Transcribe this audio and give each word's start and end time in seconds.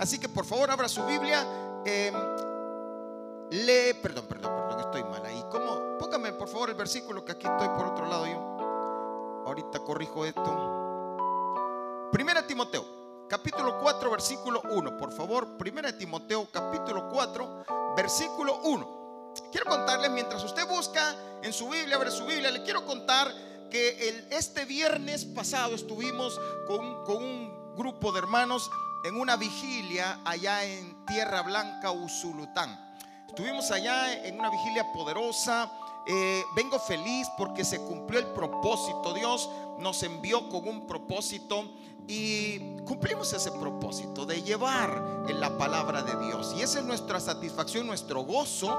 Así 0.00 0.18
que 0.18 0.30
por 0.30 0.46
favor 0.46 0.70
abra 0.70 0.88
su 0.88 1.04
Biblia. 1.04 1.46
Eh, 1.84 2.10
lee, 3.50 3.92
perdón, 4.02 4.24
perdón, 4.26 4.56
perdón, 4.56 4.80
estoy 4.80 5.04
mal 5.04 5.24
ahí. 5.26 5.44
¿Cómo? 5.50 5.98
Póngame 5.98 6.32
por 6.32 6.48
favor 6.48 6.70
el 6.70 6.74
versículo 6.74 7.22
que 7.22 7.32
aquí 7.32 7.46
estoy 7.46 7.68
por 7.68 7.88
otro 7.88 8.06
lado 8.06 8.26
yo. 8.26 9.44
Ahorita 9.46 9.80
corrijo 9.80 10.24
esto. 10.24 12.08
Primera 12.10 12.46
Timoteo, 12.46 12.82
capítulo 13.28 13.78
4, 13.78 14.10
versículo 14.10 14.62
1. 14.70 14.96
Por 14.96 15.12
favor, 15.12 15.58
Primera 15.58 15.96
Timoteo, 15.96 16.48
capítulo 16.50 17.10
4, 17.10 17.64
versículo 17.94 18.58
1. 18.62 19.32
Quiero 19.52 19.66
contarles, 19.66 20.10
mientras 20.12 20.42
usted 20.42 20.66
busca 20.66 21.14
en 21.42 21.52
su 21.52 21.68
Biblia, 21.68 21.96
abre 21.96 22.10
su 22.10 22.24
Biblia, 22.24 22.50
le 22.50 22.62
quiero 22.62 22.86
contar 22.86 23.30
que 23.70 24.26
este 24.30 24.64
viernes 24.64 25.26
pasado 25.26 25.74
estuvimos 25.74 26.40
con, 26.66 27.04
con 27.04 27.16
un 27.18 27.74
grupo 27.76 28.12
de 28.12 28.20
hermanos 28.20 28.70
en 29.04 29.16
una 29.16 29.36
vigilia 29.36 30.20
allá 30.24 30.64
en 30.64 31.04
Tierra 31.06 31.42
Blanca, 31.42 31.90
Usulután. 31.90 32.78
Estuvimos 33.26 33.70
allá 33.70 34.24
en 34.24 34.38
una 34.38 34.50
vigilia 34.50 34.92
poderosa. 34.92 35.70
Eh, 36.06 36.42
vengo 36.56 36.78
feliz 36.78 37.28
porque 37.38 37.64
se 37.64 37.78
cumplió 37.78 38.20
el 38.20 38.26
propósito. 38.26 39.14
Dios 39.14 39.48
nos 39.78 40.02
envió 40.02 40.48
con 40.48 40.68
un 40.68 40.86
propósito 40.86 41.64
y 42.08 42.58
cumplimos 42.84 43.32
ese 43.32 43.52
propósito 43.52 44.26
de 44.26 44.42
llevar 44.42 45.24
en 45.28 45.40
la 45.40 45.56
palabra 45.56 46.02
de 46.02 46.26
Dios. 46.26 46.54
Y 46.56 46.62
esa 46.62 46.80
es 46.80 46.84
nuestra 46.84 47.20
satisfacción, 47.20 47.86
nuestro 47.86 48.22
gozo, 48.22 48.76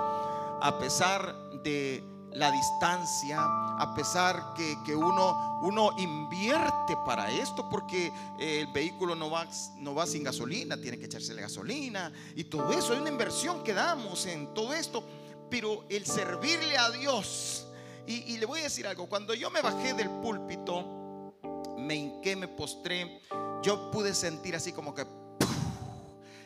a 0.62 0.78
pesar 0.80 1.34
de 1.64 2.04
la 2.34 2.52
distancia, 2.52 3.40
a 3.78 3.94
pesar 3.96 4.54
que, 4.56 4.78
que, 4.86 4.96
uno, 4.96 5.60
uno 5.62 5.92
invierte 5.98 6.96
para 7.06 7.30
esto, 7.32 7.68
porque 7.70 8.12
eh, 8.40 8.62
el 8.62 8.68
vehículo 8.68 9.16
no 9.16 9.30
va, 9.30 9.46
no 9.78 9.94
va 9.94 10.06
sin 10.06 10.24
gasolina, 10.24 10.78
tiene 10.78 10.98
que 10.98 11.06
echársele 11.06 11.42
gasolina 11.42 12.12
y 12.36 12.46
todo 12.46 12.72
eso. 12.72 12.94
Hay 12.94 13.00
una 13.00 13.10
inversión 13.10 13.64
que 13.64 13.74
damos 13.74 14.26
en 14.26 14.54
todo 14.54 14.74
esto, 14.74 15.04
pero 15.50 15.86
el 15.90 16.06
servirle 16.06 16.78
a 16.78 16.90
Dios. 16.92 17.68
Y, 18.08 18.34
y 18.34 18.38
le 18.38 18.46
voy 18.46 18.62
a 18.62 18.64
decir 18.64 18.88
algo, 18.88 19.08
cuando 19.08 19.34
yo 19.34 19.50
me 19.50 19.62
bajé 19.62 19.94
del 19.94 20.10
púlpito, 20.10 21.34
me 21.78 21.96
hinqué, 21.96 22.36
me 22.36 22.48
postré, 22.48 23.22
yo 23.62 23.92
pude 23.92 24.14
sentir 24.14 24.56
así 24.56 24.72
como 24.72 24.94
que 24.94 25.06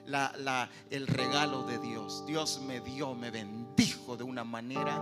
la, 0.06 0.34
la, 0.38 0.70
el 0.90 1.08
regalo 1.08 1.64
de 1.64 1.78
Dios. 1.80 2.26
Dios 2.26 2.60
me 2.62 2.82
dio, 2.82 3.14
me 3.16 3.32
bendijo 3.32 4.18
de 4.18 4.24
una 4.24 4.44
manera 4.44 5.02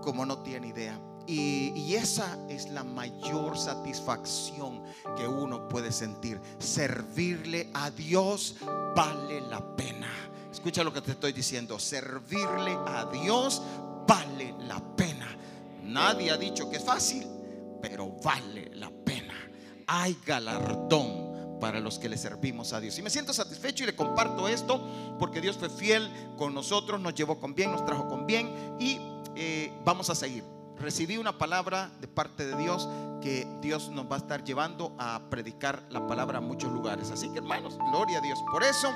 como 0.00 0.24
no 0.26 0.38
tiene 0.38 0.68
idea. 0.68 0.98
Y, 1.26 1.72
y, 1.76 1.94
esa 1.94 2.38
es 2.48 2.70
la 2.70 2.82
mayor 2.82 3.56
satisfacción 3.56 4.82
que 5.16 5.28
uno 5.28 5.68
puede 5.68 5.92
sentir. 5.92 6.40
Servirle 6.58 7.70
a 7.74 7.90
Dios 7.90 8.56
vale 8.96 9.40
la 9.42 9.76
pena. 9.76 10.10
Escucha 10.50 10.82
lo 10.82 10.92
que 10.92 11.02
te 11.02 11.12
estoy 11.12 11.32
diciendo. 11.32 11.78
Servirle 11.78 12.76
a 12.86 13.06
Dios 13.12 13.62
vale 14.08 14.54
la 14.66 14.80
pena. 14.96 15.28
Nadie 15.84 16.30
ha 16.30 16.36
dicho 16.36 16.68
que 16.68 16.78
es 16.78 16.84
fácil, 16.84 17.26
pero 17.80 18.08
vale 18.24 18.70
la 18.74 18.90
pena. 18.90 19.34
Hay 19.86 20.16
galardón 20.26 21.58
para 21.60 21.78
los 21.78 21.98
que 21.98 22.08
le 22.08 22.16
servimos 22.16 22.72
a 22.72 22.80
Dios. 22.80 22.98
Y 22.98 23.02
me 23.02 23.10
siento 23.10 23.32
satisfecho 23.32 23.84
y 23.84 23.86
le 23.86 23.94
comparto 23.94 24.48
esto 24.48 24.80
porque 25.18 25.40
Dios 25.40 25.56
fue 25.56 25.68
fiel 25.68 26.10
con 26.36 26.54
nosotros, 26.54 27.00
nos 27.00 27.14
llevó 27.14 27.38
con 27.38 27.54
bien, 27.54 27.70
nos 27.70 27.84
trajo 27.84 28.08
con 28.08 28.26
bien 28.26 28.76
y 28.80 28.98
eh, 29.42 29.72
vamos 29.86 30.10
a 30.10 30.14
seguir. 30.14 30.44
Recibí 30.76 31.16
una 31.16 31.38
palabra 31.38 31.90
de 31.98 32.06
parte 32.06 32.44
de 32.44 32.54
Dios 32.58 32.86
que 33.22 33.48
Dios 33.62 33.88
nos 33.88 34.04
va 34.04 34.16
a 34.16 34.18
estar 34.18 34.44
llevando 34.44 34.94
a 34.98 35.30
predicar 35.30 35.82
la 35.88 36.06
palabra 36.06 36.38
a 36.38 36.40
muchos 36.42 36.70
lugares. 36.70 37.10
Así 37.10 37.30
que 37.30 37.38
hermanos, 37.38 37.78
gloria 37.90 38.18
a 38.18 38.20
Dios. 38.20 38.38
Por 38.52 38.62
eso, 38.62 38.92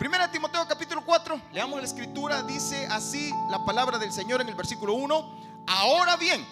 Primera 0.00 0.28
Timoteo 0.28 0.66
capítulo 0.66 1.04
4, 1.06 1.40
leamos 1.52 1.78
la 1.78 1.86
escritura, 1.86 2.42
dice 2.42 2.84
así 2.90 3.30
la 3.48 3.64
palabra 3.64 3.96
del 3.96 4.10
Señor 4.12 4.40
en 4.40 4.48
el 4.48 4.56
versículo 4.56 4.94
1. 4.94 5.64
Ahora 5.68 6.16
bien, 6.16 6.44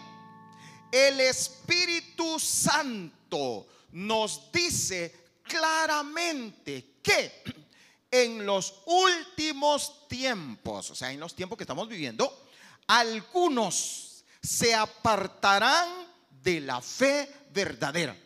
el 0.93 1.19
Espíritu 1.19 2.39
Santo 2.39 3.67
nos 3.91 4.53
dice 4.53 5.33
claramente 5.43 6.99
que 7.03 7.33
en 8.13 8.47
los 8.47 8.83
últimos 8.87 10.07
tiempos, 10.07 10.93
o 10.93 10.95
sea, 10.95 11.11
en 11.11 11.19
los 11.19 11.35
tiempos 11.35 11.59
que 11.59 11.65
estamos 11.65 11.89
viviendo, 11.89 12.48
algunos 12.89 14.25
se 14.43 14.75
apartarán 14.75 15.89
de 16.43 16.61
la 16.61 16.83
fe 16.83 17.33
verdadera. 17.53 18.17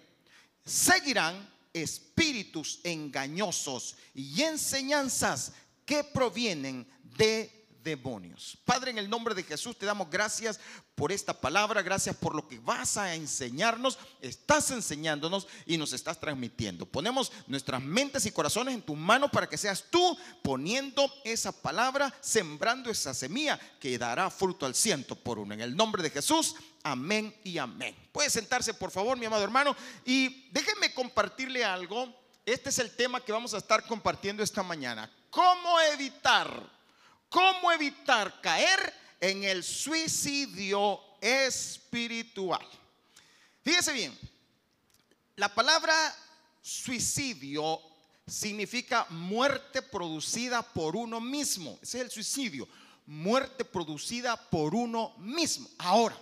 Seguirán 0.64 1.50
espíritus 1.72 2.80
engañosos 2.84 3.96
y 4.14 4.40
enseñanzas 4.42 5.52
que 5.84 6.04
provienen 6.04 6.86
de 7.02 7.61
demonios. 7.82 8.58
Padre, 8.64 8.90
en 8.90 8.98
el 8.98 9.10
nombre 9.10 9.34
de 9.34 9.42
Jesús 9.42 9.78
te 9.78 9.86
damos 9.86 10.10
gracias 10.10 10.60
por 10.94 11.12
esta 11.12 11.38
palabra, 11.38 11.82
gracias 11.82 12.16
por 12.16 12.34
lo 12.34 12.46
que 12.46 12.58
vas 12.58 12.96
a 12.96 13.14
enseñarnos, 13.14 13.98
estás 14.20 14.70
enseñándonos 14.70 15.46
y 15.66 15.78
nos 15.78 15.92
estás 15.92 16.20
transmitiendo. 16.20 16.86
Ponemos 16.86 17.32
nuestras 17.46 17.82
mentes 17.82 18.26
y 18.26 18.32
corazones 18.32 18.74
en 18.74 18.82
tus 18.82 18.96
manos 18.96 19.30
para 19.30 19.48
que 19.48 19.56
seas 19.56 19.84
tú 19.90 20.16
poniendo 20.42 21.12
esa 21.24 21.52
palabra, 21.52 22.14
sembrando 22.20 22.90
esa 22.90 23.14
semilla 23.14 23.58
que 23.80 23.98
dará 23.98 24.30
fruto 24.30 24.66
al 24.66 24.74
ciento 24.74 25.16
por 25.16 25.38
uno. 25.38 25.54
En 25.54 25.60
el 25.60 25.76
nombre 25.76 26.02
de 26.02 26.10
Jesús, 26.10 26.54
amén 26.82 27.34
y 27.44 27.58
amén. 27.58 27.96
Puede 28.12 28.30
sentarse, 28.30 28.74
por 28.74 28.90
favor, 28.90 29.16
mi 29.18 29.26
amado 29.26 29.44
hermano, 29.44 29.74
y 30.04 30.50
déjenme 30.50 30.92
compartirle 30.94 31.64
algo. 31.64 32.22
Este 32.44 32.70
es 32.70 32.78
el 32.78 32.90
tema 32.90 33.20
que 33.20 33.32
vamos 33.32 33.54
a 33.54 33.58
estar 33.58 33.86
compartiendo 33.86 34.42
esta 34.42 34.62
mañana. 34.62 35.10
¿Cómo 35.30 35.80
evitar? 35.80 36.81
¿Cómo 37.32 37.72
evitar 37.72 38.42
caer 38.42 38.92
en 39.18 39.42
el 39.42 39.64
suicidio 39.64 41.00
espiritual? 41.18 42.60
Fíjese 43.64 43.90
bien, 43.94 44.18
la 45.36 45.48
palabra 45.54 45.94
suicidio 46.60 47.80
significa 48.26 49.06
muerte 49.08 49.80
producida 49.80 50.60
por 50.62 50.94
uno 50.94 51.22
mismo. 51.22 51.78
Ese 51.80 52.00
es 52.00 52.04
el 52.04 52.10
suicidio, 52.10 52.68
muerte 53.06 53.64
producida 53.64 54.36
por 54.50 54.74
uno 54.74 55.14
mismo. 55.16 55.70
Ahora, 55.78 56.18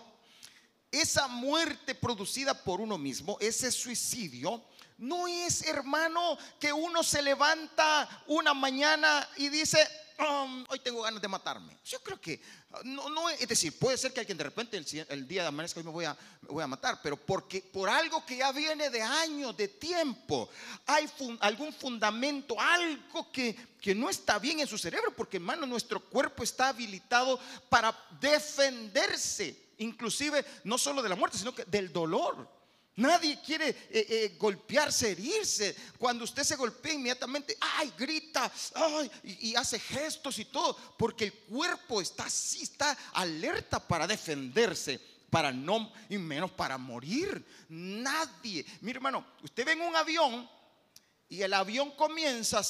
esa 0.93 1.27
muerte 1.27 1.97
producida 1.97 2.55
por 2.55 2.81
uno 2.81 2.97
mismo, 2.97 3.37
ese 3.41 3.73
suicidio, 3.73 4.63
no 4.99 5.27
es, 5.27 5.63
hermano, 5.63 6.39
que 6.61 6.73
uno 6.73 7.03
se 7.03 7.21
levanta 7.21 8.09
una 8.29 8.55
mañana 8.55 9.29
y 9.39 9.49
dice, 9.49 9.79
um, 10.21 10.65
hoy 10.69 10.79
tengo 10.81 11.03
ganas 11.03 11.21
de 11.21 11.29
matarme. 11.29 11.77
Yo 11.85 12.01
creo 12.01 12.21
que, 12.21 12.41
no, 12.85 13.09
no, 13.09 13.29
es 13.31 13.49
decir, 13.49 13.79
puede 13.79 13.97
ser 13.97 14.13
que 14.13 14.21
alguien 14.21 14.39
de 14.39 14.45
repente 14.45 14.77
el, 14.77 15.29
día 15.29 15.43
de 15.43 15.49
amanezca 15.49 15.81
hoy 15.81 15.85
me 15.85 15.93
voy, 15.93 16.05
a, 16.05 16.17
me 16.43 16.49
voy 16.49 16.63
a 16.63 16.67
matar, 16.67 17.01
pero 17.03 17.17
porque 17.17 17.63
por 17.63 17.89
algo 17.89 18.25
que 18.25 18.37
ya 18.37 18.53
viene 18.53 18.91
de 18.91 19.03
años, 19.03 19.57
de 19.57 19.69
tiempo, 19.69 20.49
hay 20.87 21.09
algún 21.41 21.73
fundamento, 21.73 22.61
algo 22.61 23.31
que, 23.33 23.55
que 23.81 23.95
no 23.95 24.11
está 24.11 24.39
bien 24.39 24.61
en 24.61 24.67
su 24.67 24.79
cerebro, 24.79 25.15
porque 25.17 25.39
hermano, 25.39 25.67
nuestro 25.67 26.01
cuerpo 26.01 26.43
está 26.43 26.69
habilitado 26.69 27.41
para 27.69 27.97
defenderse, 28.21 29.71
inclusive 29.79 30.45
no 30.65 30.79
solo 30.79 31.03
de 31.03 31.09
la 31.09 31.17
muerte, 31.17 31.39
sino 31.39 31.55
que 31.55 31.65
del 31.65 31.93
dolor. 31.93 32.60
Nadie 32.97 33.41
quiere 33.41 33.69
eh, 33.69 33.77
eh, 33.91 34.37
golpearse, 34.39 35.13
herirse. 35.13 35.75
Cuando 35.97 36.25
usted 36.25 36.43
se 36.43 36.57
golpea 36.57 36.93
inmediatamente, 36.93 37.57
ay, 37.61 37.93
grita, 37.97 38.51
ay, 38.75 39.11
y, 39.23 39.55
hace 39.55 39.79
gestos 39.79 40.39
y 40.39 40.47
todo, 40.47 40.77
porque 40.99 41.25
el 41.25 41.33
cuerpo 41.33 42.01
está 42.01 42.25
así, 42.25 42.63
está 42.63 42.97
alerta 43.13 43.87
para 43.87 44.07
defenderse, 44.07 45.01
para 45.31 45.53
no, 45.53 45.93
y 46.09 46.19
menos 46.19 46.51
para 46.51 46.77
morir. 46.77 47.45
Nadie, 47.69 48.67
mi 48.81 48.91
hermano, 48.91 49.25
usted 49.43 49.65
ve 49.65 49.73
en 49.73 49.83
un 49.83 49.97
avión 49.97 50.49
y 51.29 51.43
el 51.43 51.55
avión 51.55 51.93
comienza 51.93 52.59
a 52.59 52.65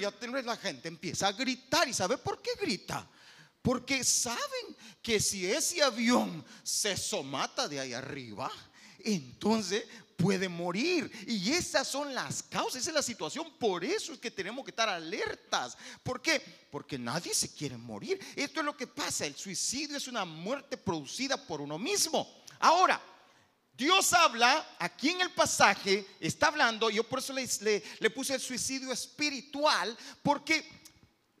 ya 0.00 0.12
la 0.44 0.56
gente 0.56 0.86
empieza 0.86 1.26
a 1.26 1.32
gritar, 1.32 1.88
¿y 1.88 1.92
sabe 1.92 2.16
por 2.16 2.40
qué 2.40 2.52
grita? 2.60 3.06
Porque 3.60 4.04
saben 4.04 4.76
que 5.02 5.18
si 5.18 5.50
ese 5.50 5.82
avión 5.82 6.44
se 6.62 6.96
somata 6.96 7.66
de 7.66 7.80
ahí 7.80 7.92
arriba, 7.92 8.50
entonces 9.14 9.84
puede 10.16 10.48
morir. 10.48 11.10
Y 11.26 11.52
esas 11.52 11.86
son 11.86 12.14
las 12.14 12.42
causas, 12.42 12.82
esa 12.82 12.90
es 12.90 12.94
la 12.94 13.02
situación. 13.02 13.52
Por 13.58 13.84
eso 13.84 14.12
es 14.12 14.18
que 14.18 14.30
tenemos 14.30 14.64
que 14.64 14.70
estar 14.70 14.88
alertas. 14.88 15.76
¿Por 16.02 16.20
qué? 16.20 16.40
Porque 16.70 16.98
nadie 16.98 17.34
se 17.34 17.52
quiere 17.54 17.76
morir. 17.76 18.18
Esto 18.34 18.60
es 18.60 18.66
lo 18.66 18.76
que 18.76 18.86
pasa. 18.86 19.26
El 19.26 19.36
suicidio 19.36 19.96
es 19.96 20.08
una 20.08 20.24
muerte 20.24 20.76
producida 20.76 21.36
por 21.36 21.60
uno 21.60 21.78
mismo. 21.78 22.42
Ahora, 22.58 23.00
Dios 23.76 24.12
habla, 24.14 24.76
aquí 24.78 25.10
en 25.10 25.20
el 25.20 25.30
pasaje, 25.32 26.06
está 26.18 26.46
hablando, 26.46 26.88
yo 26.88 27.04
por 27.04 27.18
eso 27.18 27.34
le, 27.34 27.82
le, 28.00 28.10
puse 28.10 28.34
el 28.34 28.40
suicidio 28.40 28.90
espiritual, 28.90 29.94
porque 30.22 30.66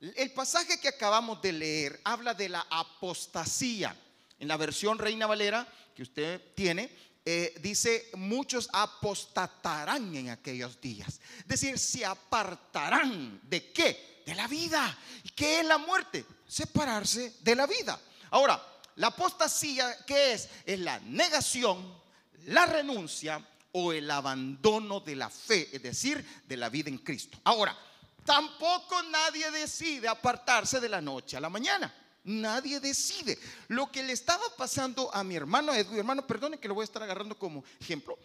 el 0.00 0.30
pasaje 0.32 0.78
que 0.78 0.88
acabamos 0.88 1.40
de 1.40 1.52
leer 1.52 2.00
habla 2.04 2.34
de 2.34 2.50
la 2.50 2.66
apostasía. 2.68 3.96
En 4.38 4.48
la 4.48 4.58
versión 4.58 4.98
Reina 4.98 5.26
Valera 5.26 5.66
que 5.94 6.02
usted 6.02 6.42
tiene, 6.54 6.90
eh, 7.28 7.56
dice, 7.60 8.08
muchos 8.14 8.70
apostatarán 8.72 10.14
en 10.14 10.30
aquellos 10.30 10.80
días. 10.80 11.20
Es 11.40 11.48
decir, 11.48 11.76
se 11.76 12.06
apartarán 12.06 13.40
de 13.42 13.72
qué? 13.72 14.22
De 14.24 14.32
la 14.32 14.46
vida. 14.46 14.96
¿Y 15.24 15.30
qué 15.30 15.58
es 15.58 15.66
la 15.66 15.76
muerte? 15.76 16.24
Separarse 16.46 17.34
de 17.40 17.56
la 17.56 17.66
vida. 17.66 18.00
Ahora, 18.30 18.64
la 18.94 19.08
apostasía, 19.08 20.04
¿qué 20.06 20.34
es? 20.34 20.48
Es 20.64 20.78
la 20.78 21.00
negación, 21.00 22.00
la 22.44 22.64
renuncia 22.64 23.44
o 23.72 23.92
el 23.92 24.08
abandono 24.08 25.00
de 25.00 25.16
la 25.16 25.28
fe, 25.28 25.68
es 25.72 25.82
decir, 25.82 26.24
de 26.46 26.56
la 26.56 26.68
vida 26.68 26.90
en 26.90 26.98
Cristo. 26.98 27.38
Ahora, 27.42 27.76
tampoco 28.24 29.02
nadie 29.02 29.50
decide 29.50 30.06
apartarse 30.06 30.78
de 30.78 30.88
la 30.88 31.00
noche 31.00 31.36
a 31.36 31.40
la 31.40 31.50
mañana. 31.50 31.92
Nadie 32.26 32.80
decide. 32.80 33.38
Lo 33.68 33.90
que 33.90 34.02
le 34.02 34.12
estaba 34.12 34.42
pasando 34.56 35.14
a 35.14 35.22
mi 35.22 35.36
hermano 35.36 35.72
Edu, 35.72 35.96
hermano, 35.96 36.26
perdone 36.26 36.58
que 36.58 36.66
lo 36.66 36.74
voy 36.74 36.82
a 36.82 36.84
estar 36.84 37.02
agarrando 37.02 37.38
como 37.38 37.64
ejemplo. 37.80 38.18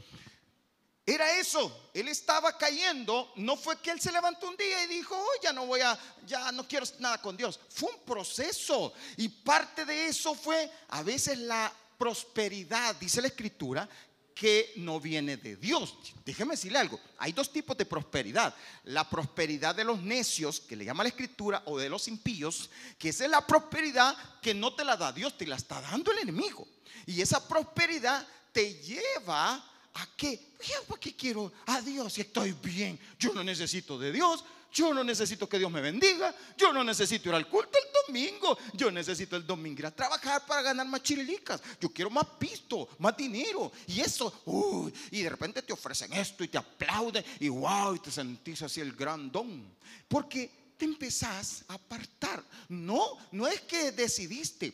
Era 1.06 1.38
eso, 1.38 1.90
él 1.94 2.08
estaba 2.08 2.58
cayendo, 2.58 3.32
no 3.36 3.58
fue 3.58 3.80
que 3.80 3.92
él 3.92 4.00
se 4.00 4.12
levantó 4.12 4.48
un 4.48 4.58
día 4.58 4.84
y 4.84 4.88
dijo, 4.88 5.16
oh, 5.16 5.42
ya 5.42 5.54
no 5.54 5.66
voy 5.66 5.82
a, 5.82 5.98
ya 6.26 6.52
no 6.52 6.68
quiero 6.68 6.86
nada 7.00 7.22
con 7.22 7.38
Dios. 7.38 7.60
Fue 7.70 7.92
un 7.92 8.00
proceso 8.06 8.94
y 9.18 9.28
parte 9.28 9.86
de 9.86 10.08
eso 10.08 10.34
fue 10.34 10.72
a 10.90 11.04
veces 11.04 11.38
la 11.38 11.72
prosperidad, 11.98 12.96
dice 12.96 13.22
la 13.22 13.28
escritura, 13.28 13.88
que 14.34 14.74
no 14.78 15.00
viene 15.00 15.38
de 15.38 15.56
Dios. 15.56 15.96
Déjeme 16.26 16.54
decirle 16.54 16.80
algo, 16.80 17.00
hay 17.18 17.32
dos 17.32 17.52
tipos 17.52 17.78
de 17.78 17.86
prosperidad. 17.86 18.56
La 18.86 19.10
prosperidad 19.10 19.76
de 19.76 19.84
los 19.84 20.02
necios, 20.02 20.60
que 20.60 20.76
le 20.76 20.86
llama 20.86 21.04
la 21.04 21.10
escritura, 21.10 21.62
o 21.66 21.78
de 21.78 21.90
los 21.90 22.08
impíos, 22.08 22.70
que 22.98 23.10
es 23.10 23.20
la 23.22 23.46
prosperidad 23.46 24.16
que 24.42 24.54
no 24.54 24.74
te 24.74 24.84
la 24.84 24.98
da 24.98 25.12
Dios, 25.12 25.38
te 25.38 25.48
la 25.48 25.56
está 25.56 25.82
dando 25.82 26.12
el 26.12 26.20
enemigo. 26.20 26.68
Y 27.06 27.22
esa 27.22 27.48
prosperidad 27.48 28.28
te 28.52 28.76
lleva 28.76 29.64
a 29.94 30.08
que, 30.16 30.54
¿para 30.88 31.00
qué 31.00 31.16
quiero 31.16 31.52
a 31.66 31.82
Dios 31.82 32.14
si 32.14 32.22
estoy 32.22 32.54
bien? 32.54 33.00
Yo 33.20 33.34
no 33.34 33.44
necesito 33.44 33.98
de 34.00 34.12
Dios. 34.12 34.44
Yo 34.72 34.94
no 34.94 35.04
necesito 35.04 35.50
que 35.50 35.60
Dios 35.60 35.72
me 35.72 35.82
bendiga. 35.82 36.34
Yo 36.58 36.72
no 36.72 36.84
necesito 36.84 37.30
ir 37.30 37.36
al 37.36 37.48
culto 37.48 37.78
el 37.78 37.92
domingo. 38.08 38.58
Yo 38.74 38.90
necesito 38.90 39.36
el 39.36 39.46
domingo 39.46 39.80
ir 39.80 39.86
a 39.88 39.96
trabajar 39.96 40.46
para 40.46 40.62
ganar 40.62 40.88
más 40.88 41.04
chirilicas. 41.04 41.62
Yo 41.80 41.90
quiero 41.90 42.10
más 42.10 42.26
pisto, 42.40 42.88
más 43.00 43.16
dinero. 43.18 43.72
Y 43.88 44.00
eso, 44.00 44.42
uy, 44.46 44.94
y 45.12 45.22
de 45.22 45.30
repente 45.30 45.62
te 45.62 45.74
ofrecen 45.74 46.14
esto 46.14 46.44
y 46.44 46.48
te 46.48 46.58
aplauden 46.58 47.24
y 47.40 47.50
wow, 47.50 47.96
y 47.96 48.00
te 48.00 48.12
sentís 48.12 48.62
así 48.62 48.80
el 48.80 48.94
gran 48.94 49.30
don. 49.32 49.76
Porque 50.08 50.50
te 50.78 50.86
empezás 50.86 51.66
a 51.68 51.74
apartar. 51.74 52.44
No, 52.70 53.18
no 53.32 53.48
es 53.48 53.62
que 53.62 53.92
decidiste. 53.92 54.74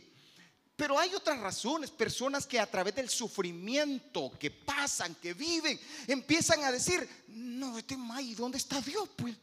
Pero 0.75 0.99
hay 0.99 1.11
otras 1.15 1.39
razones, 1.39 1.89
personas 1.89 2.45
que 2.45 2.59
a 2.59 2.69
través 2.69 2.93
del 2.93 3.09
sufrimiento 3.09 4.31
que 4.39 4.51
pasan, 4.51 5.15
que 5.15 5.33
viven, 5.33 5.79
empiezan 6.05 6.63
a 6.63 6.71
decir, 6.71 7.09
no, 7.29 7.79
este 7.79 7.97
¿y 8.21 8.35
dónde 8.35 8.59
está 8.59 8.79
Dios? 8.79 9.09
Pues 9.15 9.35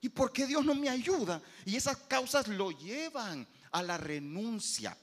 ¿Y 0.00 0.08
por 0.08 0.32
qué 0.32 0.46
Dios 0.46 0.64
no 0.64 0.74
me 0.74 0.88
ayuda? 0.88 1.42
Y 1.64 1.76
esas 1.76 1.96
causas 1.96 2.48
lo 2.48 2.70
llevan 2.70 3.46
a 3.70 3.82
la 3.82 3.98
renuncia. 3.98 4.96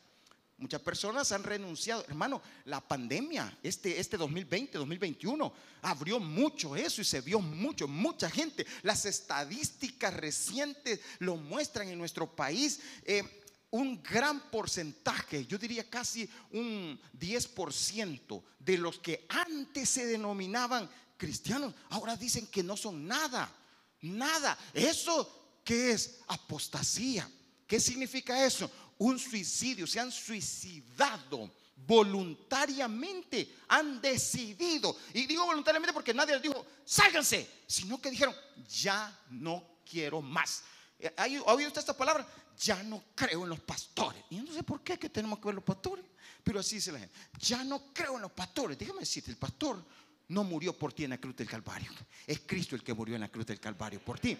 Muchas 0.58 0.82
personas 0.82 1.32
han 1.32 1.44
renunciado. 1.44 2.04
Hermano, 2.08 2.42
la 2.66 2.82
pandemia, 2.82 3.56
este, 3.62 4.00
este 4.00 4.18
2020, 4.18 4.80
2021, 4.80 5.54
abrió 5.84 6.20
mucho 6.20 6.76
eso 6.76 7.02
y 7.02 7.06
se 7.06 7.22
vio 7.22 7.40
mucho, 7.40 7.88
mucha 7.88 8.28
gente. 8.28 8.66
Las 8.82 9.06
estadísticas 9.06 10.16
recientes 10.16 11.00
lo 11.20 11.36
muestran 11.36 11.90
en 11.90 12.00
nuestro 12.00 12.36
país. 12.36 12.80
Eh, 13.04 13.24
un 13.70 14.02
gran 14.02 14.50
porcentaje, 14.50 15.46
yo 15.46 15.60
diría 15.60 15.88
casi 15.88 16.28
un 16.52 17.00
10% 17.20 18.44
de 18.58 18.78
los 18.78 18.98
que 18.98 19.26
antes 19.30 19.90
se 19.90 20.08
denominaban 20.08 20.90
cristianos, 21.18 21.74
ahora 21.90 22.16
dicen 22.16 22.48
que 22.48 22.64
no 22.64 22.76
son 22.78 23.06
nada. 23.08 23.54
Nada. 24.02 24.58
¿Eso 24.74 25.60
qué 25.64 25.92
es? 25.92 26.20
Apostasía. 26.28 27.30
¿Qué 27.66 27.80
significa 27.80 28.46
eso? 28.46 28.70
Un 28.98 29.20
suicidio. 29.20 29.86
Se 29.86 30.00
han 30.00 30.12
suicidado 30.12 31.52
voluntariamente. 31.76 33.56
Han 33.70 34.02
decidido. 34.02 34.96
Y 35.14 35.26
digo 35.26 35.46
voluntariamente 35.46 35.94
porque 35.94 36.14
nadie 36.14 36.34
les 36.34 36.44
dijo, 36.44 36.66
sálganse. 36.86 37.48
Sino 37.68 38.02
que 38.02 38.12
dijeron, 38.12 38.36
ya 38.70 39.20
no 39.30 39.80
quiero 39.90 40.22
más. 40.22 40.64
Eh, 41.00 41.14
¿Ha 41.16 41.54
oído 41.54 41.68
usted 41.68 41.82
esta 41.82 41.96
palabra? 41.96 42.28
Ya 42.60 42.82
no 42.84 43.04
creo 43.14 43.44
en 43.44 43.50
los 43.50 43.60
pastores. 43.60 44.24
Y 44.30 44.38
no 44.38 44.52
sé 44.52 44.64
por 44.64 44.82
qué 44.82 44.98
que 44.98 45.10
tenemos 45.10 45.40
que 45.40 45.46
ver 45.46 45.56
los 45.56 45.64
pastores. 45.64 46.06
Pero 46.44 46.60
así 46.60 46.76
dice 46.76 46.92
la 46.92 47.00
gente. 47.00 47.14
Ya 47.40 47.64
no 47.64 47.94
creo 47.94 48.16
en 48.16 48.22
los 48.22 48.32
pastores. 48.32 48.78
Déjame 48.78 49.02
decirte, 49.02 49.32
el 49.32 49.38
pastor 49.38 49.84
no 50.30 50.44
murió 50.44 50.74
por 50.74 50.94
ti 50.94 51.06
en 51.06 51.12
la 51.12 51.18
cruz 51.18 51.36
del 51.36 51.50
Calvario. 51.50 51.92
Es 52.26 52.42
Cristo 52.46 52.76
el 52.76 52.84
que 52.84 52.94
murió 52.94 53.16
en 53.16 53.22
la 53.22 53.30
cruz 53.30 53.46
del 53.46 53.60
Calvario 53.60 54.00
por 54.00 54.20
ti. 54.20 54.38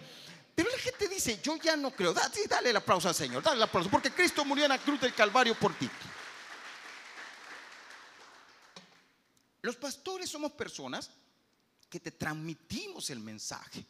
Pero 0.54 0.70
la 0.70 0.78
gente 0.80 1.08
dice, 1.08 1.40
yo 1.42 1.56
ya 1.58 1.78
no 1.78 1.92
creo. 1.92 2.14
Dale, 2.14 2.48
dale 2.50 2.70
el 2.72 2.76
aplauso 2.76 3.08
al 3.08 3.16
Señor, 3.16 3.44
dale 3.44 3.58
el 3.58 3.64
aplauso, 3.64 3.90
porque 3.90 4.12
Cristo 4.12 4.44
murió 4.44 4.66
en 4.66 4.70
la 4.70 4.80
cruz 4.80 5.00
del 5.00 5.14
Calvario 5.14 5.56
por 5.56 5.74
ti. 5.76 5.90
Los 9.62 9.76
pastores 9.76 10.30
somos 10.30 10.52
personas 10.54 11.10
que 11.90 12.00
te 12.00 12.12
transmitimos 12.12 13.10
el 13.10 13.20
mensaje, 13.20 13.86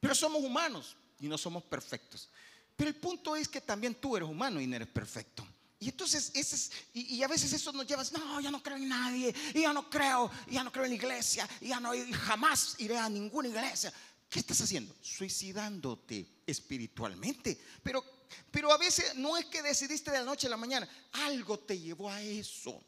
pero 0.00 0.14
somos 0.14 0.42
humanos 0.42 0.96
y 1.20 1.28
no 1.28 1.36
somos 1.36 1.62
perfectos. 1.64 2.28
Pero 2.76 2.90
el 2.90 2.96
punto 2.96 3.34
es 3.34 3.48
que 3.48 3.60
también 3.60 3.94
tú 3.94 4.16
eres 4.16 4.28
humano 4.28 4.60
y 4.60 4.66
no 4.66 4.76
eres 4.76 4.88
perfecto. 4.88 5.46
Y 5.80 5.90
entonces, 5.90 6.32
ese 6.34 6.56
es, 6.56 6.72
y, 6.92 7.22
a 7.22 7.28
veces 7.28 7.52
eso 7.52 7.72
nos 7.72 7.86
lleva, 7.86 8.02
no, 8.12 8.40
ya 8.40 8.50
no 8.50 8.60
creo 8.60 8.76
en 8.76 8.88
nadie, 8.88 9.32
y 9.54 9.60
ya 9.60 9.72
no 9.72 9.88
creo, 9.88 10.28
ya 10.48 10.64
no 10.64 10.72
creo 10.72 10.84
en 10.84 10.90
la 10.90 10.96
iglesia, 10.96 11.48
ya 11.60 11.78
no, 11.78 11.92
jamás 12.26 12.74
iré 12.78 12.98
a 12.98 13.08
ninguna 13.08 13.48
iglesia. 13.48 13.92
¿Qué 14.28 14.40
estás 14.40 14.60
haciendo? 14.60 14.94
Suicidándote 15.00 16.42
espiritualmente. 16.46 17.58
Pero, 17.82 18.04
pero 18.50 18.72
a 18.72 18.76
veces 18.76 19.14
no 19.14 19.36
es 19.36 19.46
que 19.46 19.62
decidiste 19.62 20.10
de 20.10 20.18
la 20.18 20.24
noche 20.24 20.48
a 20.48 20.50
la 20.50 20.56
mañana, 20.56 20.88
algo 21.12 21.58
te 21.60 21.78
llevó 21.78 22.10
a 22.10 22.20
eso. 22.20 22.82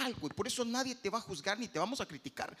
Algo, 0.00 0.26
y 0.26 0.30
por 0.30 0.46
eso 0.46 0.64
nadie 0.64 0.94
te 0.94 1.10
va 1.10 1.18
a 1.18 1.22
juzgar 1.22 1.58
ni 1.58 1.68
te 1.68 1.78
vamos 1.78 2.00
a 2.00 2.06
criticar. 2.06 2.56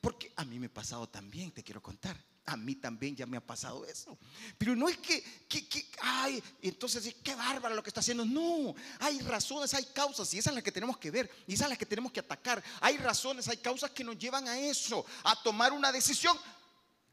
Porque 0.00 0.32
a 0.36 0.44
mí 0.44 0.58
me 0.58 0.66
ha 0.66 0.74
pasado 0.74 1.06
también, 1.08 1.50
te 1.52 1.62
quiero 1.62 1.82
contar. 1.82 2.16
A 2.48 2.56
mí 2.56 2.74
también 2.76 3.14
ya 3.14 3.26
me 3.26 3.36
ha 3.36 3.46
pasado 3.46 3.84
eso. 3.84 4.16
Pero 4.56 4.74
no 4.74 4.88
es 4.88 4.96
que, 4.96 5.22
que, 5.46 5.68
que 5.68 5.86
ay, 6.00 6.42
entonces 6.62 7.14
qué 7.22 7.34
bárbaro 7.34 7.74
lo 7.74 7.82
que 7.82 7.90
está 7.90 8.00
haciendo. 8.00 8.24
No, 8.24 8.74
hay 9.00 9.20
razones, 9.20 9.74
hay 9.74 9.84
causas 9.84 10.32
y 10.32 10.38
esas 10.38 10.46
son 10.46 10.54
las 10.54 10.64
que 10.64 10.72
tenemos 10.72 10.96
que 10.96 11.10
ver 11.10 11.30
y 11.46 11.52
esas 11.52 11.68
las 11.68 11.76
que 11.76 11.84
tenemos 11.84 12.10
que 12.10 12.20
atacar. 12.20 12.64
Hay 12.80 12.96
razones, 12.96 13.46
hay 13.48 13.58
causas 13.58 13.90
que 13.90 14.02
nos 14.02 14.16
llevan 14.16 14.48
a 14.48 14.58
eso, 14.58 15.04
a 15.24 15.42
tomar 15.42 15.74
una 15.74 15.92
decisión. 15.92 16.38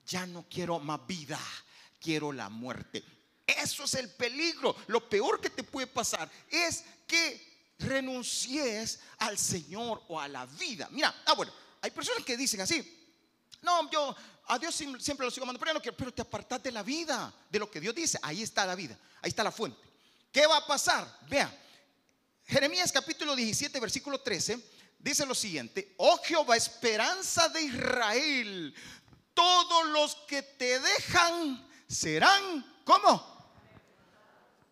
Ya 0.07 0.25
no 0.25 0.45
quiero 0.49 0.79
más 0.79 1.05
vida, 1.05 1.39
quiero 1.99 2.31
la 2.31 2.47
muerte. 2.47 3.03
Eso 3.45 3.83
es 3.83 3.93
el 3.95 4.09
peligro. 4.11 4.73
Lo 4.87 5.09
peor 5.09 5.41
que 5.41 5.49
te 5.49 5.63
puede 5.63 5.87
pasar 5.87 6.31
es 6.49 6.85
que 7.05 7.73
renuncies 7.79 9.01
al 9.17 9.37
Señor 9.37 10.01
o 10.07 10.17
a 10.17 10.29
la 10.29 10.45
vida. 10.45 10.87
Mira, 10.91 11.23
ah, 11.25 11.33
bueno, 11.33 11.51
hay 11.81 11.91
personas 11.91 12.23
que 12.23 12.37
dicen 12.37 12.61
así. 12.61 13.01
No, 13.61 13.89
yo 13.89 14.15
a 14.47 14.59
Dios 14.59 14.75
siempre 14.75 15.25
lo 15.25 15.31
sigo 15.31 15.43
amando, 15.43 15.59
pero, 15.59 15.73
no 15.73 15.81
pero 15.81 16.13
te 16.13 16.21
apartas 16.21 16.61
de 16.61 16.71
la 16.71 16.83
vida, 16.83 17.33
de 17.49 17.59
lo 17.59 17.69
que 17.69 17.79
Dios 17.79 17.95
dice. 17.95 18.19
Ahí 18.21 18.43
está 18.43 18.65
la 18.65 18.75
vida, 18.75 18.97
ahí 19.21 19.29
está 19.29 19.43
la 19.43 19.51
fuente. 19.51 19.79
¿Qué 20.31 20.45
va 20.45 20.57
a 20.57 20.67
pasar? 20.67 21.19
Vea, 21.27 21.51
Jeremías 22.45 22.91
capítulo 22.91 23.35
17, 23.35 23.79
versículo 23.79 24.19
13, 24.19 24.59
dice 24.99 25.25
lo 25.25 25.33
siguiente, 25.33 25.95
oh 25.97 26.17
Jehová, 26.23 26.55
esperanza 26.55 27.49
de 27.49 27.61
Israel, 27.61 28.75
todos 29.33 29.87
los 29.87 30.15
que 30.27 30.43
te 30.43 30.79
dejan 30.79 31.67
serán, 31.87 32.81
¿cómo? 32.83 33.35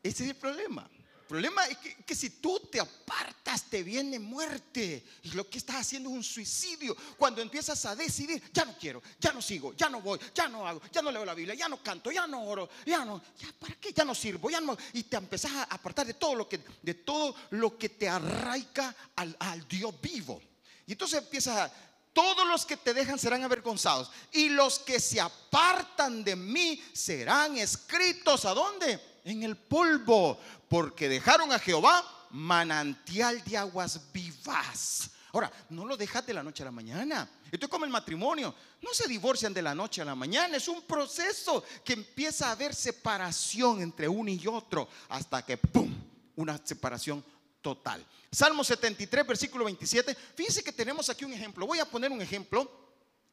Ese 0.03 0.23
es 0.23 0.29
el 0.29 0.35
problema. 0.35 0.87
Problema 1.33 1.65
es 1.65 1.79
que, 2.05 2.13
si 2.13 2.29
tú 2.29 2.59
te 2.71 2.79
apartas, 2.79 3.63
te 3.63 3.81
viene 3.81 4.19
muerte. 4.19 5.03
Y 5.23 5.31
lo 5.31 5.49
que 5.49 5.57
estás 5.57 5.77
haciendo 5.77 6.11
es 6.11 6.15
un 6.15 6.23
suicidio. 6.23 6.95
Cuando 7.17 7.41
empiezas 7.41 7.83
a 7.87 7.95
decidir, 7.95 8.39
ya 8.53 8.63
no 8.65 8.77
quiero, 8.77 9.01
ya 9.19 9.33
no 9.33 9.41
sigo, 9.41 9.73
ya 9.73 9.89
no 9.89 9.99
voy, 9.99 10.19
ya 10.31 10.47
no 10.47 10.67
hago, 10.67 10.79
ya 10.91 11.01
no 11.01 11.09
leo 11.09 11.25
la 11.25 11.33
Biblia, 11.33 11.55
ya 11.55 11.67
no 11.67 11.81
canto, 11.81 12.11
ya 12.11 12.27
no 12.27 12.43
oro, 12.43 12.69
ya 12.85 13.03
no, 13.03 13.19
ya 13.39 13.47
para 13.59 13.73
qué, 13.79 13.91
ya 13.91 14.05
no 14.05 14.13
sirvo, 14.13 14.51
ya 14.51 14.61
no. 14.61 14.77
Y 14.93 15.05
te 15.05 15.17
empezás 15.17 15.53
a 15.53 15.63
apartar 15.63 16.05
de 16.05 16.13
todo 16.13 16.35
lo 16.35 16.47
que, 16.47 16.59
de 16.83 16.93
todo 16.93 17.33
lo 17.49 17.79
que 17.79 17.89
te 17.89 18.07
arraiga 18.07 18.95
al, 19.15 19.35
al 19.39 19.67
Dios 19.67 19.91
vivo. 19.99 20.39
Y 20.85 20.91
entonces 20.91 21.17
empiezas 21.17 21.57
a, 21.57 21.73
todos 22.13 22.47
los 22.47 22.63
que 22.63 22.77
te 22.77 22.93
dejan 22.93 23.17
serán 23.17 23.43
avergonzados. 23.43 24.11
Y 24.33 24.49
los 24.49 24.77
que 24.77 24.99
se 24.99 25.19
apartan 25.19 26.23
de 26.23 26.35
mí 26.35 26.79
serán 26.93 27.57
escritos. 27.57 28.45
¿A 28.45 28.53
dónde? 28.53 29.12
En 29.23 29.43
el 29.43 29.57
polvo. 29.57 30.39
Porque 30.67 31.09
dejaron 31.09 31.51
a 31.51 31.59
Jehová 31.59 32.03
manantial 32.31 33.43
de 33.43 33.57
aguas 33.57 33.99
vivas. 34.11 35.11
Ahora, 35.33 35.51
no 35.69 35.85
lo 35.85 35.97
dejas 35.97 36.25
de 36.27 36.33
la 36.33 36.43
noche 36.43 36.61
a 36.61 36.65
la 36.65 36.71
mañana. 36.71 37.27
Esto 37.51 37.65
es 37.65 37.69
como 37.69 37.85
el 37.85 37.91
matrimonio. 37.91 38.53
No 38.81 38.93
se 38.93 39.07
divorcian 39.07 39.53
de 39.53 39.63
la 39.63 39.73
noche 39.73 40.01
a 40.01 40.05
la 40.05 40.13
mañana. 40.13 40.57
Es 40.57 40.67
un 40.67 40.83
proceso 40.83 41.63
que 41.83 41.93
empieza 41.93 42.49
a 42.49 42.51
haber 42.51 42.75
separación 42.75 43.81
entre 43.81 44.07
uno 44.07 44.29
y 44.29 44.45
otro. 44.45 44.87
Hasta 45.09 45.43
que, 45.43 45.57
¡pum! 45.57 45.91
Una 46.35 46.59
separación 46.63 47.25
total. 47.61 48.05
Salmo 48.31 48.63
73, 48.63 49.25
versículo 49.25 49.65
27. 49.65 50.15
Fíjense 50.35 50.63
que 50.63 50.71
tenemos 50.71 51.09
aquí 51.09 51.25
un 51.25 51.33
ejemplo. 51.33 51.65
Voy 51.65 51.79
a 51.79 51.85
poner 51.85 52.11
un 52.11 52.21
ejemplo. 52.21 52.69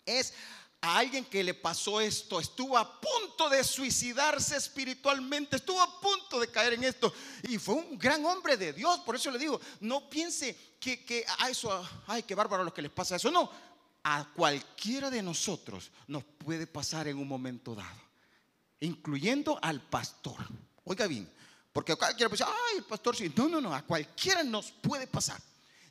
Es 0.07 0.33
a 0.83 0.99
alguien 0.99 1.25
que 1.27 1.45
le 1.45 1.53
pasó 1.53 2.01
esto, 2.01 2.41
estuvo 2.41 2.77
a 2.79 3.01
punto 3.01 3.51
de 3.51 3.63
suicidarse 3.63 4.57
espiritualmente, 4.57 5.57
estuvo 5.57 5.81
a 5.81 6.01
punto 6.01 6.41
de 6.41 6.51
caer 6.51 6.75
en 6.75 6.85
esto. 6.85 7.13
Y 7.43 7.59
fue 7.59 7.75
un 7.75 7.99
gran 7.99 8.25
hombre 8.25 8.57
de 8.57 8.73
Dios. 8.73 9.01
Por 9.01 9.17
eso 9.17 9.31
le 9.31 9.39
digo, 9.39 9.61
no 9.81 10.09
piense 10.09 10.57
que, 10.81 11.25
a 11.39 11.51
eso, 11.51 11.87
ay, 12.07 12.23
qué 12.23 12.35
bárbaro 12.35 12.65
lo 12.65 12.73
que 12.73 12.83
les 12.83 12.91
pasa 12.91 13.17
eso. 13.17 13.31
No, 13.31 13.51
a 14.03 14.27
cualquiera 14.35 15.11
de 15.11 15.23
nosotros 15.23 15.91
nos 16.07 16.25
puede 16.25 16.67
pasar 16.67 17.09
en 17.09 17.19
un 17.19 17.29
momento 17.29 17.75
dado, 17.75 18.01
incluyendo 18.81 19.59
al 19.61 19.83
pastor. 19.83 20.39
Oiga 20.85 21.07
bien, 21.07 21.31
porque 21.75 21.95
cualquiera 21.95 22.31
pensar, 22.31 22.49
ay, 22.49 22.79
el 22.79 22.85
pastor 22.85 23.15
sí. 23.15 23.31
No, 23.37 23.49
no, 23.49 23.61
no, 23.61 23.75
a 23.75 23.83
cualquiera 23.83 24.43
nos 24.43 24.73
puede 24.73 25.07
pasar. 25.07 25.41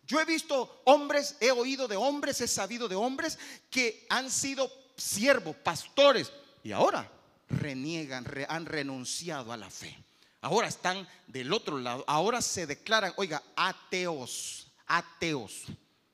Yo 0.10 0.20
he 0.20 0.26
visto 0.26 0.82
hombres, 0.86 1.38
he 1.40 1.52
oído 1.52 1.88
de 1.88 1.96
hombres, 1.96 2.42
he 2.42 2.48
sabido 2.48 2.88
de 2.88 2.96
hombres 2.96 3.38
que 3.70 4.08
han 4.10 4.32
sido 4.32 4.72
siervos, 4.98 5.56
pastores, 5.58 6.34
y 6.64 6.72
ahora 6.72 7.08
reniegan, 7.48 8.26
han 8.48 8.66
renunciado 8.66 9.54
a 9.54 9.58
la 9.58 9.70
fe. 9.70 9.96
Ahora 10.42 10.68
están 10.68 11.08
del 11.28 11.54
otro 11.54 11.78
lado, 11.78 12.04
ahora 12.08 12.42
se 12.42 12.66
declaran, 12.66 13.14
oiga, 13.18 13.44
ateos, 13.56 14.72
ateos. 14.88 15.66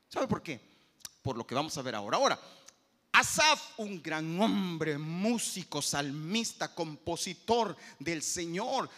¿Sabe 0.10 0.28
por 0.28 0.44
qué? 0.44 0.60
Por 1.22 1.38
lo 1.38 1.48
que 1.48 1.56
vamos 1.56 1.78
a 1.78 1.82
ver 1.82 1.96
ahora. 1.96 2.18
Ahora, 2.18 2.40
Asaf, 3.16 3.80
un 3.80 4.04
gran 4.04 4.42
hombre, 4.42 4.98
músico, 4.98 5.82
salmista, 5.82 6.76
compositor 6.76 7.74
del 7.98 8.22
Señor, 8.22 8.90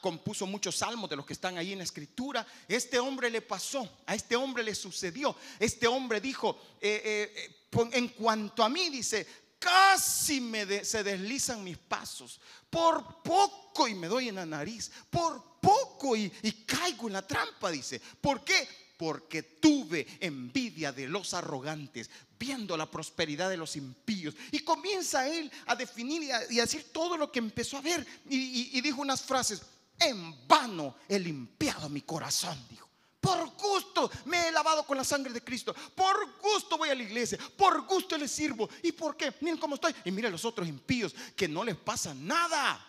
compuso 0.00 0.46
muchos 0.46 0.76
salmos 0.76 1.10
de 1.10 1.16
los 1.16 1.26
que 1.26 1.32
están 1.32 1.58
ahí 1.58 1.72
en 1.72 1.78
la 1.78 1.84
escritura. 1.84 2.46
Este 2.68 3.00
hombre 3.00 3.28
le 3.28 3.42
pasó, 3.42 4.02
a 4.06 4.14
este 4.14 4.36
hombre 4.36 4.62
le 4.62 4.72
sucedió. 4.72 5.34
Este 5.58 5.88
hombre 5.88 6.20
dijo, 6.20 6.56
eh, 6.80 7.02
eh, 7.04 7.50
eh, 7.74 7.88
en 7.92 8.08
cuanto 8.10 8.62
a 8.62 8.68
mí, 8.68 8.88
dice, 8.88 9.26
casi 9.58 10.40
me 10.40 10.84
se 10.84 11.02
deslizan 11.02 11.64
mis 11.64 11.76
pasos. 11.76 12.40
Por 12.70 13.20
poco 13.20 13.88
y 13.88 13.96
me 13.96 14.06
doy 14.06 14.28
en 14.28 14.36
la 14.36 14.46
nariz. 14.46 14.92
Por 15.10 15.58
poco 15.60 16.14
y, 16.14 16.32
y 16.42 16.52
caigo 16.64 17.08
en 17.08 17.14
la 17.14 17.26
trampa, 17.26 17.72
dice. 17.72 18.00
¿Por 18.20 18.44
qué? 18.44 18.85
Porque 18.96 19.42
tuve 19.42 20.06
envidia 20.20 20.92
de 20.92 21.08
los 21.08 21.34
arrogantes, 21.34 22.10
viendo 22.38 22.76
la 22.76 22.90
prosperidad 22.90 23.50
de 23.50 23.56
los 23.56 23.76
impíos. 23.76 24.34
Y 24.50 24.60
comienza 24.60 25.28
él 25.28 25.50
a 25.66 25.76
definir 25.76 26.22
y 26.22 26.30
a, 26.30 26.40
decir 26.40 26.92
todo 26.92 27.16
lo 27.16 27.30
que 27.30 27.38
empezó 27.38 27.78
a 27.78 27.82
ver. 27.82 28.06
Y, 28.28 28.80
dijo 28.80 29.00
unas 29.00 29.22
frases, 29.22 29.62
en 29.98 30.46
vano 30.46 30.96
he 31.08 31.18
limpiado 31.18 31.88
mi 31.88 32.02
corazón, 32.02 32.58
dijo. 32.70 32.86
Por 33.20 33.56
gusto 33.56 34.08
me 34.26 34.48
he 34.48 34.52
lavado 34.52 34.86
con 34.86 34.96
la 34.96 35.02
sangre 35.02 35.32
de 35.32 35.42
Cristo. 35.42 35.74
Por 35.96 36.38
gusto 36.40 36.78
voy 36.78 36.90
a 36.90 36.94
la 36.94 37.02
iglesia. 37.02 37.36
Por 37.56 37.84
gusto 37.84 38.16
le 38.16 38.28
sirvo. 38.28 38.68
¿Y 38.84 38.92
por 38.92 39.16
qué? 39.16 39.34
Miren 39.40 39.58
cómo 39.58 39.74
estoy. 39.74 39.92
Y 40.04 40.12
miren 40.12 40.30
los 40.30 40.44
otros 40.44 40.68
impíos 40.68 41.12
que 41.34 41.48
no 41.48 41.64
les 41.64 41.74
pasa 41.74 42.14
nada. 42.14 42.86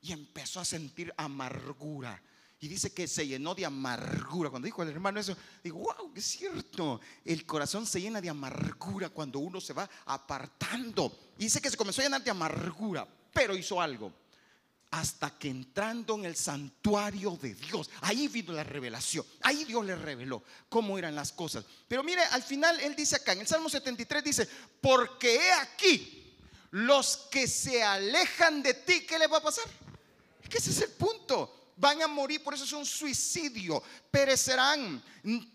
Y 0.00 0.12
empezó 0.12 0.60
a 0.60 0.64
sentir 0.64 1.12
amargura 1.16 2.22
y 2.60 2.66
dice 2.66 2.92
que 2.92 3.06
se 3.06 3.26
llenó 3.26 3.54
de 3.54 3.64
amargura. 3.64 4.50
Cuando 4.50 4.66
dijo 4.66 4.82
el 4.82 4.88
hermano 4.88 5.20
eso, 5.20 5.36
digo, 5.62 5.78
wow, 5.78 6.12
es 6.14 6.24
cierto. 6.24 7.00
El 7.24 7.46
corazón 7.46 7.86
se 7.86 8.00
llena 8.00 8.20
de 8.20 8.28
amargura 8.28 9.10
cuando 9.10 9.38
uno 9.38 9.60
se 9.60 9.72
va 9.72 9.88
apartando. 10.06 11.16
Y 11.38 11.44
dice 11.44 11.60
que 11.60 11.70
se 11.70 11.76
comenzó 11.76 12.00
a 12.00 12.04
llenar 12.04 12.24
de 12.24 12.30
amargura, 12.30 13.06
pero 13.32 13.54
hizo 13.54 13.80
algo. 13.80 14.12
Hasta 14.90 15.38
que 15.38 15.48
entrando 15.50 16.14
en 16.16 16.24
el 16.24 16.34
santuario 16.34 17.36
de 17.36 17.54
Dios, 17.54 17.90
ahí 18.00 18.26
vino 18.26 18.52
la 18.52 18.64
revelación. 18.64 19.24
Ahí 19.42 19.64
Dios 19.64 19.84
le 19.84 19.94
reveló 19.94 20.42
cómo 20.68 20.98
eran 20.98 21.14
las 21.14 21.30
cosas. 21.30 21.64
Pero 21.86 22.02
mire, 22.02 22.22
al 22.22 22.42
final 22.42 22.80
él 22.80 22.96
dice 22.96 23.16
acá, 23.16 23.34
en 23.34 23.40
el 23.40 23.46
Salmo 23.46 23.68
73 23.68 24.24
dice, 24.24 24.48
porque 24.80 25.36
he 25.36 25.52
aquí 25.52 26.34
los 26.70 27.28
que 27.30 27.46
se 27.46 27.84
alejan 27.84 28.62
de 28.62 28.74
ti, 28.74 29.06
¿qué 29.06 29.18
les 29.18 29.30
va 29.30 29.36
a 29.36 29.42
pasar? 29.42 29.64
Es 30.42 30.48
que 30.48 30.58
ese 30.58 30.70
es 30.70 30.80
el 30.80 30.90
punto 30.90 31.57
van 31.78 32.02
a 32.02 32.08
morir, 32.08 32.42
por 32.42 32.54
eso 32.54 32.64
es 32.64 32.72
un 32.72 32.84
suicidio, 32.84 33.82
perecerán. 34.10 35.02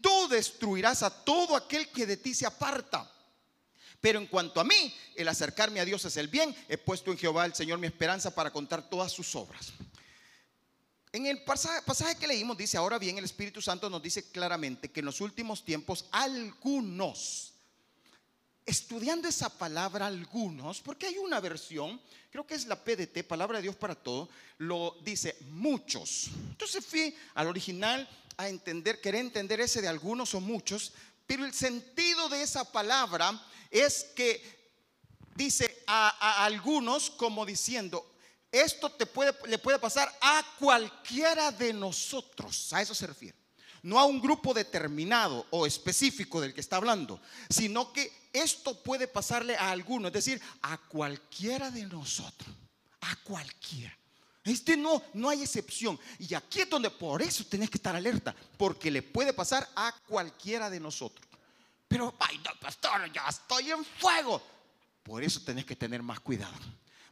Tú 0.02 0.28
destruirás 0.30 1.04
a 1.04 1.10
todo 1.24 1.56
aquel 1.56 1.90
que 1.90 2.06
de 2.06 2.18
ti 2.18 2.34
se 2.34 2.46
aparta. 2.46 3.10
Pero 4.02 4.20
en 4.20 4.28
cuanto 4.28 4.60
a 4.60 4.64
mí, 4.64 4.94
el 5.16 5.28
acercarme 5.28 5.80
a 5.80 5.86
Dios 5.86 6.04
es 6.04 6.18
el 6.18 6.28
bien. 6.28 6.54
He 6.68 6.78
puesto 6.78 7.12
en 7.12 7.18
Jehová 7.18 7.46
el 7.46 7.56
Señor 7.56 7.80
mi 7.80 7.88
esperanza 7.88 8.36
para 8.36 8.52
contar 8.52 8.90
todas 8.90 9.12
sus 9.12 9.34
obras. 9.36 9.72
En 11.14 11.26
el 11.28 11.44
pasaje, 11.44 12.18
que 12.18 12.28
leímos 12.28 12.58
dice, 12.58 12.76
ahora 12.76 12.98
bien, 12.98 13.18
el 13.18 13.24
Espíritu 13.24 13.62
Santo 13.62 13.90
nos 13.90 14.02
dice 14.02 14.32
claramente 14.32 14.92
que 14.92 15.00
en 15.00 15.06
los 15.06 15.22
últimos 15.22 15.64
tiempos 15.64 16.06
algunos 16.12 17.53
estudiando 18.66 19.28
esa 19.28 19.50
palabra 19.50 20.08
algunos, 20.08 20.82
porque 20.82 21.08
hay 21.08 21.18
una 21.18 21.40
versión, 21.40 22.00
creo 22.32 22.46
que 22.46 22.56
es 22.56 22.66
la 22.66 22.82
PDT, 22.82 23.24
Palabra 23.28 23.58
de 23.58 23.64
Dios 23.64 23.76
para 23.76 23.96
Todo, 23.96 24.30
lo 24.58 24.96
dice 25.04 25.38
muchos. 25.50 26.30
Entonces 26.50 26.86
fui 26.86 27.16
al 27.36 27.48
original 27.48 28.08
a 28.38 28.50
entender, 28.50 29.02
querer 29.02 29.22
entender 29.22 29.60
ese 29.62 29.82
de 29.82 29.88
algunos 29.88 30.34
o 30.34 30.40
muchos, 30.40 30.94
pero 31.28 31.46
el 31.46 31.54
sentido 31.54 32.30
de 32.30 32.42
esa 32.42 32.72
palabra 32.72 33.42
es 33.70 34.06
que 34.16 34.42
dice 35.36 35.84
a, 35.88 36.44
algunos 36.46 37.10
como 37.10 37.46
diciendo, 37.46 38.16
esto 38.52 38.92
te 38.92 39.06
puede, 39.06 39.34
le 39.48 39.58
puede 39.58 39.80
pasar 39.80 40.12
a 40.22 40.46
cualquiera 40.60 41.52
de 41.52 41.74
nosotros, 41.74 42.72
a 42.74 42.82
eso 42.82 42.94
se 42.94 43.08
refiere 43.08 43.44
no 43.84 44.00
a 44.00 44.06
un 44.06 44.22
grupo 44.22 44.54
determinado 44.54 45.46
o 45.50 45.68
específico 45.68 46.40
del 46.40 46.54
que 46.54 46.62
está 46.62 46.78
hablando, 46.78 47.20
sino 47.50 47.92
que 47.92 48.23
esto 48.34 48.82
puede 48.82 49.08
pasarle 49.08 49.56
a 49.56 49.70
alguno, 49.70 50.08
es 50.08 50.14
decir, 50.14 50.42
a 50.64 50.78
cualquiera 50.78 51.70
de 51.70 51.86
nosotros, 51.86 52.54
a 53.02 53.16
cualquiera. 53.18 53.96
Este 54.44 54.76
no, 54.76 55.02
no 55.14 55.30
hay 55.30 55.44
excepción. 55.44 55.98
Y 56.20 56.34
aquí 56.34 56.62
es 56.62 56.70
donde 56.70 56.90
por 56.90 57.22
eso 57.22 57.46
tenés 57.46 57.70
que 57.70 57.78
estar 57.78 57.96
alerta, 57.96 58.36
porque 58.58 58.92
le 58.92 59.04
puede 59.04 59.34
pasar 59.34 59.70
a 59.76 59.94
cualquiera 60.08 60.70
de 60.70 60.80
nosotros. 60.80 61.26
Pero, 61.88 62.14
ay, 62.20 62.40
no, 62.40 62.60
pastor, 62.60 63.12
ya 63.14 63.28
estoy 63.30 63.72
en 63.72 63.86
fuego. 63.86 64.42
Por 65.04 65.24
eso 65.24 65.40
tenés 65.42 65.64
que 65.64 65.76
tener 65.76 66.02
más 66.02 66.20
cuidado, 66.20 66.58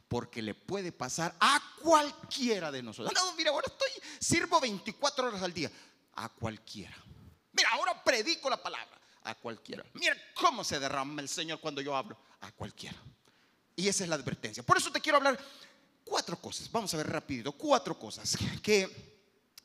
porque 0.08 0.42
le 0.42 0.54
puede 0.54 0.90
pasar 0.90 1.34
a 1.38 1.62
cualquiera 1.80 2.72
de 2.72 2.82
nosotros. 2.82 3.14
No, 3.14 3.34
mira, 3.34 3.50
ahora 3.50 3.68
estoy, 3.68 3.90
sirvo 4.18 4.60
24 4.60 5.28
horas 5.28 5.42
al 5.42 5.54
día, 5.54 5.70
a 6.14 6.28
cualquiera. 6.28 6.96
Mira, 7.52 7.70
ahora 7.70 8.02
predico 8.02 8.50
la 8.50 8.60
palabra 8.60 9.01
a 9.24 9.34
cualquiera. 9.34 9.84
Mira 9.94 10.16
cómo 10.34 10.64
se 10.64 10.78
derrama 10.78 11.22
el 11.22 11.28
Señor 11.28 11.60
cuando 11.60 11.80
yo 11.80 11.94
hablo 11.96 12.16
a 12.40 12.50
cualquiera. 12.52 12.96
Y 13.76 13.88
esa 13.88 14.04
es 14.04 14.10
la 14.10 14.16
advertencia. 14.16 14.62
Por 14.62 14.76
eso 14.76 14.90
te 14.90 15.00
quiero 15.00 15.18
hablar 15.18 15.38
cuatro 16.04 16.36
cosas. 16.36 16.70
Vamos 16.70 16.92
a 16.94 16.96
ver 16.98 17.08
rapidito. 17.08 17.52
Cuatro 17.52 17.98
cosas 17.98 18.36
que 18.62 19.12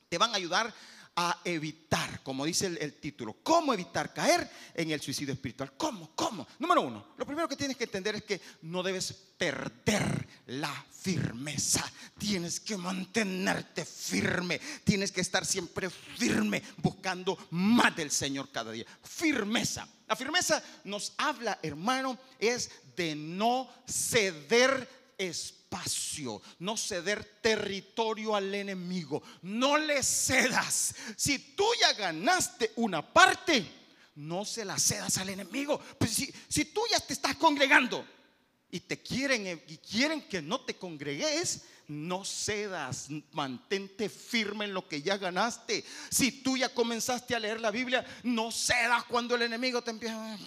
te 0.10 0.18
van 0.18 0.32
a 0.32 0.36
ayudar 0.36 0.74
a 1.19 1.41
evitar, 1.43 2.21
como 2.21 2.45
dice 2.45 2.67
el, 2.67 2.93
título, 2.93 3.38
cómo 3.41 3.74
evitar 3.74 4.13
caer 4.13 4.47
en 4.75 4.91
el 4.91 5.01
suicidio 5.01 5.33
espiritual. 5.33 5.74
¿Cómo? 5.75 6.12
¿Cómo? 6.15 6.47
Número 6.59 6.83
uno, 6.83 7.07
lo 7.17 7.25
primero 7.25 7.50
que 7.50 7.55
tienes 7.55 7.75
que 7.75 7.86
entender 7.86 8.15
es 8.15 8.24
que 8.24 8.39
no 8.62 8.83
debes 8.83 9.13
perder 9.36 10.27
la 10.45 10.86
firmeza. 10.91 11.83
Tienes 12.19 12.59
que 12.59 12.77
mantenerte 12.77 13.83
firme. 13.83 14.62
Tienes 14.83 15.12
que 15.12 15.21
estar 15.21 15.43
siempre 15.43 15.89
firme, 15.89 16.62
buscando 16.77 17.36
más 17.50 17.95
del 17.95 18.12
Señor 18.12 18.51
cada 18.51 18.71
día. 18.71 18.86
Firmeza. 19.03 19.88
La 20.07 20.15
firmeza 20.15 20.62
nos 20.83 21.13
habla, 21.17 21.57
hermano, 21.63 22.19
es 22.38 22.69
de 22.95 23.15
no 23.15 23.67
ceder 23.88 24.88
espacio, 25.17 26.41
no 26.59 26.77
ceder 26.77 27.24
territorio 27.41 28.36
al 28.36 28.53
enemigo. 28.53 29.21
No 29.41 29.77
le 29.77 30.03
cedas. 30.03 30.95
Si 31.15 31.39
tú 31.55 31.65
ya 31.81 31.93
ganaste 31.93 32.71
una 32.75 33.13
parte, 33.13 33.65
no 34.15 34.45
se 34.45 34.65
la 34.65 34.77
cedas 34.77 35.17
al 35.17 35.29
enemigo. 35.29 35.79
Pues 35.97 36.12
si, 36.12 36.33
si 36.47 36.65
tú 36.65 36.81
ya 36.91 37.00
te 37.00 37.13
estás 37.13 37.36
congregando 37.36 38.05
y 38.69 38.79
te 38.81 39.01
quieren 39.01 39.62
y 39.67 39.77
quieren 39.77 40.21
que 40.27 40.41
no 40.41 40.62
te 40.62 40.75
congregues, 40.75 41.63
no 41.88 42.25
cedas, 42.25 43.08
mantente 43.32 44.10
firme 44.10 44.65
en 44.65 44.74
lo 44.74 44.88
que 44.88 45.01
ya 45.01 45.17
ganaste. 45.17 45.86
Si 46.10 46.44
tú 46.44 46.58
ya 46.58 46.70
comenzaste 46.70 47.36
a 47.36 47.39
leer 47.39 47.62
la 47.62 47.72
Biblia, 47.72 48.06
no 48.24 48.51
cedas 48.51 49.06
cuando 49.06 49.36
el 49.36 49.44
enemigo 49.44 49.82
te 49.82 49.91
empieza, 49.91 50.38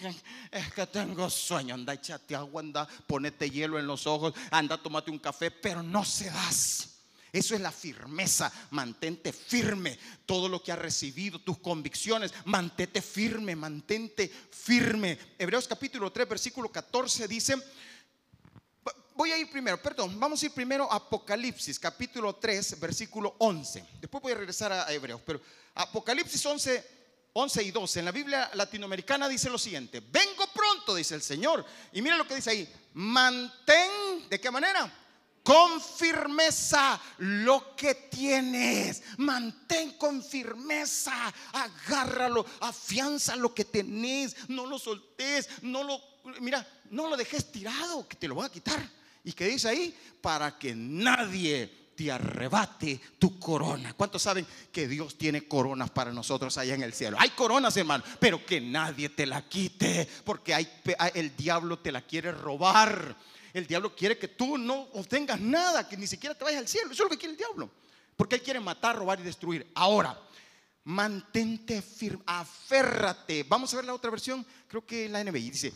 es 0.51 0.73
que 0.73 0.87
tengo 0.87 1.31
sueño, 1.31 1.75
anda, 1.75 1.95
échate 1.95 2.35
agua, 2.35 2.61
anda, 2.61 2.87
ponete 3.07 3.51
hielo 3.51 3.79
en 3.79 3.87
los 3.87 4.07
ojos, 4.07 4.35
anda, 4.51 4.77
tomate 4.77 5.11
un 5.11 5.19
café, 5.19 5.51
pero 5.51 5.83
no 5.83 6.05
cedas. 6.05 6.91
Eso 7.33 7.55
es 7.55 7.61
la 7.61 7.71
firmeza. 7.71 8.53
Mantente 8.71 9.33
firme. 9.33 9.99
Todo 10.27 10.49
lo 10.49 10.63
que 10.63 10.73
has 10.73 10.79
recibido, 10.79 11.39
tus 11.39 11.59
convicciones, 11.59 12.33
mantente 12.45 13.01
firme, 13.03 13.55
mantente 13.55 14.29
firme. 14.29 15.19
Hebreos 15.39 15.69
capítulo 15.69 16.11
3, 16.11 16.29
versículo 16.29 16.71
14 16.71 17.29
dice, 17.29 17.57
voy 19.21 19.33
a 19.33 19.37
ir 19.37 19.51
primero, 19.51 19.77
perdón, 19.77 20.19
vamos 20.19 20.43
a 20.43 20.47
ir 20.47 20.53
primero 20.53 20.91
a 20.91 20.97
Apocalipsis, 20.97 21.79
capítulo 21.79 22.37
3, 22.37 22.81
versículo 22.81 23.35
11. 23.37 23.85
Después 24.01 24.23
voy 24.23 24.33
a 24.33 24.37
regresar 24.37 24.73
a 24.73 24.91
Hebreos, 24.91 25.21
pero 25.27 25.43
Apocalipsis 25.75 26.47
11, 26.47 26.87
11 27.35 27.63
y 27.63 27.71
12. 27.71 27.99
En 27.99 28.05
la 28.07 28.13
Biblia 28.13 28.51
latinoamericana 28.55 29.29
dice 29.29 29.51
lo 29.51 29.59
siguiente, 29.59 30.01
vengo 30.11 30.47
pronto, 30.55 30.95
dice 30.95 31.17
el 31.17 31.21
Señor. 31.21 31.67
Y 31.93 32.01
mira 32.01 32.17
lo 32.17 32.27
que 32.27 32.37
dice 32.37 32.49
ahí, 32.49 32.75
mantén, 32.95 34.27
¿de 34.31 34.41
qué 34.41 34.51
manera? 34.51 34.91
con 35.43 35.81
firmeza 35.81 37.01
lo 37.19 37.77
que 37.77 37.95
tienes. 37.95 39.03
Mantén 39.19 39.99
con 39.99 40.23
firmeza, 40.23 41.13
agárralo, 41.53 42.47
afianza 42.61 43.37
lo 43.37 43.55
que 43.55 43.67
tenés, 43.67 44.49
no 44.49 44.65
lo 44.65 44.79
soltés, 44.79 45.49
no 45.61 45.83
lo, 45.83 46.01
mira, 46.41 46.67
no 46.91 47.09
lo 47.09 47.19
dejes 47.19 47.53
tirado, 47.53 48.07
que 48.09 48.17
te 48.17 48.29
lo 48.29 48.35
van 48.35 48.47
a 48.47 48.53
quitar. 48.53 49.00
Y 49.25 49.33
que 49.33 49.47
dice 49.47 49.69
ahí, 49.69 49.97
para 50.21 50.59
que 50.59 50.75
nadie 50.75 51.81
te 51.95 52.11
arrebate 52.11 52.99
tu 53.19 53.39
corona. 53.39 53.93
¿Cuántos 53.95 54.23
saben 54.23 54.47
que 54.73 54.89
Dios 54.89 55.19
tiene 55.19 55.47
coronas 55.47 55.91
para 55.91 56.13
nosotros 56.13 56.57
allá 56.57 56.75
en 56.75 56.83
el 56.83 56.95
cielo? 56.95 57.17
Hay 57.21 57.31
coronas, 57.31 57.77
hermano, 57.77 58.03
pero 58.19 58.45
que 58.45 58.61
nadie 58.61 59.11
te 59.11 59.27
la 59.27 59.47
quite, 59.47 60.09
porque 60.25 60.55
hay, 60.55 60.67
el 61.15 61.37
diablo 61.37 61.79
te 61.79 61.93
la 61.93 62.03
quiere 62.03 62.33
robar. 62.33 63.15
El 63.53 63.67
diablo 63.67 63.95
quiere 63.95 64.17
que 64.17 64.29
tú 64.29 64.57
no 64.57 64.89
obtengas 64.95 65.41
nada, 65.41 65.89
que 65.89 65.97
ni 65.97 66.07
siquiera 66.07 66.35
te 66.35 66.45
vayas 66.45 66.61
al 66.61 66.69
cielo. 66.69 66.93
Eso 66.93 67.03
es 67.03 67.11
lo 67.11 67.11
que 67.11 67.19
quiere 67.19 67.33
el 67.33 67.39
diablo. 67.39 67.71
Porque 68.17 68.37
él 68.37 68.43
quiere 68.43 68.61
matar, 68.61 68.97
robar 68.97 69.21
y 69.21 69.25
destruir. 69.25 69.71
Ahora, 69.75 70.19
mantente 70.85 71.83
firme, 71.83 72.23
aférrate. 72.27 73.45
Vamos 73.45 73.73
a 73.73 73.77
ver 73.77 73.85
la 73.85 73.95
otra 73.95 74.11
versión, 74.11 74.47
creo 74.69 74.87
que 74.87 75.09
la 75.09 75.23
NBI 75.23 75.51
dice, 75.51 75.73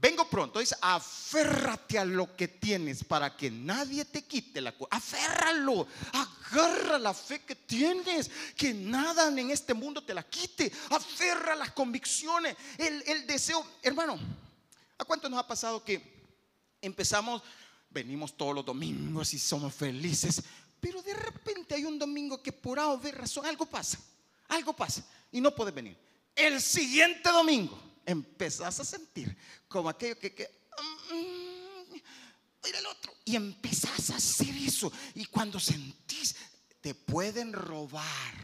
vengo 0.00 0.28
pronto, 0.28 0.60
dice, 0.60 0.76
aférrate 0.80 1.98
a 1.98 2.04
lo 2.04 2.36
que 2.36 2.48
tienes 2.48 3.04
para 3.04 3.36
que 3.36 3.50
nadie 3.50 4.04
te 4.04 4.22
quite 4.22 4.60
la 4.60 4.74
Aférralo, 4.90 5.86
agarra 6.12 6.98
la 6.98 7.12
fe 7.12 7.40
que 7.40 7.56
tienes, 7.56 8.30
que 8.56 8.72
nada 8.72 9.28
en 9.28 9.50
este 9.50 9.74
mundo 9.74 10.02
te 10.02 10.14
la 10.14 10.22
quite. 10.22 10.70
Aferra 10.90 11.54
las 11.54 11.72
convicciones, 11.72 12.56
el, 12.76 13.02
el 13.06 13.26
deseo. 13.26 13.64
Hermano, 13.82 14.18
¿a 14.98 15.04
cuánto 15.04 15.28
nos 15.28 15.40
ha 15.40 15.46
pasado 15.46 15.82
que 15.82 16.18
empezamos, 16.80 17.42
venimos 17.90 18.36
todos 18.36 18.54
los 18.54 18.64
domingos 18.64 19.34
y 19.34 19.38
somos 19.38 19.74
felices, 19.74 20.42
pero 20.80 21.02
de 21.02 21.14
repente 21.14 21.74
hay 21.74 21.84
un 21.84 21.98
domingo 21.98 22.42
que 22.42 22.52
por 22.52 22.78
A 22.78 22.88
o 22.88 23.00
razón 23.12 23.46
algo 23.46 23.66
pasa, 23.66 23.98
algo 24.48 24.74
pasa 24.74 25.04
y 25.32 25.40
no 25.40 25.54
puedes 25.54 25.74
venir. 25.74 25.96
El 26.34 26.60
siguiente 26.60 27.30
domingo 27.30 27.87
empezás 28.08 28.80
a 28.80 28.84
sentir 28.84 29.36
como 29.68 29.90
aquello 29.90 30.18
que, 30.18 30.34
que 30.34 30.48
mm, 31.12 31.94
el 32.76 32.86
otro 32.86 33.12
y 33.24 33.36
empezás 33.36 34.10
a 34.10 34.16
hacer 34.16 34.54
eso. 34.56 34.90
Y 35.14 35.26
cuando 35.26 35.60
sentís 35.60 36.34
te 36.80 36.94
pueden 36.94 37.52
robar 37.52 38.34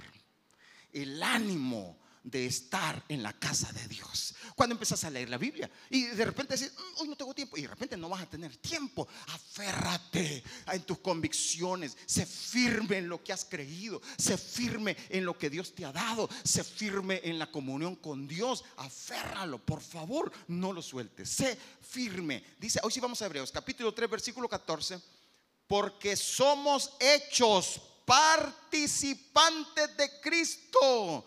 el 0.92 1.22
ánimo 1.22 1.98
de 2.24 2.46
estar 2.46 3.04
en 3.08 3.22
la 3.22 3.34
casa 3.34 3.70
de 3.72 3.86
Dios. 3.86 4.34
Cuando 4.56 4.74
empezás 4.74 5.04
a 5.04 5.10
leer 5.10 5.28
la 5.28 5.36
Biblia 5.36 5.70
y 5.90 6.04
de 6.06 6.24
repente 6.24 6.56
decís, 6.56 6.72
mm, 6.72 7.02
hoy 7.02 7.08
no 7.08 7.16
tengo 7.16 7.34
tiempo, 7.34 7.56
y 7.58 7.62
de 7.62 7.68
repente 7.68 7.96
no 7.96 8.08
vas 8.08 8.22
a 8.22 8.30
tener 8.30 8.56
tiempo, 8.56 9.06
aférrate 9.28 10.42
en 10.72 10.82
tus 10.82 10.98
convicciones, 10.98 11.96
sé 12.06 12.24
firme 12.24 12.98
en 12.98 13.08
lo 13.08 13.22
que 13.22 13.32
has 13.32 13.44
creído, 13.44 14.00
sé 14.16 14.38
firme 14.38 14.96
en 15.10 15.24
lo 15.24 15.36
que 15.36 15.50
Dios 15.50 15.74
te 15.74 15.84
ha 15.84 15.92
dado, 15.92 16.28
sé 16.42 16.64
firme 16.64 17.20
en 17.24 17.38
la 17.38 17.50
comunión 17.50 17.94
con 17.96 18.26
Dios, 18.26 18.64
aférralo, 18.78 19.58
por 19.58 19.82
favor, 19.82 20.32
no 20.48 20.72
lo 20.72 20.80
sueltes, 20.80 21.28
sé 21.28 21.58
firme. 21.82 22.42
Dice, 22.58 22.80
hoy 22.82 22.90
sí 22.90 23.00
vamos 23.00 23.20
a 23.20 23.26
Hebreos, 23.26 23.52
capítulo 23.52 23.92
3, 23.92 24.08
versículo 24.08 24.48
14, 24.48 24.98
porque 25.66 26.16
somos 26.16 26.92
hechos 26.98 27.80
participantes 28.06 29.96
de 29.96 30.20
Cristo 30.20 31.26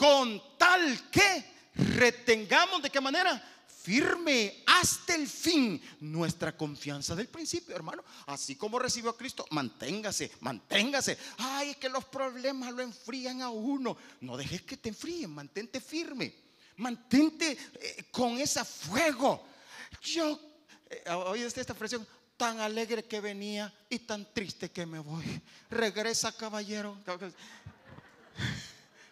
con 0.00 0.56
tal 0.56 1.10
que 1.10 1.44
retengamos 1.74 2.80
de 2.80 2.88
qué 2.88 3.02
manera 3.02 3.36
firme 3.82 4.62
hasta 4.66 5.14
el 5.14 5.28
fin 5.28 5.78
nuestra 6.00 6.56
confianza 6.56 7.14
del 7.14 7.28
principio, 7.28 7.76
hermano. 7.76 8.02
Así 8.24 8.56
como 8.56 8.78
recibió 8.78 9.10
a 9.10 9.16
Cristo, 9.18 9.44
manténgase, 9.50 10.32
manténgase. 10.40 11.18
Ay, 11.36 11.74
que 11.74 11.90
los 11.90 12.06
problemas 12.06 12.72
lo 12.72 12.80
enfrían 12.80 13.42
a 13.42 13.50
uno. 13.50 13.94
No 14.22 14.38
dejes 14.38 14.62
que 14.62 14.78
te 14.78 14.88
enfríen, 14.88 15.34
mantente 15.34 15.82
firme. 15.82 16.32
Mantente 16.78 17.58
eh, 17.74 18.04
con 18.10 18.38
ese 18.38 18.64
fuego. 18.64 19.44
Yo, 20.00 20.40
eh, 20.88 21.44
esta 21.44 21.60
expresión, 21.60 22.08
tan 22.38 22.58
alegre 22.58 23.04
que 23.04 23.20
venía 23.20 23.70
y 23.90 23.98
tan 23.98 24.32
triste 24.32 24.70
que 24.70 24.86
me 24.86 24.98
voy. 24.98 25.42
Regresa, 25.68 26.32
caballero. 26.32 26.96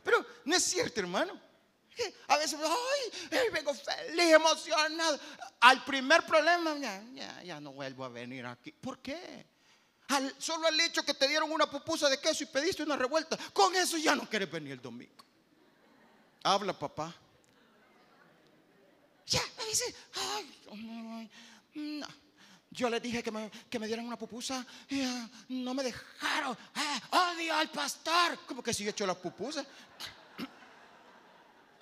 Pero 0.08 0.24
no 0.46 0.56
es 0.56 0.64
cierto, 0.64 1.00
hermano. 1.00 1.38
A 2.28 2.38
veces, 2.38 2.58
ay, 3.30 3.50
vengo 3.52 3.74
feliz, 3.74 4.32
emocionado. 4.32 5.20
Al 5.60 5.84
primer 5.84 6.24
problema, 6.24 6.78
ya, 6.78 7.42
ya, 7.42 7.60
no 7.60 7.72
vuelvo 7.72 8.06
a 8.06 8.08
venir 8.08 8.46
aquí. 8.46 8.72
¿Por 8.72 9.00
qué? 9.00 9.46
solo 10.38 10.66
el 10.68 10.80
hecho 10.80 11.02
que 11.02 11.12
te 11.12 11.28
dieron 11.28 11.52
una 11.52 11.70
pupusa 11.70 12.08
de 12.08 12.18
queso 12.18 12.42
y 12.42 12.46
pediste 12.46 12.82
una 12.82 12.96
revuelta, 12.96 13.36
con 13.52 13.76
eso 13.76 13.98
ya 13.98 14.16
no 14.16 14.26
quieres 14.26 14.50
venir 14.50 14.72
el 14.72 14.80
domingo. 14.80 15.22
Habla, 16.42 16.72
papá. 16.72 17.14
Ya, 19.26 19.42
me 19.58 19.66
dice, 19.66 19.94
ay, 20.14 21.30
no. 21.74 22.06
Yo 22.70 22.90
le 22.90 23.00
dije 23.00 23.22
que 23.22 23.30
me, 23.30 23.50
que 23.70 23.78
me 23.78 23.86
dieran 23.86 24.06
una 24.06 24.18
pupusa 24.18 24.66
y 24.88 25.00
ah, 25.02 25.28
no 25.48 25.72
me 25.72 25.82
dejaron. 25.82 26.56
Ah, 26.74 27.32
odio 27.32 27.54
al 27.54 27.70
pastor. 27.70 28.38
Como 28.46 28.62
que 28.62 28.74
si 28.74 28.84
yo 28.84 28.90
he 28.90 28.92
hecho 28.92 29.06
la 29.06 29.14
pupusa. 29.14 29.64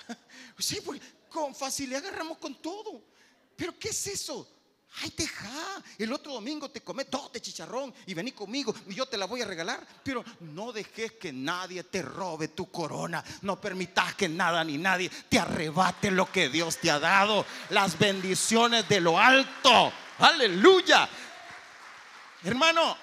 sí, 0.59 0.81
porque 0.85 1.03
con 1.29 1.55
facilidad 1.55 2.05
agarramos 2.05 2.39
con 2.39 2.55
todo. 2.63 3.03
Pero 3.57 3.77
¿qué 3.79 3.89
es 3.89 4.07
eso? 4.07 4.56
Ay, 5.03 5.13
deja. 5.17 5.83
El 5.99 6.13
otro 6.13 6.33
domingo 6.33 6.71
te 6.71 6.81
come 6.81 7.05
todo 7.05 7.29
de 7.29 7.41
chicharrón 7.41 7.93
y 8.07 8.15
vení 8.15 8.33
conmigo 8.33 8.75
y 8.89 8.95
yo 8.95 9.07
te 9.07 9.19
la 9.19 9.27
voy 9.27 9.43
a 9.43 9.45
regalar. 9.45 9.87
Pero 10.03 10.25
no 10.41 10.73
dejes 10.73 11.13
que 11.13 11.33
nadie 11.33 11.85
te 11.85 12.01
robe 12.01 12.49
tu 12.49 12.71
corona. 12.71 13.23
No 13.43 13.61
permitas 13.61 14.15
que 14.15 14.29
nada 14.29 14.65
ni 14.65 14.79
nadie 14.79 15.11
te 15.29 15.39
arrebate 15.39 16.11
lo 16.11 16.31
que 16.33 16.49
Dios 16.49 16.79
te 16.79 16.91
ha 16.91 16.99
dado. 16.99 17.45
Las 17.71 17.99
bendiciones 17.99 18.89
de 18.89 19.01
lo 19.01 19.19
alto. 19.19 19.93
Aleluya. 20.19 21.09
Hermano, 22.43 22.97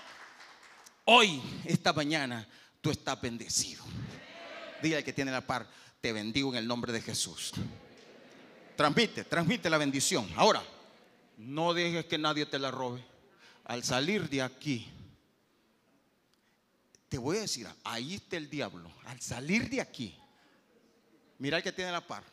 hoy, 1.05 1.41
esta 1.65 1.93
mañana, 1.93 2.47
tú 2.81 2.89
estás 2.89 3.21
bendecido. 3.21 3.83
Dile 4.81 5.03
que 5.03 5.13
tiene 5.13 5.31
la 5.31 5.41
par, 5.41 5.67
te 6.01 6.11
bendigo 6.11 6.49
en 6.51 6.57
el 6.57 6.67
nombre 6.67 6.91
de 6.91 7.01
Jesús. 7.01 7.51
Transmite, 8.75 9.25
transmite 9.25 9.69
la 9.69 9.77
bendición. 9.77 10.27
Ahora, 10.35 10.63
no 11.37 11.73
dejes 11.73 12.05
que 12.05 12.17
nadie 12.17 12.45
te 12.45 12.59
la 12.59 12.71
robe. 12.71 13.03
Al 13.65 13.83
salir 13.83 14.29
de 14.29 14.41
aquí, 14.41 14.91
te 17.09 17.17
voy 17.17 17.37
a 17.37 17.41
decir, 17.41 17.67
ahí 17.83 18.15
está 18.15 18.37
el 18.37 18.49
diablo. 18.49 18.91
Al 19.05 19.21
salir 19.21 19.69
de 19.69 19.81
aquí, 19.81 20.17
mira 21.39 21.57
el 21.57 21.63
que 21.63 21.71
tiene 21.71 21.91
la 21.91 22.05
par. 22.05 22.23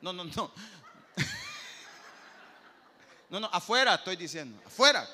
No, 0.00 0.12
no, 0.12 0.24
no. 0.24 0.52
No, 3.28 3.40
no, 3.40 3.48
afuera 3.52 3.94
estoy 3.94 4.16
diciendo, 4.16 4.60
afuera. 4.64 5.06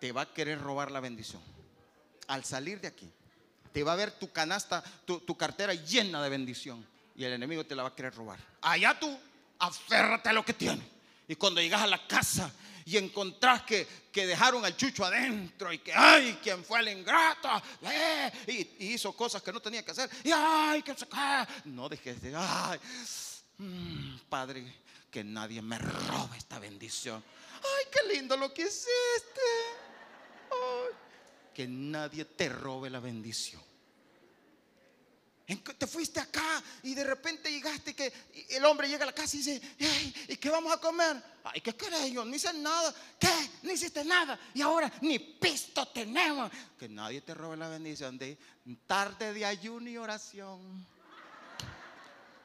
Te 0.00 0.12
va 0.12 0.22
a 0.22 0.32
querer 0.32 0.60
robar 0.60 0.90
la 0.90 1.00
bendición. 1.00 1.42
Al 2.28 2.44
salir 2.44 2.80
de 2.80 2.88
aquí, 2.88 3.12
te 3.72 3.82
va 3.82 3.92
a 3.92 3.96
ver 3.96 4.12
tu 4.12 4.32
canasta, 4.32 4.82
tu, 5.04 5.36
cartera 5.36 5.74
llena 5.74 6.22
de 6.22 6.30
bendición. 6.30 6.86
Y 7.16 7.24
el 7.24 7.32
enemigo 7.32 7.64
te 7.64 7.74
la 7.74 7.82
va 7.84 7.90
a 7.90 7.94
querer 7.94 8.14
robar. 8.14 8.38
Allá 8.62 8.98
tú, 8.98 9.18
aférrate 9.58 10.28
a 10.28 10.32
lo 10.32 10.44
que 10.44 10.54
tienes. 10.54 10.86
Y 11.28 11.36
cuando 11.36 11.60
llegas 11.60 11.82
a 11.82 11.86
la 11.86 12.06
casa 12.06 12.52
y 12.84 12.96
encontrás 12.98 13.62
que, 13.62 13.86
que 14.12 14.26
dejaron 14.26 14.64
al 14.64 14.76
chucho 14.76 15.04
adentro 15.04 15.72
y 15.72 15.78
que, 15.78 15.92
ay, 15.94 16.38
quien 16.42 16.62
fue 16.64 16.80
el 16.80 16.88
ingrato, 16.88 17.48
eh, 17.82 18.30
y, 18.78 18.92
hizo 18.92 19.12
cosas 19.14 19.42
que 19.42 19.52
no 19.52 19.60
tenía 19.60 19.82
que 19.82 19.92
hacer, 19.92 20.10
y 20.22 20.30
ay, 20.32 20.82
que 20.82 20.94
se 20.94 21.06
No 21.64 21.88
dejes 21.88 22.20
de, 22.20 22.34
ay, 22.36 22.78
mm, 23.58 24.16
Padre, 24.28 24.64
que 25.10 25.24
nadie 25.24 25.62
me 25.62 25.78
robe 25.78 26.36
esta 26.36 26.58
bendición. 26.58 27.24
Ay, 27.56 27.86
qué 27.90 28.14
lindo 28.14 28.36
lo 28.36 28.52
que 28.52 28.62
hiciste. 28.62 28.90
que 31.54 31.68
nadie 31.68 32.24
te 32.24 32.48
robe 32.48 32.90
la 32.90 32.98
bendición. 32.98 33.62
Te 35.46 35.86
fuiste 35.86 36.20
acá 36.20 36.62
y 36.82 36.94
de 36.94 37.04
repente 37.04 37.50
llegaste 37.50 37.94
que 37.94 38.10
el 38.48 38.64
hombre 38.64 38.88
llega 38.88 39.02
a 39.02 39.06
la 39.06 39.12
casa 39.12 39.36
y 39.36 39.40
dice, 39.40 39.60
¿y 40.28 40.36
qué 40.36 40.48
vamos 40.48 40.72
a 40.72 40.78
comer? 40.78 41.22
Ay, 41.44 41.60
¿qué 41.60 41.76
querés 41.76 42.10
yo? 42.10 42.24
No 42.24 42.34
hice 42.34 42.50
nada. 42.54 42.94
¿Qué? 43.18 43.28
No 43.62 43.70
hiciste 43.70 44.02
nada. 44.04 44.38
Y 44.54 44.62
ahora 44.62 44.90
ni 45.02 45.18
pisto 45.18 45.86
tenemos. 45.88 46.50
Que 46.78 46.88
nadie 46.88 47.20
te 47.20 47.34
robe 47.34 47.58
la 47.58 47.68
bendición 47.68 48.16
de 48.16 48.38
tarde 48.86 49.34
de 49.34 49.44
ayuno 49.44 49.90
y 49.90 49.98
oración. 49.98 50.86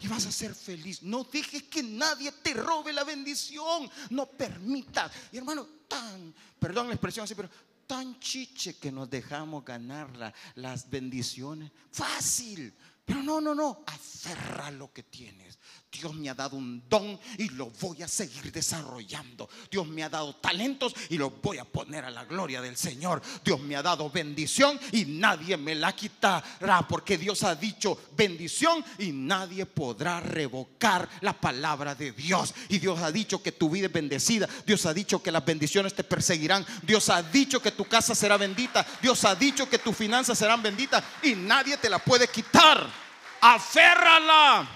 y 0.01 0.07
vas 0.09 0.25
a 0.25 0.31
ser 0.31 0.53
feliz. 0.53 1.01
No 1.01 1.23
dejes 1.23 1.63
que 1.63 1.81
nadie 1.81 2.33
te 2.33 2.53
robe 2.53 2.91
la 2.91 3.05
bendición. 3.05 3.89
No 4.09 4.25
permitas. 4.25 5.09
Y 5.31 5.38
hermano, 5.38 5.65
tan, 5.88 6.33
perdón 6.59 6.88
la 6.88 6.95
expresión 6.95 7.23
así, 7.23 7.33
pero 7.33 7.49
tan 7.88 8.19
chiche 8.19 8.77
que 8.77 8.91
nos 8.91 9.09
dejamos 9.09 9.65
ganar 9.65 10.09
las 10.55 10.89
bendiciones. 10.89 11.71
Fácil. 11.91 12.71
Pero 13.09 13.23
no, 13.23 13.41
no, 13.41 13.55
no. 13.55 13.83
Aferra 13.87 14.69
lo 14.69 14.93
que 14.93 15.01
tienes. 15.01 15.57
Dios 15.91 16.13
me 16.13 16.29
ha 16.29 16.35
dado 16.35 16.55
un 16.55 16.87
don 16.87 17.19
y 17.39 17.49
lo 17.49 17.71
voy 17.71 18.03
a 18.03 18.07
seguir 18.07 18.51
desarrollando. 18.51 19.49
Dios 19.71 19.87
me 19.87 20.03
ha 20.03 20.09
dado 20.09 20.35
talentos 20.35 20.93
y 21.09 21.17
los 21.17 21.41
voy 21.41 21.57
a 21.57 21.65
poner 21.65 22.05
a 22.05 22.11
la 22.11 22.25
gloria 22.25 22.61
del 22.61 22.77
Señor. 22.77 23.21
Dios 23.43 23.59
me 23.61 23.75
ha 23.75 23.81
dado 23.81 24.09
bendición 24.11 24.79
y 24.91 25.05
nadie 25.05 25.57
me 25.57 25.73
la 25.73 25.95
quitará 25.95 26.87
porque 26.87 27.17
Dios 27.17 27.41
ha 27.43 27.55
dicho 27.55 27.99
bendición 28.15 28.85
y 28.99 29.11
nadie 29.11 29.65
podrá 29.65 30.19
revocar 30.19 31.09
la 31.21 31.33
palabra 31.33 31.95
de 31.95 32.11
Dios. 32.11 32.53
Y 32.69 32.77
Dios 32.77 32.99
ha 32.99 33.11
dicho 33.11 33.41
que 33.41 33.51
tu 33.51 33.71
vida 33.71 33.87
es 33.87 33.93
bendecida. 33.93 34.47
Dios 34.67 34.85
ha 34.85 34.93
dicho 34.93 35.23
que 35.23 35.31
las 35.31 35.43
bendiciones 35.43 35.95
te 35.95 36.03
perseguirán. 36.03 36.63
Dios 36.83 37.09
ha 37.09 37.23
dicho 37.23 37.59
que 37.59 37.71
tu 37.71 37.85
casa 37.85 38.13
será 38.13 38.37
bendita. 38.37 38.85
Dios 39.01 39.25
ha 39.25 39.33
dicho 39.33 39.67
que 39.67 39.79
tus 39.79 39.97
finanzas 39.97 40.37
serán 40.37 40.61
benditas 40.61 41.03
y 41.23 41.33
nadie 41.33 41.77
te 41.77 41.89
la 41.89 41.97
puede 41.97 42.27
quitar. 42.27 42.98
Aférrala. 43.41 44.67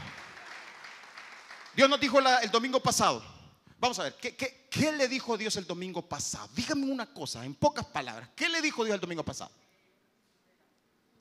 Dios 1.76 1.90
nos 1.90 2.00
dijo 2.00 2.20
el 2.20 2.52
domingo 2.52 2.80
pasado. 2.80 3.24
Vamos 3.80 4.00
a 4.00 4.04
ver, 4.04 4.16
¿qué, 4.16 4.92
le 4.94 5.08
dijo 5.10 5.38
Dios 5.38 5.58
el 5.58 5.68
domingo 5.68 6.02
pasado? 6.02 6.48
Dígame 6.56 6.90
una 6.90 7.06
cosa, 7.14 7.44
en 7.44 7.54
pocas 7.54 7.86
palabras. 7.86 8.30
¿Qué 8.36 8.48
le 8.48 8.62
dijo 8.62 8.86
Dios 8.86 8.96
el 8.96 9.02
domingo 9.02 9.24
pasado? 9.24 9.52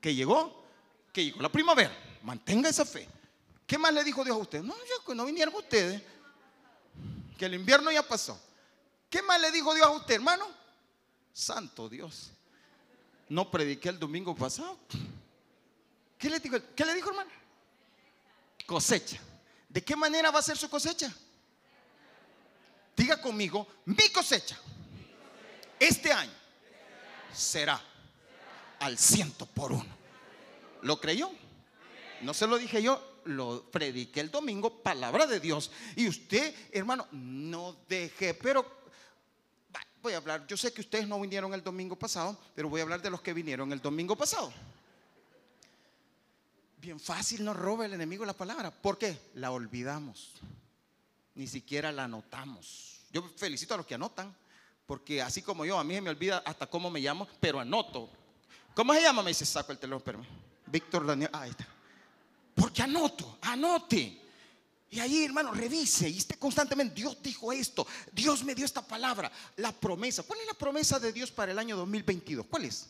Que 0.00 0.14
llegó, 0.14 0.64
que 1.12 1.24
llegó 1.24 1.42
la 1.42 1.50
primavera. 1.50 1.92
Mantenga 2.22 2.68
esa 2.68 2.84
fe. 2.84 3.08
¿Qué 3.66 3.78
más 3.78 3.92
le 3.92 4.04
dijo 4.04 4.22
Dios 4.22 4.36
a 4.36 4.40
usted? 4.40 4.62
No, 4.62 4.74
yo, 4.76 5.14
no 5.14 5.24
vinieron 5.24 5.54
ustedes. 5.54 6.02
Que 7.36 7.46
el 7.46 7.54
invierno 7.54 7.90
ya 7.90 8.06
pasó. 8.06 8.40
¿Qué 9.10 9.22
más 9.22 9.40
le 9.40 9.50
dijo 9.50 9.74
Dios 9.74 9.86
a 9.86 9.90
usted, 9.90 10.14
hermano? 10.14 10.46
Santo 11.32 11.88
Dios. 11.88 12.30
No 13.28 13.50
prediqué 13.50 13.88
el 13.88 13.98
domingo 13.98 14.36
pasado. 14.36 14.78
¿Qué 16.22 16.30
le 16.30 16.38
dijo, 16.38 16.56
¿qué 16.76 16.84
le 16.84 16.94
dijo 16.94 17.10
hermano? 17.10 17.32
Cosecha. 18.64 19.18
¿De 19.68 19.82
qué 19.82 19.96
manera 19.96 20.30
va 20.30 20.38
a 20.38 20.42
ser 20.42 20.56
su 20.56 20.70
cosecha? 20.70 21.12
Diga 22.96 23.20
conmigo, 23.20 23.66
mi 23.86 24.08
cosecha 24.10 24.56
este 25.80 26.12
año 26.12 26.32
será 27.34 27.82
al 28.78 28.96
ciento 28.96 29.46
por 29.46 29.72
uno. 29.72 29.96
¿Lo 30.82 31.00
creyó? 31.00 31.28
No 32.20 32.32
se 32.32 32.46
lo 32.46 32.56
dije 32.56 32.80
yo, 32.80 33.20
lo 33.24 33.68
prediqué 33.72 34.20
el 34.20 34.30
domingo, 34.30 34.80
palabra 34.80 35.26
de 35.26 35.40
Dios. 35.40 35.72
Y 35.96 36.06
usted, 36.06 36.54
hermano, 36.70 37.08
no 37.10 37.78
deje, 37.88 38.34
pero 38.34 38.82
voy 40.00 40.12
a 40.12 40.18
hablar, 40.18 40.46
yo 40.46 40.56
sé 40.56 40.72
que 40.72 40.82
ustedes 40.82 41.08
no 41.08 41.20
vinieron 41.20 41.52
el 41.52 41.64
domingo 41.64 41.96
pasado, 41.96 42.38
pero 42.54 42.68
voy 42.68 42.78
a 42.78 42.84
hablar 42.84 43.02
de 43.02 43.10
los 43.10 43.22
que 43.22 43.32
vinieron 43.32 43.72
el 43.72 43.82
domingo 43.82 44.14
pasado. 44.14 44.52
Bien 46.82 46.98
fácil 46.98 47.44
nos 47.44 47.56
roba 47.56 47.86
el 47.86 47.92
enemigo 47.92 48.24
la 48.24 48.32
palabra. 48.32 48.72
¿Por 48.72 48.98
qué? 48.98 49.16
La 49.34 49.52
olvidamos. 49.52 50.32
Ni 51.36 51.46
siquiera 51.46 51.92
la 51.92 52.04
anotamos. 52.04 52.98
Yo 53.12 53.22
felicito 53.36 53.74
a 53.74 53.76
los 53.76 53.86
que 53.86 53.94
anotan, 53.94 54.34
porque 54.84 55.22
así 55.22 55.42
como 55.42 55.64
yo, 55.64 55.78
a 55.78 55.84
mí 55.84 55.94
se 55.94 56.00
me 56.00 56.10
olvida 56.10 56.42
hasta 56.44 56.66
cómo 56.66 56.90
me 56.90 56.98
llamo, 56.98 57.28
pero 57.38 57.60
anoto. 57.60 58.10
¿Cómo 58.74 58.92
se 58.94 59.00
llama? 59.00 59.22
Me 59.22 59.30
dice, 59.30 59.46
saco 59.46 59.70
el 59.70 59.78
teléfono, 59.78 60.04
pero 60.04 60.26
Víctor 60.66 61.06
Daniel, 61.06 61.30
ah, 61.32 61.42
ahí 61.42 61.50
está. 61.50 61.68
Porque 62.56 62.82
anoto, 62.82 63.38
anote. 63.42 64.20
Y 64.90 64.98
ahí, 64.98 65.24
hermano, 65.24 65.52
revise 65.52 66.08
y 66.08 66.18
esté 66.18 66.36
constantemente. 66.36 66.96
Dios 66.96 67.16
dijo 67.22 67.52
esto, 67.52 67.86
Dios 68.10 68.42
me 68.42 68.56
dio 68.56 68.64
esta 68.64 68.84
palabra, 68.84 69.30
la 69.54 69.70
promesa. 69.70 70.24
¿Cuál 70.24 70.40
es 70.40 70.48
la 70.48 70.54
promesa 70.54 70.98
de 70.98 71.12
Dios 71.12 71.30
para 71.30 71.52
el 71.52 71.60
año 71.60 71.76
2022? 71.76 72.44
¿Cuál 72.46 72.64
es? 72.64 72.88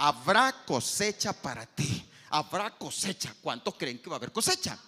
Habrá 0.00 0.64
cosecha 0.64 1.32
para 1.32 1.66
ti. 1.66 2.06
Habrá 2.30 2.70
cosecha. 2.70 3.34
¿Cuántos 3.42 3.74
creen 3.74 3.98
que 3.98 4.08
va 4.08 4.16
a 4.16 4.18
haber 4.18 4.32
cosecha? 4.32 4.78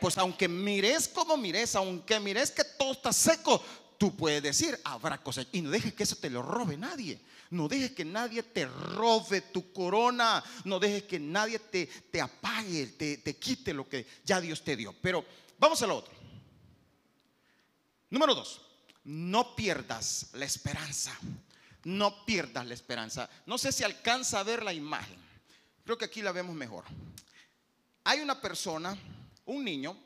Pues 0.00 0.16
aunque 0.16 0.48
mires 0.48 1.08
como 1.08 1.36
mires, 1.36 1.74
aunque 1.76 2.18
mires 2.18 2.50
que 2.50 2.64
todo 2.64 2.92
está 2.92 3.12
seco, 3.12 3.62
tú 3.98 4.16
puedes 4.16 4.42
decir, 4.42 4.78
habrá 4.84 5.22
cosecha. 5.22 5.50
Y 5.52 5.60
no 5.60 5.70
dejes 5.70 5.92
que 5.92 6.04
eso 6.04 6.16
te 6.16 6.30
lo 6.30 6.40
robe 6.40 6.76
nadie. 6.76 7.20
No 7.50 7.68
dejes 7.68 7.92
que 7.92 8.04
nadie 8.04 8.42
te 8.42 8.64
robe 8.64 9.42
tu 9.42 9.72
corona. 9.72 10.42
No 10.64 10.78
dejes 10.78 11.02
que 11.02 11.20
nadie 11.20 11.58
te, 11.58 11.86
te 11.86 12.20
apague, 12.20 12.86
te, 12.86 13.18
te 13.18 13.36
quite 13.36 13.74
lo 13.74 13.88
que 13.88 14.06
ya 14.24 14.40
Dios 14.40 14.64
te 14.64 14.76
dio. 14.76 14.94
Pero 15.02 15.24
vamos 15.58 15.82
a 15.82 15.86
lo 15.86 15.98
otro. 15.98 16.14
Número 18.08 18.34
dos, 18.34 18.60
no 19.04 19.56
pierdas 19.56 20.28
la 20.34 20.44
esperanza 20.44 21.18
no 21.84 22.24
pierdas 22.24 22.66
la 22.66 22.74
esperanza. 22.74 23.28
No 23.46 23.58
sé 23.58 23.72
si 23.72 23.84
alcanza 23.84 24.40
a 24.40 24.42
ver 24.42 24.62
la 24.62 24.72
imagen. 24.72 25.18
Creo 25.84 25.98
que 25.98 26.06
aquí 26.06 26.22
la 26.22 26.32
vemos 26.32 26.54
mejor. 26.54 26.84
Hay 28.04 28.20
una 28.20 28.40
persona, 28.40 28.96
un 29.44 29.64
niño, 29.64 29.96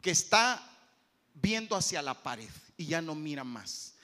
que 0.00 0.10
está 0.10 0.70
viendo 1.34 1.76
hacia 1.76 2.02
la 2.02 2.14
pared 2.14 2.50
y 2.76 2.86
ya 2.86 3.00
no 3.00 3.14
mira 3.14 3.44
más. 3.44 3.94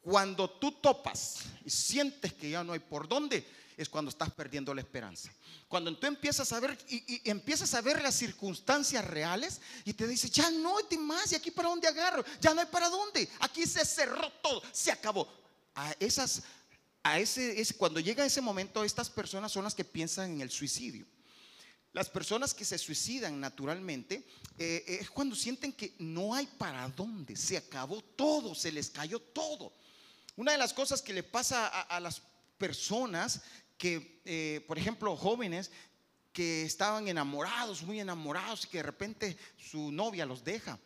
Cuando 0.00 0.48
tú 0.50 0.72
topas 0.72 1.40
y 1.64 1.70
sientes 1.70 2.34
que 2.34 2.50
ya 2.50 2.62
no 2.62 2.74
hay 2.74 2.78
por 2.78 3.08
dónde, 3.08 3.46
es 3.76 3.88
cuando 3.88 4.10
estás 4.10 4.30
perdiendo 4.32 4.72
la 4.74 4.82
esperanza. 4.82 5.32
Cuando 5.66 5.96
tú 5.96 6.06
empiezas 6.06 6.52
a 6.52 6.60
ver 6.60 6.78
y, 6.88 7.28
empiezas 7.28 7.74
a 7.74 7.80
ver 7.80 8.00
las 8.02 8.14
circunstancias 8.14 9.04
reales 9.04 9.60
y 9.84 9.94
te 9.94 10.06
dices, 10.06 10.30
ya 10.30 10.50
no 10.50 10.76
hay 10.78 10.98
más, 10.98 11.32
y 11.32 11.34
aquí 11.34 11.50
para 11.50 11.70
dónde 11.70 11.88
agarro, 11.88 12.24
ya 12.40 12.54
no 12.54 12.60
hay 12.60 12.66
para 12.66 12.88
dónde, 12.88 13.28
aquí 13.40 13.66
se 13.66 13.84
cerró 13.84 14.30
todo, 14.42 14.62
se 14.72 14.92
acabó 14.92 15.43
a 15.74 15.94
esas, 15.98 16.42
a 17.02 17.18
ese, 17.18 17.64
cuando 17.76 18.00
llega 18.00 18.24
ese 18.24 18.40
momento, 18.40 18.84
estas 18.84 19.10
personas 19.10 19.52
son 19.52 19.64
las 19.64 19.74
que 19.74 19.84
piensan 19.84 20.32
en 20.32 20.40
el 20.40 20.50
suicidio. 20.50 21.06
Las 21.92 22.08
personas 22.10 22.54
que 22.54 22.64
se 22.64 22.76
suicidan 22.76 23.38
naturalmente 23.38 24.26
eh, 24.58 24.84
es 25.00 25.10
cuando 25.10 25.36
sienten 25.36 25.72
que 25.72 25.94
no 25.98 26.34
hay 26.34 26.46
para 26.46 26.88
dónde, 26.88 27.36
se 27.36 27.56
acabó 27.56 28.02
todo, 28.02 28.54
se 28.54 28.72
les 28.72 28.90
cayó 28.90 29.20
todo. 29.20 29.72
Una 30.36 30.52
de 30.52 30.58
las 30.58 30.72
cosas 30.72 31.00
que 31.00 31.12
le 31.12 31.22
pasa 31.22 31.68
a, 31.68 32.00
las 32.00 32.20
personas 32.58 33.42
que, 33.78 34.20
eh, 34.24 34.64
por 34.66 34.76
ejemplo, 34.76 35.16
jóvenes 35.16 35.70
que 36.32 36.64
estaban 36.64 37.06
enamorados, 37.06 37.82
muy 37.82 38.00
enamorados 38.00 38.64
y 38.64 38.68
que 38.68 38.78
de 38.78 38.82
repente 38.82 39.36
su 39.56 39.92
novia 39.92 40.26
los 40.26 40.42
deja 40.42 40.80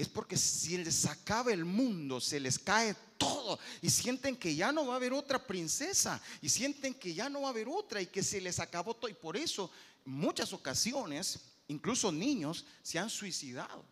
es 0.00 0.08
porque 0.08 0.36
si 0.36 0.78
les 0.78 1.04
acaba 1.04 1.52
el 1.52 1.64
mundo, 1.64 2.20
se 2.20 2.40
les 2.40 2.58
cae 2.58 2.94
todo 3.18 3.58
y 3.82 3.90
sienten 3.90 4.34
que 4.34 4.54
ya 4.54 4.72
no 4.72 4.86
va 4.86 4.94
a 4.94 4.96
haber 4.96 5.12
otra 5.12 5.46
princesa 5.46 6.20
y 6.40 6.48
sienten 6.48 6.94
que 6.94 7.12
ya 7.12 7.28
no 7.28 7.42
va 7.42 7.48
a 7.48 7.50
haber 7.50 7.68
otra 7.68 8.00
y 8.00 8.06
que 8.06 8.22
se 8.22 8.40
les 8.40 8.58
acabó 8.60 8.94
todo. 8.94 9.10
Y 9.10 9.14
por 9.14 9.36
eso, 9.36 9.70
muchas 10.06 10.54
ocasiones, 10.54 11.40
incluso 11.68 12.10
niños 12.10 12.64
se 12.82 12.98
han 12.98 13.10
suicidado. 13.10 13.84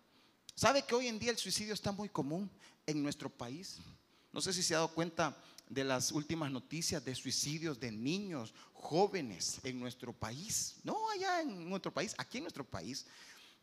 ¿Sabe 0.55 0.83
que 0.83 0.95
hoy 0.95 1.09
en 1.09 1.19
día 1.19 1.31
el 1.31 1.37
suicidio 1.37 1.75
está 1.75 1.93
muy 1.93 2.09
común 2.09 2.51
en 2.87 3.03
nuestro 3.03 3.29
país? 3.29 3.77
No 4.33 4.41
sé 4.41 4.53
si 4.55 4.63
se 4.63 4.75
ha 4.75 4.79
dado 4.79 4.95
cuenta 4.95 5.37
de 5.69 5.85
las 5.85 6.11
últimas 6.11 6.51
noticias 6.51 7.05
de 7.05 7.15
suicidios 7.15 7.79
de 7.79 7.93
niños, 7.93 8.55
jóvenes 8.73 9.61
en 9.63 9.79
nuestro 9.79 10.15
país. 10.15 10.77
No 10.83 11.11
allá 11.11 11.43
en 11.43 11.69
nuestro 11.69 11.93
país, 11.93 12.15
aquí 12.17 12.39
en 12.39 12.45
nuestro 12.45 12.65
país. 12.65 13.05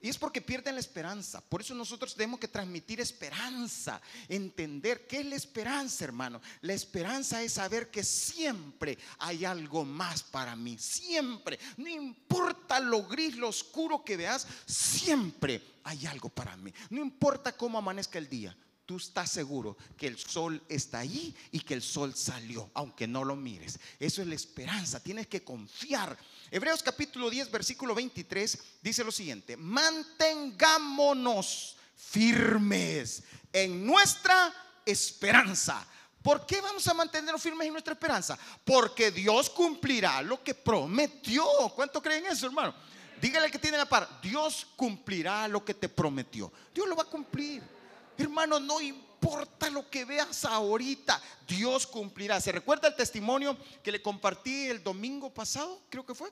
Y 0.05 0.09
es 0.09 0.19
porque 0.19 0.39
pierden 0.39 0.75
la 0.75 0.81
esperanza. 0.81 1.41
Por 1.41 1.61
eso 1.61 1.73
nosotros 1.73 2.13
tenemos 2.13 2.39
que 2.39 2.47
transmitir 2.47 3.01
esperanza, 3.01 3.99
entender 4.29 5.07
qué 5.07 5.21
es 5.21 5.25
la 5.25 5.35
esperanza, 5.35 6.05
hermano. 6.05 6.39
La 6.61 6.73
esperanza 6.73 7.41
es 7.41 7.53
saber 7.53 7.89
que 7.89 8.03
siempre 8.03 8.99
hay 9.17 9.45
algo 9.45 9.83
más 9.83 10.21
para 10.21 10.55
mí. 10.55 10.77
Siempre. 10.77 11.57
No 11.77 11.89
importa 11.89 12.79
lo 12.79 13.07
gris, 13.07 13.35
lo 13.35 13.49
oscuro 13.49 14.03
que 14.03 14.15
veas, 14.15 14.45
siempre 14.67 15.79
hay 15.83 16.05
algo 16.05 16.29
para 16.29 16.55
mí. 16.55 16.71
No 16.91 17.01
importa 17.01 17.57
cómo 17.57 17.79
amanezca 17.79 18.19
el 18.19 18.29
día 18.29 18.55
tú 18.85 18.97
estás 18.97 19.31
seguro 19.31 19.77
que 19.97 20.07
el 20.07 20.17
sol 20.17 20.61
está 20.69 20.99
allí 20.99 21.35
y 21.51 21.59
que 21.59 21.73
el 21.73 21.81
sol 21.81 22.15
salió, 22.15 22.69
aunque 22.73 23.07
no 23.07 23.23
lo 23.23 23.35
mires. 23.35 23.79
Eso 23.99 24.21
es 24.21 24.27
la 24.27 24.35
esperanza, 24.35 24.99
tienes 24.99 25.25
que 25.27 25.43
confiar. 25.43 26.15
Hebreos 26.51 26.83
capítulo 26.83 27.29
10, 27.29 27.51
versículo 27.51 27.95
23 27.95 28.59
dice 28.81 29.03
lo 29.03 29.11
siguiente, 29.11 29.57
mantengámonos 29.57 31.75
firmes 31.95 33.23
en 33.51 33.85
nuestra 33.85 34.53
esperanza. 34.85 35.85
¿Por 36.21 36.45
qué 36.45 36.61
vamos 36.61 36.87
a 36.87 36.93
mantenernos 36.93 37.41
firmes 37.41 37.67
en 37.67 37.73
nuestra 37.73 37.93
esperanza? 37.93 38.37
Porque 38.63 39.11
Dios 39.11 39.49
cumplirá 39.49 40.21
lo 40.21 40.41
que 40.43 40.53
prometió. 40.55 41.45
¿Cuánto 41.75 42.01
creen 42.01 42.25
eso, 42.25 42.47
hermano? 42.47 42.73
Dígale 43.21 43.51
que 43.51 43.59
tiene 43.59 43.77
la 43.77 43.85
par. 43.85 44.21
Dios 44.21 44.67
cumplirá 44.75 45.47
lo 45.47 45.63
que 45.63 45.75
te 45.75 45.87
prometió. 45.87 46.51
Dios 46.73 46.87
lo 46.87 46.95
va 46.95 47.03
a 47.03 47.07
cumplir. 47.07 47.74
Hermano, 48.17 48.59
no 48.59 48.81
importa 48.81 49.69
lo 49.69 49.89
que 49.89 50.05
veas 50.05 50.45
ahorita, 50.45 51.21
Dios 51.47 51.87
cumplirá. 51.87 52.39
¿Se 52.39 52.51
recuerda 52.51 52.87
el 52.87 52.95
testimonio 52.95 53.57
que 53.83 53.91
le 53.91 54.01
compartí 54.01 54.67
el 54.67 54.83
domingo 54.83 55.33
pasado? 55.33 55.81
Creo 55.89 56.05
que 56.05 56.15
fue. 56.15 56.31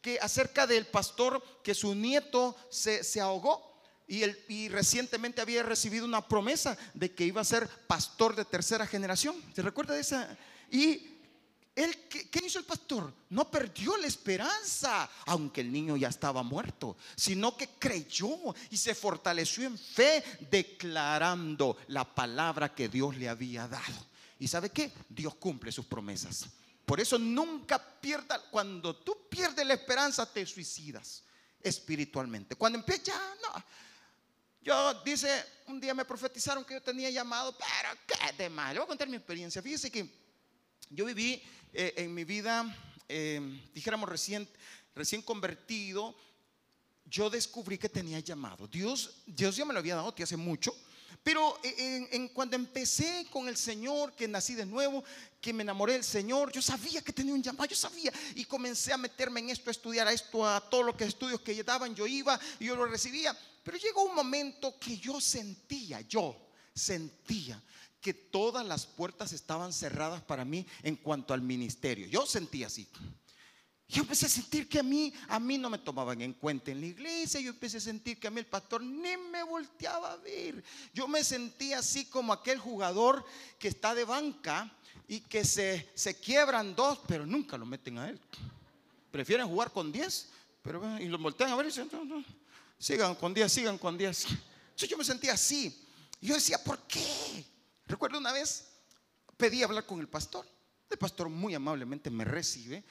Que 0.00 0.18
acerca 0.20 0.66
del 0.66 0.86
pastor 0.86 1.42
que 1.62 1.74
su 1.74 1.94
nieto 1.94 2.56
se, 2.70 3.04
se 3.04 3.20
ahogó. 3.20 3.72
Y, 4.06 4.22
y, 4.48 4.68
recientemente 4.68 5.40
había 5.40 5.62
recibido 5.62 6.04
una 6.04 6.28
promesa 6.28 6.76
de 6.92 7.14
que 7.14 7.24
iba 7.24 7.40
a 7.40 7.44
ser 7.44 7.66
pastor 7.86 8.36
de 8.36 8.44
tercera 8.44 8.86
generación. 8.86 9.34
¿Se 9.54 9.62
recuerda 9.62 9.94
de 9.94 10.02
esa? 10.02 10.36
Y 10.70 11.13
él, 11.74 12.06
¿qué, 12.08 12.40
hizo 12.44 12.60
el 12.60 12.64
pastor? 12.64 13.12
No 13.30 13.50
perdió 13.50 13.96
la 13.96 14.06
esperanza, 14.06 15.10
aunque 15.26 15.60
el 15.60 15.72
niño 15.72 15.96
ya 15.96 16.08
estaba 16.08 16.44
muerto, 16.44 16.96
sino 17.16 17.56
que 17.56 17.68
creyó 17.78 18.54
y 18.70 18.76
se 18.76 18.94
fortaleció 18.94 19.64
en 19.64 19.76
fe, 19.76 20.22
declarando 20.50 21.76
la 21.88 22.04
palabra 22.04 22.72
que 22.72 22.88
Dios 22.88 23.16
le 23.16 23.28
había 23.28 23.66
dado. 23.66 24.06
¿Y 24.38 24.46
sabe 24.46 24.70
qué? 24.70 24.92
Dios 25.08 25.34
cumple 25.34 25.72
sus 25.72 25.86
promesas. 25.86 26.46
Por 26.86 27.00
eso 27.00 27.18
nunca 27.18 27.82
pierda, 28.00 28.40
cuando 28.50 28.94
tú 28.94 29.28
pierdes 29.28 29.66
la 29.66 29.74
esperanza, 29.74 30.30
te 30.32 30.46
suicidas 30.46 31.24
espiritualmente. 31.60 32.54
Cuando 32.54 32.78
empieza, 32.78 33.12
no. 33.42 33.64
Yo, 34.60 35.02
dice, 35.02 35.44
un 35.66 35.80
día 35.80 35.92
me 35.92 36.04
profetizaron 36.04 36.64
que 36.64 36.74
yo 36.74 36.82
tenía 36.82 37.10
llamado, 37.10 37.56
pero 37.56 37.98
qué 38.06 38.32
de 38.44 38.48
mal. 38.48 38.76
voy 38.76 38.84
a 38.84 38.86
contar 38.86 39.08
mi 39.08 39.16
experiencia. 39.16 39.60
Fíjese 39.60 39.90
que 39.90 40.23
yo 40.94 41.04
viví 41.04 41.42
eh, 41.72 41.94
en 41.96 42.14
mi 42.14 42.24
vida, 42.24 42.64
eh, 43.08 43.40
dijéramos 43.74 44.08
recién, 44.08 44.48
recién 44.94 45.22
convertido, 45.22 46.16
yo 47.04 47.28
descubrí 47.28 47.78
que 47.78 47.88
tenía 47.88 48.20
llamado. 48.20 48.66
Dios, 48.68 49.22
Dios 49.26 49.56
ya 49.56 49.64
me 49.64 49.72
lo 49.72 49.80
había 49.80 49.96
dado 49.96 50.14
hace 50.16 50.36
mucho, 50.36 50.74
pero 51.22 51.58
en, 51.62 52.28
cuando 52.28 52.54
empecé 52.54 53.26
con 53.30 53.48
el 53.48 53.56
Señor, 53.56 54.12
que 54.14 54.28
nací 54.28 54.54
de 54.54 54.66
nuevo, 54.66 55.02
que 55.40 55.52
me 55.52 55.62
enamoré 55.62 55.94
del 55.94 56.04
Señor, 56.04 56.52
yo 56.52 56.60
sabía 56.60 57.02
que 57.02 57.12
tenía 57.12 57.34
un 57.34 57.42
llamado, 57.42 57.66
yo 57.66 57.76
sabía, 57.76 58.12
y 58.34 58.44
comencé 58.44 58.92
a 58.92 58.98
meterme 58.98 59.40
en 59.40 59.50
esto, 59.50 59.70
a 59.70 59.72
estudiar 59.72 60.06
a 60.06 60.12
esto, 60.12 60.46
a 60.46 60.60
todo 60.60 60.82
lo 60.82 60.96
que 60.96 61.04
estudios 61.04 61.40
que 61.40 61.62
daban, 61.64 61.94
yo 61.94 62.06
iba 62.06 62.38
y 62.60 62.66
yo 62.66 62.76
lo 62.76 62.86
recibía. 62.86 63.36
Pero 63.62 63.78
llegó 63.78 64.04
un 64.04 64.14
momento 64.14 64.78
que 64.78 64.98
yo 64.98 65.20
sentía, 65.20 66.02
yo 66.02 66.36
sentía 66.74 67.60
que 68.04 68.12
todas 68.12 68.66
las 68.66 68.84
puertas 68.84 69.32
estaban 69.32 69.72
cerradas 69.72 70.20
para 70.20 70.44
mí 70.44 70.66
en 70.82 70.94
cuanto 70.94 71.32
al 71.32 71.40
ministerio. 71.40 72.06
Yo 72.06 72.26
sentía 72.26 72.66
así. 72.66 72.86
Yo 73.88 74.02
empecé 74.02 74.26
a 74.26 74.28
sentir 74.28 74.68
que 74.68 74.80
a 74.80 74.82
mí, 74.82 75.10
a 75.26 75.40
mí 75.40 75.56
no 75.56 75.70
me 75.70 75.78
tomaban 75.78 76.20
en 76.20 76.34
cuenta 76.34 76.70
en 76.70 76.80
la 76.82 76.86
iglesia. 76.88 77.40
Yo 77.40 77.48
empecé 77.48 77.78
a 77.78 77.80
sentir 77.80 78.20
que 78.20 78.28
a 78.28 78.30
mí 78.30 78.40
el 78.40 78.46
pastor 78.46 78.82
ni 78.82 79.16
me 79.16 79.42
volteaba 79.42 80.12
a 80.12 80.16
ver. 80.18 80.62
Yo 80.92 81.08
me 81.08 81.24
sentía 81.24 81.78
así 81.78 82.04
como 82.04 82.34
aquel 82.34 82.58
jugador 82.58 83.24
que 83.58 83.68
está 83.68 83.94
de 83.94 84.04
banca 84.04 84.70
y 85.08 85.20
que 85.20 85.42
se, 85.42 85.88
se 85.94 86.20
quiebran 86.20 86.76
dos, 86.76 87.00
pero 87.08 87.24
nunca 87.24 87.56
lo 87.56 87.64
meten 87.64 87.96
a 87.96 88.10
él. 88.10 88.20
Prefieren 89.10 89.48
jugar 89.48 89.70
con 89.70 89.90
diez, 89.90 90.28
pero 90.60 91.00
y 91.00 91.08
lo 91.08 91.16
voltean 91.16 91.52
a 91.52 91.56
ver 91.56 91.64
y 91.64 91.68
dicen, 91.70 91.88
sigan 92.78 93.14
con 93.14 93.32
diez, 93.32 93.50
sigan 93.50 93.78
con 93.78 93.96
diez. 93.96 94.26
Entonces 94.26 94.90
yo 94.90 94.98
me 94.98 95.04
sentía 95.04 95.32
así. 95.32 95.74
Yo 96.20 96.34
decía, 96.34 96.62
¿por 96.62 96.80
qué? 96.82 97.53
Recuerdo 97.86 98.18
una 98.18 98.32
vez, 98.32 98.68
pedí 99.36 99.62
hablar 99.62 99.86
con 99.86 100.00
el 100.00 100.08
pastor. 100.08 100.46
El 100.88 100.98
pastor 100.98 101.28
muy 101.28 101.54
amablemente 101.54 102.10
me 102.10 102.24
recibe. 102.24 102.84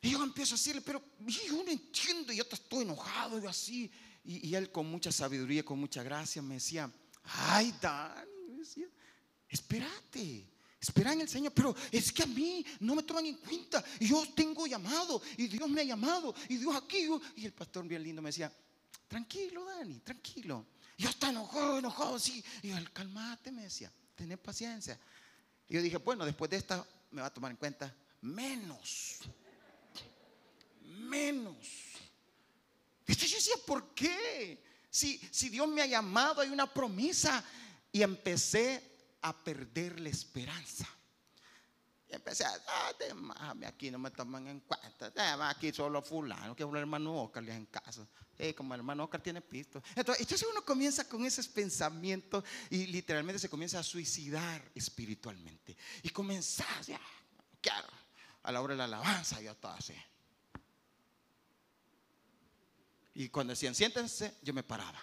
Y 0.00 0.10
yo 0.10 0.22
empiezo 0.22 0.54
a 0.54 0.58
decirle, 0.58 0.82
pero 0.82 1.00
yo 1.20 1.62
no 1.62 1.70
entiendo, 1.70 2.32
yo 2.32 2.44
estoy 2.50 2.82
enojado, 2.82 3.40
y 3.40 3.46
así. 3.46 3.92
Y, 4.24 4.54
él 4.54 4.70
con 4.70 4.86
mucha 4.86 5.12
sabiduría, 5.12 5.64
con 5.64 5.78
mucha 5.78 6.02
gracia 6.02 6.42
me 6.42 6.54
decía, 6.54 6.90
ay, 7.24 7.74
Dan, 7.80 8.26
me 8.48 8.58
decía, 8.58 8.86
espérate, 9.48 10.48
espera 10.80 11.12
en 11.12 11.22
el 11.22 11.28
Señor, 11.28 11.52
pero 11.52 11.74
es 11.90 12.12
que 12.12 12.22
a 12.22 12.26
mí 12.26 12.64
no 12.80 12.96
me 12.96 13.02
toman 13.04 13.26
en 13.26 13.36
cuenta. 13.36 13.84
Y 14.00 14.08
yo 14.08 14.24
tengo 14.34 14.66
llamado, 14.66 15.22
y 15.36 15.46
Dios 15.46 15.68
me 15.68 15.80
ha 15.80 15.84
llamado, 15.84 16.34
y 16.48 16.56
Dios 16.56 16.74
aquí. 16.74 17.08
Y 17.36 17.46
el 17.46 17.52
pastor 17.52 17.86
bien 17.86 18.02
lindo 18.02 18.22
me 18.22 18.30
decía, 18.30 18.52
tranquilo, 19.06 19.64
Dani, 19.64 20.00
tranquilo. 20.00 20.66
Yo 21.02 21.10
estaba 21.10 21.32
enojado, 21.32 21.78
enojado, 21.80 22.16
sí. 22.16 22.44
Y 22.62 22.68
yo, 22.68 22.76
calmate, 22.92 23.50
me 23.50 23.62
decía, 23.62 23.90
tener 24.14 24.40
paciencia. 24.40 24.96
Y 25.68 25.74
yo 25.74 25.82
dije, 25.82 25.96
bueno, 25.96 26.24
después 26.24 26.48
de 26.48 26.58
esta 26.58 26.86
me 27.10 27.20
va 27.20 27.26
a 27.26 27.34
tomar 27.34 27.50
en 27.50 27.56
cuenta 27.56 27.92
menos. 28.20 29.18
Menos. 30.80 31.56
Entonces 33.00 33.30
yo 33.30 33.36
decía, 33.36 33.54
¿por 33.66 33.92
qué? 33.94 34.62
Si, 34.88 35.18
si 35.32 35.48
Dios 35.48 35.66
me 35.66 35.82
ha 35.82 35.86
llamado, 35.86 36.40
hay 36.40 36.50
una 36.50 36.72
promesa. 36.72 37.44
Y 37.90 38.00
empecé 38.00 38.80
a 39.22 39.36
perder 39.36 39.98
la 39.98 40.08
esperanza. 40.08 40.88
Y 42.32 42.42
empecé 42.42 42.44
a, 42.44 42.62
ah, 42.66 43.54
aquí 43.66 43.90
no 43.90 43.98
me 43.98 44.10
toman 44.10 44.48
en 44.48 44.60
cuenta. 44.60 45.12
Aquí 45.50 45.72
solo 45.72 46.00
fulano, 46.00 46.56
que 46.56 46.62
el 46.62 46.76
hermano 46.76 47.22
Oscar 47.22 47.46
en 47.48 47.66
casa 47.66 48.06
como 48.56 48.74
el 48.74 48.80
hermano 48.80 49.04
Oscar 49.04 49.20
tiene 49.20 49.40
pisto. 49.40 49.82
Entonces, 49.94 50.44
uno 50.50 50.64
comienza 50.64 51.08
con 51.08 51.24
esos 51.24 51.46
pensamientos 51.46 52.42
y 52.70 52.86
literalmente 52.86 53.38
se 53.38 53.48
comienza 53.48 53.78
a 53.78 53.82
suicidar 53.84 54.60
espiritualmente. 54.74 55.76
Y 56.02 56.08
comenzás, 56.08 56.86
ya, 56.86 57.00
claro, 57.60 57.86
a 58.42 58.50
la 58.50 58.60
hora 58.60 58.74
de 58.74 58.78
la 58.78 58.84
alabanza 58.84 59.40
yo 59.40 59.52
estaba 59.52 59.76
así. 59.76 59.94
Y 63.14 63.28
cuando 63.28 63.52
decían 63.52 63.74
siéntense, 63.74 64.38
yo 64.42 64.52
me 64.52 64.62
paraba. 64.62 65.00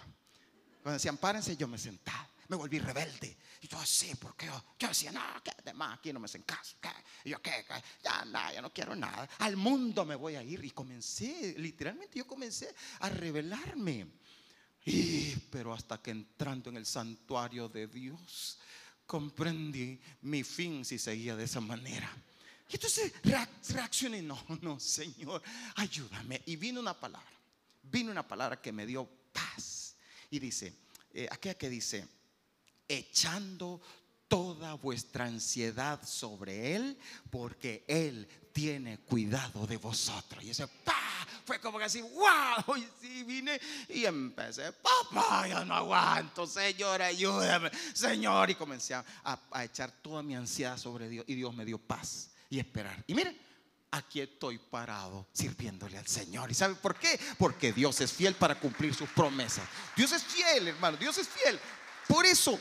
Cuando 0.82 0.94
decían 0.94 1.16
párense, 1.16 1.56
yo 1.56 1.66
me 1.66 1.78
sentaba 1.78 2.28
me 2.50 2.56
volví 2.56 2.80
rebelde. 2.80 3.36
Y 3.60 3.68
todo 3.68 3.80
así, 3.80 4.12
porque 4.16 4.46
yo, 4.46 4.64
yo 4.76 4.88
decía, 4.88 5.12
no, 5.12 5.20
que 5.42 5.52
demás, 5.64 5.98
aquí 5.98 6.12
no 6.12 6.18
me 6.18 6.24
hacen 6.24 6.42
caso. 6.42 6.76
Y 7.24 7.30
yo, 7.30 7.40
¿qué? 7.40 7.64
Ya, 8.02 8.24
nada, 8.24 8.52
ya 8.52 8.60
no 8.60 8.72
quiero 8.72 8.96
nada. 8.96 9.28
Al 9.38 9.56
mundo 9.56 10.04
me 10.04 10.16
voy 10.16 10.34
a 10.34 10.42
ir. 10.42 10.64
Y 10.64 10.70
comencé, 10.72 11.54
literalmente 11.58 12.18
yo 12.18 12.26
comencé 12.26 12.74
a 12.98 13.08
rebelarme. 13.08 14.08
Y, 14.84 15.36
pero 15.50 15.72
hasta 15.72 16.02
que 16.02 16.10
entrando 16.10 16.70
en 16.70 16.78
el 16.78 16.86
santuario 16.86 17.68
de 17.68 17.86
Dios, 17.86 18.58
comprendí 19.06 20.00
mi 20.22 20.42
fin 20.42 20.84
si 20.84 20.98
seguía 20.98 21.36
de 21.36 21.44
esa 21.44 21.60
manera. 21.60 22.10
Y 22.68 22.74
entonces 22.74 23.12
reaccioné, 23.68 24.22
no, 24.22 24.44
no, 24.60 24.80
Señor, 24.80 25.40
ayúdame. 25.76 26.42
Y 26.46 26.56
vino 26.56 26.80
una 26.80 26.98
palabra, 26.98 27.30
vino 27.84 28.10
una 28.10 28.26
palabra 28.26 28.60
que 28.60 28.72
me 28.72 28.86
dio 28.86 29.08
paz. 29.32 29.94
Y 30.30 30.40
dice, 30.40 30.74
eh, 31.12 31.28
aquella 31.30 31.54
que 31.54 31.68
dice, 31.68 32.19
echando 32.98 33.80
toda 34.28 34.74
vuestra 34.74 35.26
ansiedad 35.26 36.00
sobre 36.06 36.76
Él, 36.76 36.98
porque 37.30 37.84
Él 37.88 38.28
tiene 38.52 38.98
cuidado 38.98 39.66
de 39.66 39.76
vosotros. 39.76 40.42
Y 40.44 40.50
ese 40.50 40.66
¡pa! 40.66 40.94
fue 41.44 41.60
como 41.60 41.78
que 41.78 41.84
así, 41.84 42.00
¡wow! 42.00 42.76
Y 42.76 42.86
sí 43.00 43.24
vine 43.24 43.60
y 43.88 44.04
empecé, 44.04 44.72
papá, 44.72 45.48
ya 45.48 45.64
no 45.64 45.74
aguanto, 45.74 46.46
Señor, 46.46 47.02
ayúdame, 47.02 47.70
Señor. 47.92 48.50
Y 48.50 48.54
comencé 48.54 48.94
a, 48.94 49.04
a 49.24 49.64
echar 49.64 49.90
toda 50.02 50.22
mi 50.22 50.36
ansiedad 50.36 50.78
sobre 50.78 51.08
Dios 51.08 51.24
y 51.26 51.34
Dios 51.34 51.54
me 51.54 51.64
dio 51.64 51.78
paz 51.78 52.30
y 52.48 52.60
esperar. 52.60 53.02
Y 53.08 53.14
miren, 53.14 53.36
aquí 53.90 54.20
estoy 54.20 54.58
parado 54.58 55.26
sirviéndole 55.32 55.98
al 55.98 56.06
Señor. 56.06 56.50
¿Y 56.50 56.54
sabe 56.54 56.76
por 56.76 56.96
qué? 56.96 57.18
Porque 57.36 57.72
Dios 57.72 58.00
es 58.00 58.12
fiel 58.12 58.34
para 58.34 58.54
cumplir 58.58 58.94
sus 58.94 59.08
promesas. 59.10 59.64
Dios 59.96 60.12
es 60.12 60.22
fiel, 60.22 60.68
hermano, 60.68 60.96
Dios 60.96 61.18
es 61.18 61.28
fiel. 61.28 61.58
Por 62.06 62.26
eso 62.26 62.58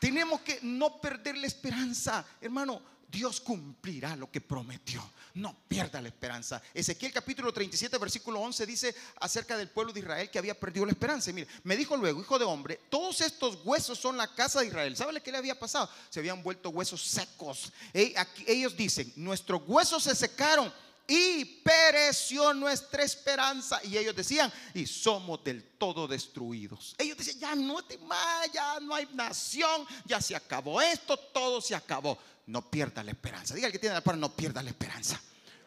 tenemos 0.00 0.40
que 0.40 0.58
no 0.62 1.00
perder 1.00 1.36
la 1.36 1.46
esperanza, 1.46 2.24
hermano. 2.40 2.82
Dios 3.10 3.40
cumplirá 3.40 4.14
lo 4.14 4.30
que 4.30 4.40
prometió. 4.40 5.02
No 5.34 5.56
pierda 5.66 6.00
la 6.00 6.08
esperanza. 6.08 6.62
Ezequiel 6.72 7.12
capítulo 7.12 7.52
37, 7.52 7.98
versículo 7.98 8.40
11 8.40 8.66
dice 8.66 8.94
acerca 9.20 9.56
del 9.56 9.68
pueblo 9.68 9.92
de 9.92 10.00
Israel 10.00 10.30
que 10.30 10.38
había 10.38 10.58
perdido 10.58 10.86
la 10.86 10.92
esperanza. 10.92 11.32
mire, 11.32 11.48
me 11.64 11.76
dijo 11.76 11.96
luego, 11.96 12.20
hijo 12.20 12.38
de 12.38 12.44
hombre, 12.44 12.80
todos 12.88 13.20
estos 13.20 13.58
huesos 13.64 13.98
son 13.98 14.16
la 14.16 14.32
casa 14.32 14.60
de 14.60 14.66
Israel. 14.68 14.96
¿Sabe 14.96 15.20
qué 15.20 15.32
le 15.32 15.38
había 15.38 15.58
pasado? 15.58 15.90
Se 16.08 16.20
habían 16.20 16.42
vuelto 16.42 16.70
huesos 16.70 17.02
secos. 17.02 17.72
ellos 17.92 18.76
dicen, 18.76 19.12
nuestros 19.16 19.62
huesos 19.66 20.04
se 20.04 20.14
secaron 20.14 20.72
y 21.12 21.44
pereció 21.44 22.54
nuestra 22.54 23.02
esperanza. 23.02 23.80
Y 23.82 23.98
ellos 23.98 24.14
decían, 24.14 24.50
y 24.72 24.86
somos 24.86 25.42
del 25.42 25.64
todo 25.76 26.06
destruidos. 26.06 26.94
Ellos 26.96 27.18
decían, 27.18 27.38
ya 27.40 27.54
no 27.56 27.78
más, 28.06 28.52
ya 28.52 28.78
no 28.78 28.94
hay 28.94 29.08
nación, 29.12 29.84
ya 30.04 30.20
se 30.20 30.36
acabó 30.36 30.80
esto, 30.80 31.16
todo 31.16 31.60
se 31.60 31.74
acabó. 31.74 32.16
No 32.46 32.70
pierda 32.70 33.02
la 33.02 33.10
esperanza. 33.10 33.56
Diga 33.56 33.66
el 33.66 33.72
que 33.72 33.80
tiene 33.80 33.96
la 33.96 34.02
palabra, 34.02 34.28
no 34.28 34.36
pierda 34.36 34.62
la 34.62 34.70
esperanza. 34.70 35.20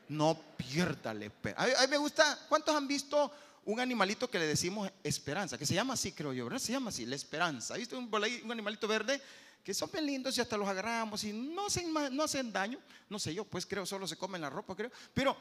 No 0.07 0.39
pierda 0.55 1.13
la 1.13 1.25
esperanza. 1.25 1.77
A 1.77 1.81
mí, 1.81 1.87
me 1.89 1.97
gusta, 1.97 2.39
¿cuántos 2.47 2.73
han 2.73 2.87
visto 2.87 3.29
un 3.65 3.81
animalito 3.81 4.29
que 4.29 4.39
le 4.39 4.47
decimos 4.47 4.89
esperanza? 5.03 5.57
Que 5.57 5.65
se 5.65 5.73
llama 5.73 5.95
así, 5.95 6.13
creo 6.13 6.31
yo, 6.31 6.45
¿verdad? 6.45 6.59
Se 6.59 6.71
llama 6.71 6.87
así, 6.87 7.05
la 7.05 7.17
esperanza. 7.17 7.73
¿Ha 7.73 7.77
visto 7.77 7.97
un, 7.97 8.09
un 8.09 8.51
animalito 8.53 8.87
verde? 8.87 9.21
Que 9.63 9.73
son 9.73 9.89
bien 9.91 10.05
lindos 10.05 10.37
y 10.37 10.41
hasta 10.41 10.57
los 10.57 10.67
agarramos 10.67 11.23
y 11.23 11.33
no 11.33 11.67
hacen, 11.67 11.93
no 12.11 12.23
hacen 12.23 12.51
daño. 12.51 12.79
No 13.09 13.19
sé 13.19 13.33
yo, 13.33 13.45
pues 13.45 13.65
creo, 13.65 13.85
solo 13.85 14.07
se 14.07 14.17
comen 14.17 14.41
la 14.41 14.49
ropa, 14.49 14.75
creo. 14.75 14.91
Pero 15.13 15.35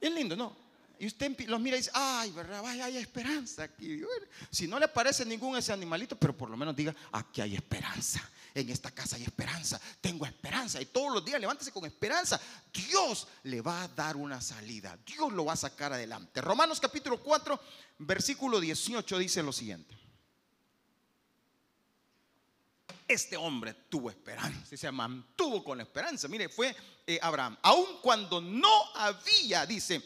es 0.00 0.12
lindo, 0.12 0.36
¿no? 0.36 0.70
y 1.00 1.06
usted 1.06 1.34
los 1.48 1.58
mira 1.58 1.76
y 1.76 1.80
dice, 1.80 1.90
ay, 1.94 2.30
¿verdad? 2.32 2.62
Vaya, 2.62 2.84
hay 2.84 2.98
esperanza 2.98 3.62
aquí. 3.62 4.02
si 4.50 4.68
no 4.68 4.78
le 4.78 4.86
parece 4.86 5.24
ningún 5.24 5.56
ese 5.56 5.72
animalito, 5.72 6.14
pero 6.14 6.36
por 6.36 6.50
lo 6.50 6.58
menos 6.58 6.76
diga, 6.76 6.94
aquí 7.10 7.40
hay 7.40 7.54
esperanza. 7.54 8.20
En 8.54 8.68
esta 8.68 8.90
casa 8.90 9.16
hay 9.16 9.22
esperanza. 9.22 9.80
Tengo 10.02 10.26
esperanza. 10.26 10.78
Y 10.78 10.84
todos 10.84 11.14
los 11.14 11.24
días 11.24 11.40
levántese 11.40 11.72
con 11.72 11.86
esperanza. 11.86 12.38
Dios 12.70 13.28
le 13.44 13.62
va 13.62 13.84
a 13.84 13.88
dar 13.88 14.14
una 14.14 14.42
salida. 14.42 14.98
Dios 15.06 15.32
lo 15.32 15.46
va 15.46 15.54
a 15.54 15.56
sacar 15.56 15.94
adelante. 15.94 16.42
Romanos 16.42 16.78
capítulo 16.78 17.18
4, 17.18 17.58
versículo 18.00 18.60
18 18.60 19.18
dice 19.18 19.42
lo 19.42 19.54
siguiente. 19.54 19.99
Este 23.10 23.36
hombre 23.36 23.74
tuvo 23.88 24.08
esperanza, 24.08 24.76
se 24.76 24.92
mantuvo 24.92 25.64
con 25.64 25.80
esperanza. 25.80 26.28
Mire, 26.28 26.48
fue 26.48 26.76
eh, 27.04 27.18
Abraham, 27.20 27.58
aun 27.60 27.98
cuando 28.00 28.40
no 28.40 28.70
había, 28.94 29.66
dice, 29.66 30.00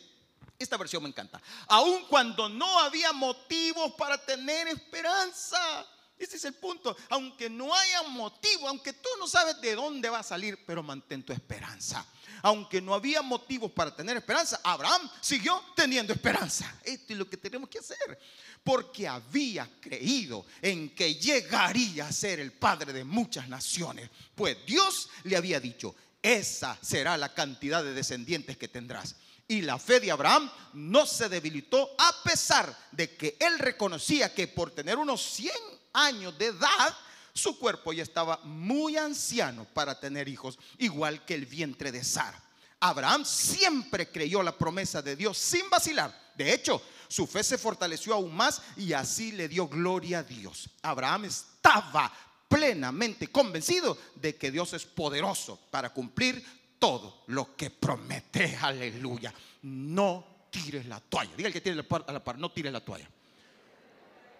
esta 0.58 0.78
versión 0.78 1.02
me 1.02 1.10
encanta. 1.10 1.38
Aun 1.66 2.06
cuando 2.06 2.48
no 2.48 2.80
había 2.80 3.12
motivos 3.12 3.92
para 3.98 4.16
tener 4.16 4.68
esperanza. 4.68 5.86
Ese 6.18 6.36
es 6.36 6.44
el 6.44 6.54
punto. 6.54 6.96
Aunque 7.10 7.50
no 7.50 7.74
haya 7.74 8.02
motivo, 8.04 8.68
aunque 8.68 8.92
tú 8.92 9.08
no 9.18 9.26
sabes 9.26 9.60
de 9.60 9.74
dónde 9.74 10.08
va 10.08 10.20
a 10.20 10.22
salir, 10.22 10.64
pero 10.64 10.82
mantén 10.82 11.22
tu 11.22 11.32
esperanza. 11.32 12.06
Aunque 12.42 12.80
no 12.80 12.94
había 12.94 13.22
motivos 13.22 13.72
para 13.72 13.94
tener 13.94 14.16
esperanza, 14.16 14.60
Abraham 14.62 15.10
siguió 15.20 15.62
teniendo 15.74 16.12
esperanza. 16.12 16.78
Esto 16.84 17.14
es 17.14 17.18
lo 17.18 17.28
que 17.28 17.38
tenemos 17.38 17.68
que 17.68 17.78
hacer. 17.78 18.18
Porque 18.62 19.08
había 19.08 19.68
creído 19.80 20.44
en 20.60 20.94
que 20.94 21.14
llegaría 21.14 22.06
a 22.06 22.12
ser 22.12 22.40
el 22.40 22.52
padre 22.52 22.92
de 22.92 23.02
muchas 23.02 23.48
naciones. 23.48 24.10
Pues 24.34 24.58
Dios 24.66 25.08
le 25.24 25.36
había 25.36 25.58
dicho, 25.58 25.94
esa 26.22 26.78
será 26.80 27.16
la 27.16 27.34
cantidad 27.34 27.82
de 27.82 27.94
descendientes 27.94 28.56
que 28.56 28.68
tendrás. 28.68 29.16
Y 29.48 29.62
la 29.62 29.78
fe 29.78 30.00
de 30.00 30.10
Abraham 30.10 30.50
no 30.74 31.06
se 31.06 31.28
debilitó 31.28 31.94
a 31.98 32.22
pesar 32.22 32.74
de 32.92 33.14
que 33.14 33.36
él 33.40 33.58
reconocía 33.58 34.34
que 34.34 34.48
por 34.48 34.70
tener 34.70 34.96
unos 34.96 35.22
100 35.22 35.52
años 35.94 36.36
de 36.36 36.46
edad, 36.46 36.94
su 37.32 37.58
cuerpo 37.58 37.92
ya 37.92 38.02
estaba 38.02 38.38
muy 38.44 38.96
anciano 38.96 39.64
para 39.72 39.98
tener 39.98 40.28
hijos, 40.28 40.58
igual 40.78 41.24
que 41.24 41.34
el 41.34 41.46
vientre 41.46 41.90
de 41.90 42.04
Sara. 42.04 42.40
Abraham 42.80 43.24
siempre 43.24 44.10
creyó 44.10 44.42
la 44.42 44.56
promesa 44.56 45.00
de 45.00 45.16
Dios 45.16 45.38
sin 45.38 45.70
vacilar. 45.70 46.32
De 46.36 46.52
hecho, 46.52 46.82
su 47.08 47.26
fe 47.26 47.42
se 47.42 47.56
fortaleció 47.56 48.12
aún 48.14 48.34
más 48.34 48.60
y 48.76 48.92
así 48.92 49.32
le 49.32 49.48
dio 49.48 49.68
gloria 49.68 50.18
a 50.18 50.22
Dios. 50.22 50.68
Abraham 50.82 51.24
estaba 51.24 52.12
plenamente 52.48 53.28
convencido 53.28 53.96
de 54.16 54.36
que 54.36 54.50
Dios 54.50 54.74
es 54.74 54.84
poderoso 54.84 55.58
para 55.70 55.90
cumplir 55.90 56.44
todo 56.78 57.24
lo 57.28 57.56
que 57.56 57.70
promete. 57.70 58.56
Aleluya. 58.60 59.32
No 59.62 60.46
tires 60.50 60.86
la 60.86 61.00
toalla. 61.00 61.34
Diga 61.36 61.46
el 61.46 61.52
que 61.52 61.60
tiene 61.60 61.80
a 61.80 62.12
la 62.12 62.22
par, 62.22 62.38
no 62.38 62.52
tires 62.52 62.72
la 62.72 62.84
toalla. 62.84 63.08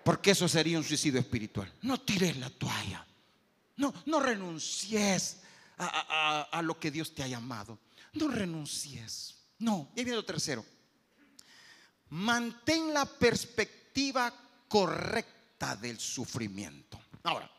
Porque 0.04 0.32
eso 0.32 0.48
sería 0.48 0.78
un 0.78 0.84
suicidio 0.84 1.20
espiritual. 1.20 1.72
No 1.82 2.00
tires 2.00 2.36
la 2.36 2.50
toalla. 2.50 3.06
No, 3.76 3.92
no 4.06 4.20
renuncies 4.20 5.38
a, 5.78 6.60
lo 6.62 6.78
que 6.78 6.90
Dios 6.90 7.14
te 7.14 7.22
ha 7.22 7.26
llamado. 7.26 7.78
No 8.12 8.28
renuncies. 8.28 9.34
No. 9.58 9.90
Y 9.96 10.04
viene 10.04 10.16
lo 10.16 10.24
tercero. 10.24 10.64
Mantén 12.10 12.92
la 12.92 13.06
perspectiva 13.06 14.32
correcta 14.68 15.74
del 15.74 15.98
sufrimiento. 15.98 17.00
Ahora, 17.22 17.50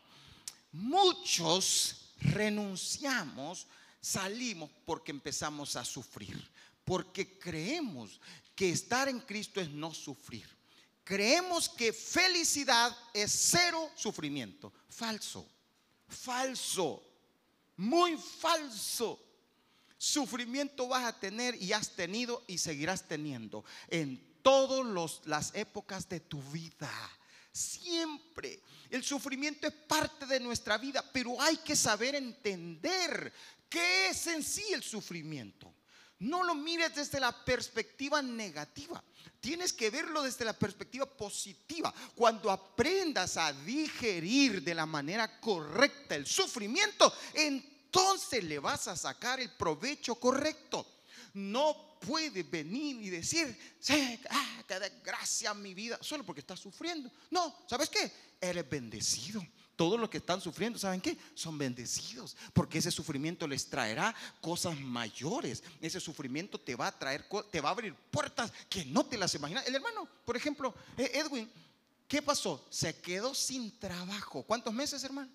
muchos 0.72 2.12
renunciamos 2.20 3.66
salimos 4.00 4.70
porque 4.84 5.10
empezamos 5.10 5.74
a 5.74 5.84
sufrir, 5.84 6.40
porque 6.84 7.38
creemos 7.38 8.20
que 8.54 8.70
estar 8.70 9.08
en 9.08 9.18
Cristo 9.20 9.60
es 9.60 9.68
no 9.68 9.92
sufrir. 9.92 10.55
Creemos 11.06 11.68
que 11.68 11.92
felicidad 11.92 12.94
es 13.14 13.30
cero 13.30 13.92
sufrimiento. 13.94 14.72
Falso, 14.88 15.48
falso, 16.08 17.00
muy 17.76 18.16
falso. 18.16 19.22
Sufrimiento 19.96 20.88
vas 20.88 21.04
a 21.04 21.18
tener 21.18 21.54
y 21.62 21.72
has 21.72 21.94
tenido 21.94 22.42
y 22.48 22.58
seguirás 22.58 23.06
teniendo 23.06 23.64
en 23.86 24.20
todas 24.42 25.20
las 25.26 25.54
épocas 25.54 26.08
de 26.08 26.18
tu 26.18 26.42
vida. 26.50 26.90
Siempre. 27.52 28.60
El 28.90 29.04
sufrimiento 29.04 29.68
es 29.68 29.72
parte 29.72 30.26
de 30.26 30.40
nuestra 30.40 30.76
vida, 30.76 31.04
pero 31.12 31.40
hay 31.40 31.56
que 31.58 31.76
saber 31.76 32.16
entender 32.16 33.32
¿Qué 33.68 34.08
es 34.08 34.26
en 34.26 34.42
sí 34.42 34.64
el 34.72 34.82
sufrimiento? 34.82 35.72
No 36.18 36.42
lo 36.42 36.54
mires 36.54 36.94
desde 36.94 37.20
la 37.20 37.32
perspectiva 37.44 38.22
negativa. 38.22 39.02
Tienes 39.40 39.72
que 39.72 39.90
verlo 39.90 40.22
desde 40.22 40.44
la 40.44 40.54
perspectiva 40.54 41.04
positiva. 41.06 41.92
Cuando 42.14 42.50
aprendas 42.50 43.36
a 43.36 43.52
digerir 43.52 44.62
de 44.62 44.74
la 44.74 44.86
manera 44.86 45.38
correcta 45.40 46.14
el 46.14 46.26
sufrimiento, 46.26 47.12
entonces 47.34 48.42
le 48.44 48.58
vas 48.58 48.88
a 48.88 48.96
sacar 48.96 49.40
el 49.40 49.50
provecho 49.50 50.14
correcto. 50.14 50.86
No 51.34 51.98
puedes 52.00 52.50
venir 52.50 52.96
y 53.02 53.10
decir, 53.10 53.58
ah, 54.30 54.62
qué 54.66 54.80
desgracia 54.80 55.52
mi 55.52 55.74
vida, 55.74 55.98
solo 56.00 56.24
porque 56.24 56.40
estás 56.40 56.60
sufriendo. 56.60 57.10
No, 57.30 57.54
¿sabes 57.68 57.90
qué? 57.90 58.10
Eres 58.40 58.68
bendecido 58.68 59.46
todos 59.76 60.00
los 60.00 60.10
que 60.10 60.18
están 60.18 60.40
sufriendo, 60.40 60.78
¿saben 60.78 61.00
qué? 61.00 61.16
Son 61.34 61.56
bendecidos, 61.56 62.36
porque 62.52 62.78
ese 62.78 62.90
sufrimiento 62.90 63.46
les 63.46 63.66
traerá 63.66 64.14
cosas 64.40 64.78
mayores. 64.80 65.62
Ese 65.80 66.00
sufrimiento 66.00 66.58
te 66.58 66.74
va 66.74 66.88
a 66.88 66.98
traer, 66.98 67.28
te 67.50 67.60
va 67.60 67.68
a 67.68 67.72
abrir 67.72 67.94
puertas 68.10 68.52
que 68.68 68.84
no 68.86 69.04
te 69.04 69.18
las 69.18 69.34
imaginas. 69.34 69.66
El 69.66 69.74
hermano, 69.74 70.08
por 70.24 70.36
ejemplo, 70.36 70.74
eh, 70.96 71.10
Edwin, 71.14 71.50
¿qué 72.08 72.22
pasó? 72.22 72.66
Se 72.70 72.98
quedó 73.00 73.34
sin 73.34 73.78
trabajo. 73.78 74.42
¿Cuántos 74.42 74.72
meses, 74.72 75.04
hermano? 75.04 75.30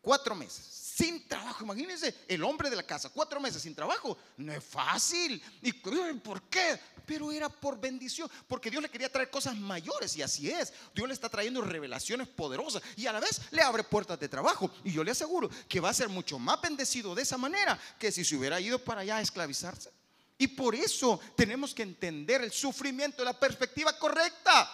Cuatro 0.00 0.34
meses 0.34 0.83
sin 0.94 1.26
trabajo. 1.26 1.64
Imagínense, 1.64 2.14
el 2.28 2.44
hombre 2.44 2.70
de 2.70 2.76
la 2.76 2.84
casa, 2.84 3.08
cuatro 3.08 3.40
meses 3.40 3.62
sin 3.62 3.74
trabajo. 3.74 4.16
No 4.36 4.52
es 4.52 4.62
fácil. 4.62 5.42
¿Y 5.62 5.72
por 5.72 6.42
qué? 6.42 6.78
Pero 7.04 7.32
era 7.32 7.48
por 7.48 7.80
bendición, 7.80 8.30
porque 8.46 8.70
Dios 8.70 8.82
le 8.82 8.88
quería 8.88 9.10
traer 9.10 9.28
cosas 9.28 9.56
mayores 9.56 10.16
y 10.16 10.22
así 10.22 10.50
es. 10.50 10.72
Dios 10.94 11.08
le 11.08 11.14
está 11.14 11.28
trayendo 11.28 11.60
revelaciones 11.62 12.28
poderosas 12.28 12.82
y 12.96 13.06
a 13.06 13.12
la 13.12 13.20
vez 13.20 13.40
le 13.50 13.62
abre 13.62 13.82
puertas 13.82 14.20
de 14.20 14.28
trabajo. 14.28 14.70
Y 14.84 14.92
yo 14.92 15.02
le 15.02 15.10
aseguro 15.10 15.50
que 15.68 15.80
va 15.80 15.90
a 15.90 15.94
ser 15.94 16.08
mucho 16.08 16.38
más 16.38 16.60
bendecido 16.60 17.14
de 17.14 17.22
esa 17.22 17.36
manera 17.36 17.78
que 17.98 18.12
si 18.12 18.24
se 18.24 18.36
hubiera 18.36 18.60
ido 18.60 18.78
para 18.78 19.00
allá 19.00 19.16
a 19.16 19.20
esclavizarse. 19.20 19.90
Y 20.38 20.46
por 20.46 20.74
eso 20.74 21.20
tenemos 21.36 21.74
que 21.74 21.82
entender 21.82 22.42
el 22.42 22.52
sufrimiento 22.52 23.18
de 23.18 23.24
la 23.24 23.38
perspectiva 23.38 23.98
correcta. 23.98 24.70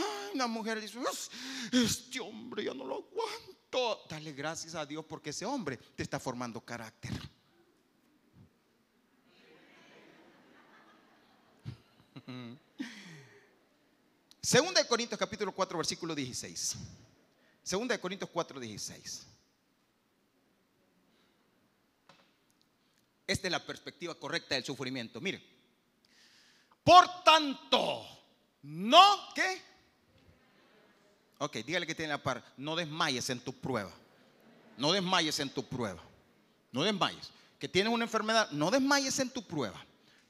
Ay, 0.00 0.34
una 0.34 0.46
mujer 0.46 0.80
dice, 0.80 0.98
este 1.72 2.20
hombre 2.20 2.64
ya 2.64 2.74
no 2.74 2.84
lo 2.84 2.96
aguanto 2.96 3.60
dale 4.08 4.32
gracias 4.32 4.74
a 4.74 4.84
Dios 4.84 5.04
porque 5.04 5.30
ese 5.30 5.46
hombre 5.46 5.76
te 5.76 6.02
está 6.02 6.18
formando 6.18 6.60
carácter. 6.60 7.12
Segunda 14.42 14.82
de 14.82 14.88
Corintios 14.88 15.18
capítulo 15.18 15.52
4 15.52 15.78
versículo 15.78 16.14
16. 16.14 16.76
Segunda 17.62 17.94
de 17.94 18.00
Corintios 18.00 18.30
4 18.30 18.58
16. 18.58 19.26
Esta 23.26 23.46
es 23.46 23.52
la 23.52 23.64
perspectiva 23.64 24.14
correcta 24.16 24.56
del 24.56 24.64
sufrimiento. 24.64 25.20
Mire, 25.20 25.40
por 26.82 27.22
tanto, 27.22 28.04
no 28.62 29.32
que 29.34 29.69
Ok, 31.42 31.56
dígale 31.64 31.86
que 31.86 31.94
tiene 31.94 32.12
la 32.12 32.22
par. 32.22 32.44
No 32.58 32.76
desmayes 32.76 33.30
en 33.30 33.40
tu 33.40 33.54
prueba. 33.54 33.90
No 34.76 34.92
desmayes 34.92 35.40
en 35.40 35.48
tu 35.48 35.64
prueba. 35.64 36.02
No 36.70 36.82
desmayes. 36.82 37.30
Que 37.58 37.66
tienes 37.66 37.90
una 37.90 38.04
enfermedad, 38.04 38.50
no 38.50 38.70
desmayes 38.70 39.18
en 39.20 39.30
tu 39.30 39.42
prueba. 39.42 39.82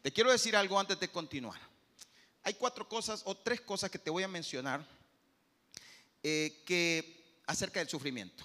Te 0.03 0.13
quiero 0.13 0.31
decir 0.31 0.55
algo 0.55 0.79
antes 0.79 1.01
de 1.01 1.09
continuar. 1.09 1.61
Hay 2.45 2.55
cuatro 2.55 2.89
cosas 2.89 3.23
o 3.25 3.37
tres 3.37 3.61
cosas 3.61 3.91
que 3.91 3.99
te 3.99 4.09
voy 4.09 4.23
a 4.23 4.29
mencionar 4.29 4.87
eh, 6.23 6.63
que 6.65 7.35
acerca 7.45 7.81
del 7.81 7.89
sufrimiento. 7.89 8.45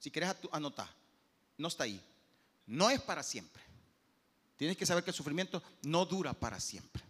Si 0.00 0.10
quieres 0.10 0.34
anotar, 0.50 0.88
no 1.56 1.68
está 1.68 1.84
ahí. 1.84 2.02
No 2.66 2.90
es 2.90 3.00
para 3.00 3.22
siempre. 3.22 3.62
Tienes 4.56 4.76
que 4.76 4.86
saber 4.86 5.04
que 5.04 5.10
el 5.10 5.16
sufrimiento 5.16 5.62
no 5.82 6.04
dura 6.04 6.34
para 6.34 6.58
siempre. 6.58 7.00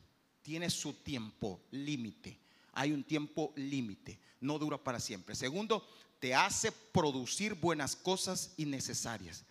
Tiene 0.43 0.69
su 0.69 0.93
tiempo 0.93 1.63
límite. 1.71 2.42
Hay 2.73 2.93
un 2.93 3.05
tiempo 3.05 3.53
límite 3.57 4.19
no 4.43 4.59
dura 4.59 4.77
para 4.77 5.01
siempre. 5.01 5.35
Segundo, 5.35 5.89
te 6.19 6.35
hace 6.35 6.71
producir 6.71 7.55
buenas 7.55 7.97
cosas 7.97 8.53
innecesarias. 8.59 9.45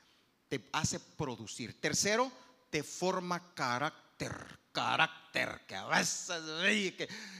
Te 0.47 0.69
hace 0.73 0.99
producir. 0.99 1.79
Tercero, 1.81 2.31
te 2.69 2.84
forma 2.84 3.53
carácter. 3.55 4.60
Carácter, 4.71 5.62
que 5.67 5.75
a 5.75 5.86
veces 5.88 6.31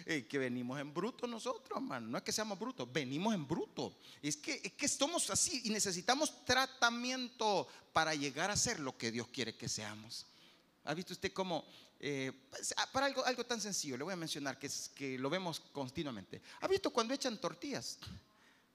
que, 0.06 0.28
que 0.28 0.38
venimos 0.38 0.80
en 0.82 0.94
bruto 0.94 1.28
nosotros, 1.28 1.78
hermano. 1.78 2.08
No 2.08 2.18
es 2.18 2.24
que 2.24 2.32
seamos 2.34 2.60
brutos, 2.60 2.92
venimos 2.92 3.34
en 3.34 3.48
bruto. 3.48 3.96
Es 4.22 4.36
que, 4.36 4.60
es 4.64 4.74
que 4.74 4.88
somos 4.88 5.30
así 5.30 5.62
y 5.64 5.70
necesitamos 5.70 6.44
tratamiento 6.44 7.68
para 7.94 8.16
llegar 8.16 8.52
a 8.52 8.58
ser 8.58 8.80
lo 8.80 8.98
que 8.98 9.12
Dios 9.12 9.28
quiere 9.28 9.56
que 9.56 9.70
seamos. 9.70 10.26
¿Ha 10.84 10.94
visto 10.94 11.14
usted 11.14 11.32
cómo 11.32 11.64
eh, 12.04 12.32
pues, 12.50 12.74
ah, 12.78 12.90
para 12.92 13.06
algo, 13.06 13.24
algo 13.24 13.46
tan 13.46 13.62
sencillo, 13.62 13.96
le 13.96 14.04
voy 14.04 14.14
a 14.14 14.16
mencionar 14.16 14.58
que, 14.58 14.66
es, 14.66 14.90
que 14.90 15.20
lo 15.20 15.30
vemos 15.30 15.60
continuamente. 15.60 16.42
¿Ha 16.62 16.68
visto 16.68 16.90
cuando 16.90 17.14
echan 17.14 17.38
tortillas? 17.38 18.00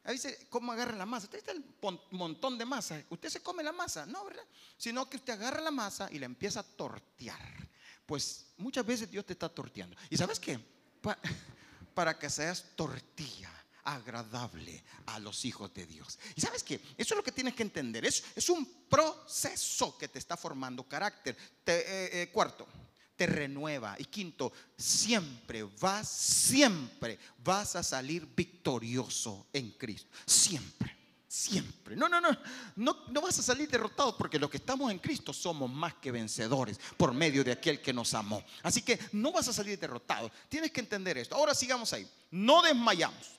A 0.04 0.12
veces, 0.12 0.46
¿cómo 0.48 0.70
agarran 0.70 0.96
la 0.96 1.06
masa? 1.06 1.24
Usted 1.24 1.38
está 1.38 1.52
un 1.52 2.00
montón 2.12 2.56
de 2.56 2.64
masa. 2.64 3.02
¿Usted 3.10 3.28
se 3.28 3.42
come 3.42 3.64
la 3.64 3.72
masa? 3.72 4.06
No, 4.06 4.24
¿verdad? 4.24 4.44
Sino 4.78 5.10
que 5.10 5.16
usted 5.16 5.32
agarra 5.32 5.60
la 5.60 5.72
masa 5.72 6.08
y 6.12 6.20
la 6.20 6.26
empieza 6.26 6.60
a 6.60 6.62
tortear. 6.62 7.68
Pues 8.06 8.46
muchas 8.58 8.86
veces 8.86 9.10
Dios 9.10 9.26
te 9.26 9.32
está 9.32 9.48
torteando. 9.48 9.96
¿Y 10.08 10.16
sabes 10.16 10.38
qué? 10.38 10.60
para 11.94 12.16
que 12.16 12.30
seas 12.30 12.64
tortilla 12.76 13.50
agradable 13.82 14.84
a 15.06 15.18
los 15.18 15.44
hijos 15.44 15.74
de 15.74 15.84
Dios. 15.84 16.16
¿Y 16.36 16.40
sabes 16.40 16.62
qué? 16.62 16.76
Eso 16.96 17.14
es 17.14 17.16
lo 17.16 17.24
que 17.24 17.32
tienes 17.32 17.56
que 17.56 17.64
entender. 17.64 18.04
Es, 18.04 18.22
es 18.36 18.48
un 18.48 18.86
proceso 18.88 19.98
que 19.98 20.06
te 20.06 20.20
está 20.20 20.36
formando 20.36 20.84
carácter. 20.84 21.36
Eh, 21.66 22.10
eh, 22.12 22.30
cuarto, 22.32 22.68
te 23.16 23.26
renueva. 23.26 23.96
Y 23.98 24.04
quinto, 24.04 24.52
siempre 24.76 25.64
vas, 25.80 26.08
siempre 26.08 27.18
vas 27.42 27.76
a 27.76 27.82
salir 27.82 28.28
victorioso 28.36 29.46
en 29.52 29.72
Cristo. 29.72 30.08
Siempre. 30.26 30.94
Siempre. 31.26 31.96
No, 31.96 32.08
no, 32.08 32.20
no, 32.20 32.30
no. 32.76 32.96
No 33.08 33.20
vas 33.20 33.38
a 33.38 33.42
salir 33.42 33.68
derrotado 33.68 34.16
porque 34.16 34.38
los 34.38 34.48
que 34.48 34.56
estamos 34.56 34.90
en 34.90 34.98
Cristo 34.98 35.32
somos 35.32 35.70
más 35.70 35.94
que 35.94 36.10
vencedores 36.10 36.80
por 36.96 37.12
medio 37.12 37.44
de 37.44 37.52
aquel 37.52 37.82
que 37.82 37.92
nos 37.92 38.14
amó. 38.14 38.42
Así 38.62 38.80
que 38.82 38.98
no 39.12 39.32
vas 39.32 39.48
a 39.48 39.52
salir 39.52 39.78
derrotado. 39.78 40.30
Tienes 40.48 40.70
que 40.70 40.80
entender 40.80 41.18
esto. 41.18 41.34
Ahora 41.34 41.54
sigamos 41.54 41.92
ahí. 41.92 42.08
No 42.30 42.62
desmayamos. 42.62 43.36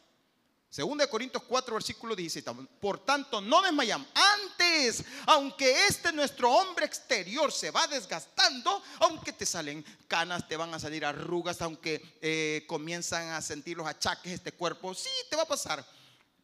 Segunda 0.69 1.05
de 1.05 1.09
Corintios 1.09 1.43
4, 1.43 1.73
versículo 1.73 2.15
17. 2.15 2.51
Por 2.79 2.99
tanto, 2.99 3.39
no 3.39 3.61
desmayamos. 3.61 4.07
Antes, 4.13 5.03
aunque 5.25 5.85
este 5.87 6.11
nuestro 6.11 6.51
hombre 6.51 6.85
exterior 6.85 7.51
se 7.51 7.71
va 7.71 7.87
desgastando, 7.87 8.83
aunque 8.99 9.31
te 9.31 9.45
salen 9.45 9.83
canas, 10.07 10.47
te 10.47 10.57
van 10.57 10.73
a 10.73 10.79
salir 10.79 11.05
arrugas, 11.05 11.61
aunque 11.61 12.19
eh, 12.21 12.65
comienzan 12.67 13.29
a 13.29 13.41
sentir 13.41 13.77
los 13.77 13.87
achaques 13.87 14.31
de 14.31 14.35
este 14.35 14.51
cuerpo, 14.51 14.93
sí, 14.93 15.09
te 15.29 15.37
va 15.37 15.43
a 15.43 15.47
pasar. 15.47 15.85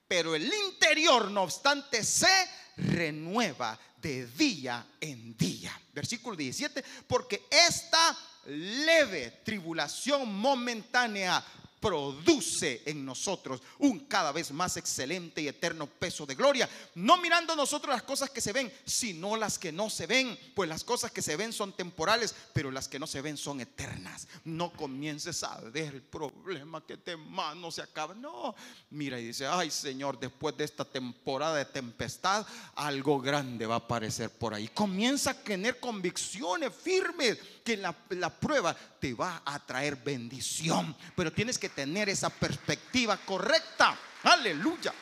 Pero 0.07 0.35
el 0.35 0.51
interior, 0.69 1.29
no 1.29 1.43
obstante, 1.43 2.03
se 2.03 2.49
renueva 2.77 3.77
de 4.01 4.25
día 4.27 4.85
en 5.01 5.35
día. 5.37 5.79
Versículo 5.93 6.35
17. 6.35 6.83
Porque 7.07 7.45
esta 7.49 8.17
leve 8.45 9.41
tribulación 9.43 10.33
momentánea 10.33 11.43
produce 11.83 12.81
en 12.85 13.03
nosotros 13.03 13.61
un 13.79 13.99
cada 14.05 14.31
vez 14.31 14.53
más 14.53 14.77
excelente 14.77 15.41
y 15.41 15.49
eterno 15.49 15.85
peso 15.85 16.25
de 16.25 16.33
gloria. 16.33 16.69
No 16.95 17.17
mirando 17.17 17.57
nosotros 17.57 17.93
las 17.93 18.03
cosas 18.03 18.29
que 18.29 18.39
se 18.39 18.53
ven, 18.53 18.71
sino 18.85 19.35
las 19.35 19.59
que 19.59 19.73
no 19.73 19.89
se 19.89 20.07
ven. 20.07 20.39
Pues 20.55 20.69
las 20.69 20.85
cosas 20.85 21.11
que 21.11 21.21
se 21.21 21.35
ven 21.35 21.51
son 21.51 21.73
temporales, 21.73 22.33
pero 22.53 22.71
las 22.71 22.87
que 22.87 22.99
no 22.99 23.05
se 23.05 23.19
ven 23.19 23.35
son 23.35 23.59
eternas. 23.59 24.29
No 24.45 24.71
comiences 24.71 25.43
a 25.43 25.59
ver 25.59 25.95
el 25.95 26.01
problema 26.01 26.85
que 26.85 26.95
te 26.95 27.17
mano 27.17 27.69
se 27.69 27.81
acaba. 27.81 28.15
No, 28.15 28.55
mira 28.89 29.19
y 29.19 29.25
dice, 29.25 29.45
ay 29.45 29.69
Señor, 29.69 30.17
después 30.17 30.55
de 30.55 30.63
esta 30.63 30.85
temporada 30.85 31.57
de 31.57 31.65
tempestad, 31.65 32.47
algo 32.75 33.19
grande 33.19 33.65
va 33.65 33.75
a 33.75 33.79
aparecer 33.79 34.29
por 34.29 34.53
ahí. 34.53 34.69
Comienza 34.69 35.31
a 35.31 35.33
tener 35.33 35.81
convicciones 35.81 36.73
firmes 36.73 37.37
que 37.63 37.77
la, 37.77 37.95
la 38.09 38.29
prueba 38.29 38.75
te 38.99 39.13
va 39.13 39.41
a 39.45 39.59
traer 39.59 39.95
bendición. 39.95 40.95
Pero 41.15 41.31
tienes 41.31 41.57
que 41.57 41.69
tener 41.69 42.09
esa 42.09 42.29
perspectiva 42.29 43.17
correcta. 43.17 43.97
Aleluya. 44.23 44.93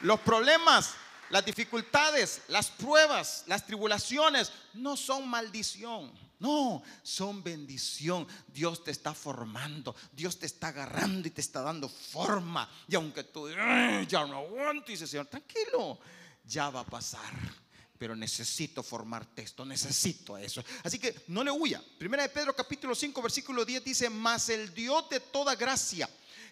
Los 0.00 0.20
problemas, 0.20 0.94
las 1.30 1.44
dificultades, 1.44 2.42
las 2.48 2.70
pruebas, 2.70 3.44
las 3.46 3.66
tribulaciones 3.66 4.52
no 4.74 4.96
son 4.96 5.28
maldición. 5.28 6.12
No, 6.40 6.82
son 7.02 7.42
bendición. 7.42 8.26
Dios 8.48 8.84
te 8.84 8.90
está 8.90 9.14
formando, 9.14 9.96
Dios 10.12 10.38
te 10.38 10.46
está 10.46 10.68
agarrando 10.68 11.26
y 11.26 11.30
te 11.30 11.40
está 11.40 11.62
dando 11.62 11.88
forma. 11.88 12.68
Y 12.86 12.96
aunque 12.96 13.24
tú 13.24 13.48
ya 13.48 14.26
no 14.26 14.38
aguanto, 14.38 14.92
dice 14.92 15.06
Señor, 15.06 15.26
tranquilo, 15.26 15.98
ya 16.44 16.68
va 16.68 16.80
a 16.80 16.84
pasar 16.84 17.32
pero 17.98 18.16
necesito 18.16 18.82
formarte 18.82 19.42
esto, 19.42 19.64
necesito 19.64 20.36
eso. 20.36 20.62
Así 20.82 20.98
que 20.98 21.24
no 21.28 21.44
le 21.44 21.50
huya. 21.50 21.82
Primera 21.98 22.24
de 22.24 22.28
Pedro 22.28 22.54
capítulo 22.54 22.94
5 22.94 23.22
versículo 23.22 23.64
10 23.64 23.84
dice, 23.84 24.10
mas 24.10 24.48
el 24.48 24.74
Dios 24.74 25.08
de 25.08 25.20
toda 25.20 25.54
gracia, 25.54 26.08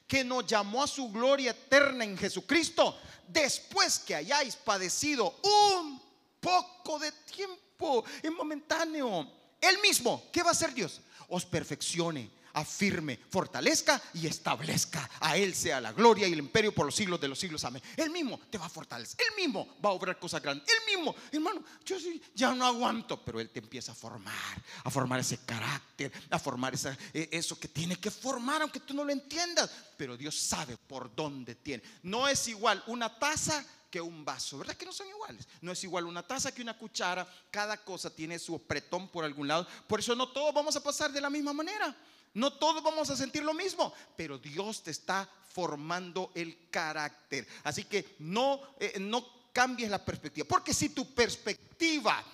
que 0.06 0.24
nos 0.24 0.46
llamó 0.46 0.82
a 0.82 0.86
su 0.88 1.10
gloria 1.10 1.52
eterna 1.52 2.04
en 2.04 2.16
Jesucristo, 2.16 2.98
después 3.28 3.98
que 4.00 4.14
hayáis 4.14 4.56
padecido 4.56 5.40
un 5.42 6.00
poco 6.40 6.98
de 6.98 7.12
tiempo, 7.12 8.04
en 8.22 8.34
momentáneo, 8.34 9.30
Él 9.60 9.78
mismo, 9.82 10.28
¿qué 10.32 10.42
va 10.42 10.50
a 10.50 10.52
hacer 10.52 10.74
Dios? 10.74 11.00
Os 11.28 11.46
perfeccione 11.46 12.30
afirme, 12.54 13.18
fortalezca 13.30 14.00
y 14.14 14.26
establezca. 14.26 15.08
A 15.20 15.36
Él 15.36 15.54
sea 15.54 15.80
la 15.80 15.92
gloria 15.92 16.28
y 16.28 16.32
el 16.32 16.38
imperio 16.38 16.74
por 16.74 16.86
los 16.86 16.94
siglos 16.94 17.20
de 17.20 17.28
los 17.28 17.38
siglos. 17.38 17.64
Amén. 17.64 17.82
Él 17.96 18.10
mismo 18.10 18.38
te 18.50 18.58
va 18.58 18.66
a 18.66 18.68
fortalecer. 18.68 19.16
Él 19.20 19.44
mismo 19.44 19.76
va 19.84 19.90
a 19.90 19.92
obrar 19.92 20.18
cosas 20.18 20.42
grandes. 20.42 20.68
Él 20.68 20.96
mismo, 20.96 21.14
hermano, 21.30 21.62
yo 21.84 21.96
ya 22.34 22.54
no 22.54 22.66
aguanto, 22.66 23.22
pero 23.24 23.40
Él 23.40 23.50
te 23.50 23.60
empieza 23.60 23.92
a 23.92 23.94
formar, 23.94 24.62
a 24.84 24.90
formar 24.90 25.20
ese 25.20 25.38
carácter, 25.38 26.12
a 26.30 26.38
formar 26.38 26.74
esa, 26.74 26.96
eh, 27.12 27.28
eso 27.32 27.58
que 27.58 27.68
tiene 27.68 27.96
que 27.96 28.10
formar, 28.10 28.62
aunque 28.62 28.80
tú 28.80 28.94
no 28.94 29.04
lo 29.04 29.12
entiendas. 29.12 29.70
Pero 29.96 30.16
Dios 30.16 30.36
sabe 30.36 30.76
por 30.76 31.14
dónde 31.14 31.54
tiene. 31.54 31.82
No 32.02 32.28
es 32.28 32.48
igual 32.48 32.82
una 32.86 33.18
taza 33.18 33.64
que 33.92 34.00
un 34.00 34.24
vaso, 34.24 34.56
¿verdad 34.56 34.74
que 34.74 34.86
no 34.86 34.92
son 34.92 35.06
iguales? 35.06 35.46
No 35.60 35.70
es 35.70 35.84
igual 35.84 36.06
una 36.06 36.26
taza 36.26 36.50
que 36.50 36.62
una 36.62 36.78
cuchara, 36.78 37.28
cada 37.50 37.76
cosa 37.76 38.08
tiene 38.08 38.38
su 38.38 38.54
apretón 38.54 39.08
por 39.08 39.22
algún 39.22 39.46
lado, 39.46 39.66
por 39.86 40.00
eso 40.00 40.14
no 40.14 40.30
todos 40.30 40.54
vamos 40.54 40.74
a 40.76 40.82
pasar 40.82 41.12
de 41.12 41.20
la 41.20 41.28
misma 41.28 41.52
manera. 41.52 41.94
No 42.34 42.52
todos 42.54 42.82
vamos 42.82 43.10
a 43.10 43.16
sentir 43.16 43.42
lo 43.42 43.52
mismo, 43.52 43.92
pero 44.16 44.38
Dios 44.38 44.82
te 44.82 44.90
está 44.90 45.28
formando 45.52 46.32
el 46.34 46.70
carácter. 46.70 47.46
Así 47.62 47.84
que 47.84 48.16
no, 48.20 48.60
eh, 48.80 48.98
no 48.98 49.50
cambies 49.52 49.90
la 49.90 50.02
perspectiva. 50.02 50.46
Porque 50.48 50.72
si 50.72 50.90
tu 50.90 51.14
perspectiva 51.14 52.24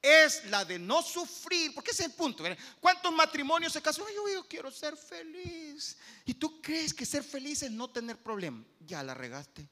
es 0.00 0.44
la 0.46 0.64
de 0.64 0.78
no 0.78 1.02
sufrir, 1.02 1.74
porque 1.74 1.90
ese 1.90 2.04
es 2.04 2.10
el 2.10 2.14
punto. 2.14 2.44
¿Cuántos 2.80 3.12
matrimonios 3.12 3.72
se 3.72 3.82
casan? 3.82 4.06
Yo, 4.14 4.46
quiero 4.48 4.70
ser 4.70 4.96
feliz. 4.96 5.98
Y 6.24 6.34
tú 6.34 6.62
crees 6.62 6.94
que 6.94 7.04
ser 7.04 7.22
feliz 7.22 7.62
es 7.62 7.70
no 7.70 7.90
tener 7.90 8.16
problemas. 8.16 8.64
Ya 8.80 9.02
la 9.02 9.12
regaste. 9.12 9.68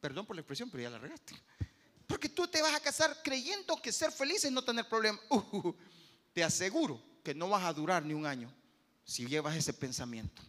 Perdón 0.00 0.24
por 0.24 0.36
la 0.36 0.40
expresión, 0.40 0.70
pero 0.70 0.82
ya 0.82 0.90
la 0.90 0.98
regaste. 0.98 1.34
Porque 2.06 2.28
tú 2.28 2.46
te 2.46 2.62
vas 2.62 2.74
a 2.74 2.80
casar 2.80 3.20
creyendo 3.22 3.80
que 3.80 3.92
ser 3.92 4.12
feliz 4.12 4.44
es 4.44 4.52
no 4.52 4.64
tener 4.64 4.88
problemas. 4.88 5.20
Uh, 5.30 5.74
te 6.32 6.42
aseguro 6.42 7.13
que 7.24 7.34
no 7.34 7.48
vas 7.48 7.64
a 7.64 7.72
durar 7.72 8.04
ni 8.04 8.14
un 8.14 8.26
año 8.26 8.52
si 9.04 9.26
llevas 9.26 9.56
ese 9.56 9.72
pensamiento. 9.72 10.42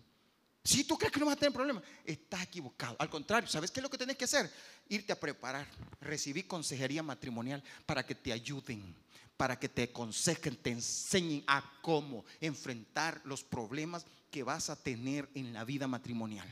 Si 0.64 0.84
tú 0.84 0.98
crees 0.98 1.14
que 1.14 1.20
no 1.20 1.28
vas 1.28 1.36
a 1.38 1.40
tener 1.40 1.54
problemas, 1.54 1.84
estás 2.04 2.44
equivocado. 2.44 2.96
Al 3.00 3.10
contrario, 3.10 3.48
¿sabes 3.48 3.72
qué 3.72 3.80
es 3.80 3.84
lo 3.84 3.90
que 3.90 3.98
tienes 3.98 4.18
que 4.18 4.26
hacer? 4.26 4.52
Irte 4.90 5.14
a 5.14 5.20
preparar, 5.20 5.68
recibir 6.02 6.48
consejería 6.48 7.04
matrimonial 7.04 7.64
para 7.86 8.06
que 8.06 8.16
te 8.16 8.34
ayuden, 8.34 8.96
para 9.38 9.60
que 9.60 9.70
te 9.70 9.84
aconsejen, 9.84 10.58
te 10.58 10.72
enseñen 10.72 11.44
a 11.48 11.64
cómo 11.82 12.26
enfrentar 12.42 13.22
los 13.26 13.44
problemas 13.44 14.06
que 14.32 14.44
vas 14.44 14.70
a 14.70 14.76
tener 14.76 15.30
en 15.36 15.54
la 15.54 15.64
vida 15.64 15.88
matrimonial. 15.88 16.52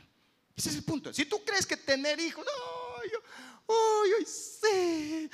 Ese 0.56 0.70
es 0.70 0.76
el 0.76 0.84
punto. 0.84 1.12
Si 1.12 1.26
tú 1.26 1.44
crees 1.44 1.66
que 1.66 1.76
tener 1.76 2.18
hijos, 2.20 2.44
no, 2.46 3.10
yo, 3.10 3.18
uy, 3.66 4.24
sí, 4.26 5.28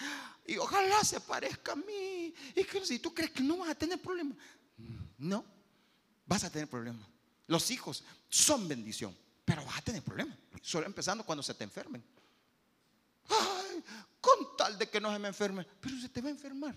y 0.46 0.56
ojalá 0.56 1.04
se 1.04 1.20
parezca 1.20 1.72
a 1.72 1.76
mí. 1.76 2.34
Y 2.56 2.66
si 2.84 2.98
tú 2.98 3.12
crees 3.12 3.30
que 3.30 3.42
no 3.42 3.58
vas 3.58 3.70
a 3.70 3.74
tener 3.74 4.00
problemas, 4.00 4.38
no, 5.20 5.44
vas 6.26 6.44
a 6.44 6.50
tener 6.50 6.68
problemas. 6.68 7.06
Los 7.46 7.70
hijos 7.70 8.04
son 8.28 8.66
bendición, 8.66 9.16
pero 9.44 9.64
vas 9.64 9.78
a 9.78 9.82
tener 9.82 10.02
problemas. 10.02 10.36
Solo 10.62 10.86
empezando 10.86 11.24
cuando 11.24 11.42
se 11.42 11.54
te 11.54 11.64
enfermen. 11.64 12.02
Ay, 13.28 13.84
con 14.20 14.56
tal 14.56 14.78
de 14.78 14.88
que 14.88 15.00
no 15.00 15.12
se 15.12 15.18
me 15.18 15.28
enferme, 15.28 15.66
pero 15.80 16.00
se 16.00 16.08
te 16.08 16.20
va 16.20 16.28
a 16.28 16.32
enfermar. 16.32 16.76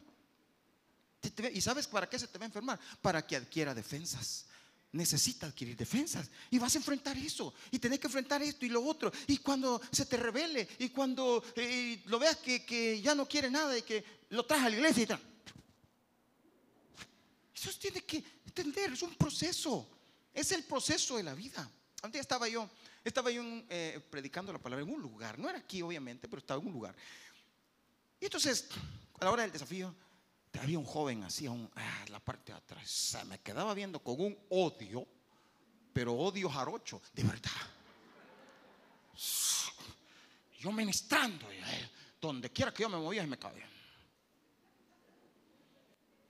¿Y 1.54 1.62
sabes 1.62 1.88
para 1.88 2.10
qué 2.10 2.20
se 2.20 2.28
te 2.28 2.38
va 2.38 2.46
a 2.46 2.48
enfermar? 2.48 2.80
Para 3.02 3.26
que 3.26 3.36
adquiera 3.36 3.74
defensas. 3.74 4.46
Necesita 4.92 5.48
adquirir 5.48 5.76
defensas 5.76 6.30
y 6.52 6.60
vas 6.60 6.76
a 6.76 6.78
enfrentar 6.78 7.18
eso 7.18 7.52
y 7.72 7.80
tenés 7.80 8.00
que 8.00 8.06
enfrentar 8.06 8.44
esto 8.44 8.64
y 8.66 8.70
lo 8.70 8.84
otro. 8.84 9.12
Y 9.26 9.38
cuando 9.38 9.82
se 9.92 10.06
te 10.06 10.18
revele 10.18 10.68
y 10.78 10.90
cuando 10.90 11.44
eh, 11.56 12.04
lo 12.06 12.20
veas 12.20 12.38
que, 12.38 13.02
ya 13.02 13.16
no 13.16 13.28
quiere 13.28 13.50
nada 13.50 13.76
y 13.76 13.82
que 13.82 14.04
lo 14.30 14.46
traes 14.46 14.64
a 14.64 14.70
la 14.70 14.76
iglesia 14.76 15.04
y 15.04 15.08
tal, 15.08 15.33
eso 17.70 17.80
tiene 17.80 18.02
que 18.02 18.24
entender, 18.46 18.94
es 18.94 19.02
un 19.02 19.16
proceso. 19.16 19.90
Es 20.34 20.52
el 20.52 20.64
proceso 20.64 21.18
de 21.18 21.24
la 21.24 21.34
vida. 21.34 21.70
Un 22.04 22.12
día 22.12 22.22
estaba 22.22 22.48
yo, 22.48 22.70
estaba 23.04 23.32
yo 23.32 23.44
eh, 23.70 24.00
predicando 24.10 24.52
la 24.52 24.60
palabra 24.60 24.84
en 24.84 24.92
un 24.92 25.02
lugar, 25.02 25.40
no 25.40 25.50
era 25.50 25.60
aquí 25.60 25.82
obviamente, 25.82 26.28
pero 26.28 26.40
estaba 26.40 26.60
en 26.60 26.68
un 26.68 26.74
lugar. 26.74 26.96
Y 28.20 28.26
entonces, 28.26 28.68
a 29.20 29.26
la 29.26 29.32
hora 29.32 29.44
del 29.44 29.52
desafío, 29.52 29.96
había 30.60 30.78
un 30.78 30.86
joven 30.86 31.24
así, 31.24 31.48
ah, 31.48 32.06
la 32.10 32.20
parte 32.20 32.52
de 32.52 32.58
atrás, 32.58 32.90
se 32.90 33.24
me 33.26 33.40
quedaba 33.40 33.74
viendo 33.74 34.00
con 34.00 34.20
un 34.20 34.38
odio, 34.50 35.08
pero 35.94 36.14
odio 36.14 36.50
jarocho, 36.50 37.02
de 37.14 37.24
verdad. 37.24 37.52
Yo 40.60 40.72
ministrando, 40.72 41.48
donde 42.20 42.50
quiera 42.52 42.74
que 42.74 42.84
yo 42.84 42.90
me 42.90 42.98
movía, 42.98 43.22
se 43.22 43.28
me 43.28 43.38
cabía. 43.38 43.68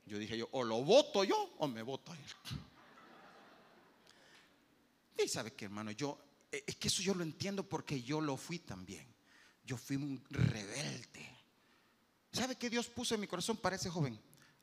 Yo 0.06 0.18
dije 0.18 0.38
yo, 0.38 0.50
o 0.52 0.64
lo 0.64 0.84
voto 0.84 1.24
yo 1.24 1.56
o 1.58 1.68
me 1.68 1.82
voto 1.82 2.14
él. 2.14 2.20
Y 5.24 5.28
sabe 5.28 5.54
que 5.54 5.66
hermano, 5.66 5.92
yo, 5.92 6.18
eh, 6.52 6.64
es 6.68 6.76
que 6.76 6.88
eso 6.88 7.02
yo 7.02 7.14
lo 7.14 7.24
entiendo 7.24 7.64
porque 7.64 8.02
yo 8.02 8.20
lo 8.20 8.36
fui 8.36 8.60
también. 8.60 9.08
Yo 9.66 9.78
fui 9.78 9.96
un 9.96 10.22
rebelde. 10.30 11.30
¿Sabe 12.32 12.56
qué 12.58 12.70
Dios 12.70 12.88
puso 12.88 13.16
en 13.16 13.22
mi 13.22 13.28
corazón 13.28 13.58
para 13.58 13.76
ese 13.76 13.90
joven? 13.90 14.20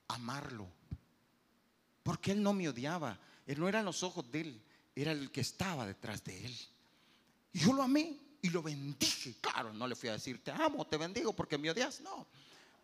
Amarlo. 0.09 0.69
Porque 2.03 2.33
él 2.33 2.43
no 2.43 2.53
me 2.53 2.69
odiaba. 2.69 3.19
Él 3.47 3.59
no 3.59 3.69
eran 3.69 3.85
los 3.85 4.03
ojos 4.03 4.31
de 4.31 4.43
él, 4.43 4.63
era 4.95 5.13
el 5.13 5.31
que 5.31 5.41
estaba 5.41 5.87
detrás 5.87 6.23
de 6.25 6.45
él. 6.45 6.59
Y 7.53 7.61
yo 7.61 7.73
lo 7.73 7.83
amé 7.83 8.17
y 8.43 8.51
lo 8.51 8.63
bendije. 8.63 9.37
Claro, 9.41 9.73
no 9.73 9.87
le 9.89 9.97
fui 9.97 10.09
a 10.09 10.13
decir, 10.13 10.43
te 10.43 10.51
amo, 10.51 10.87
te 10.87 10.97
bendigo 10.97 11.33
porque 11.33 11.59
me 11.59 11.71
odias. 11.71 12.01
No. 12.01 12.27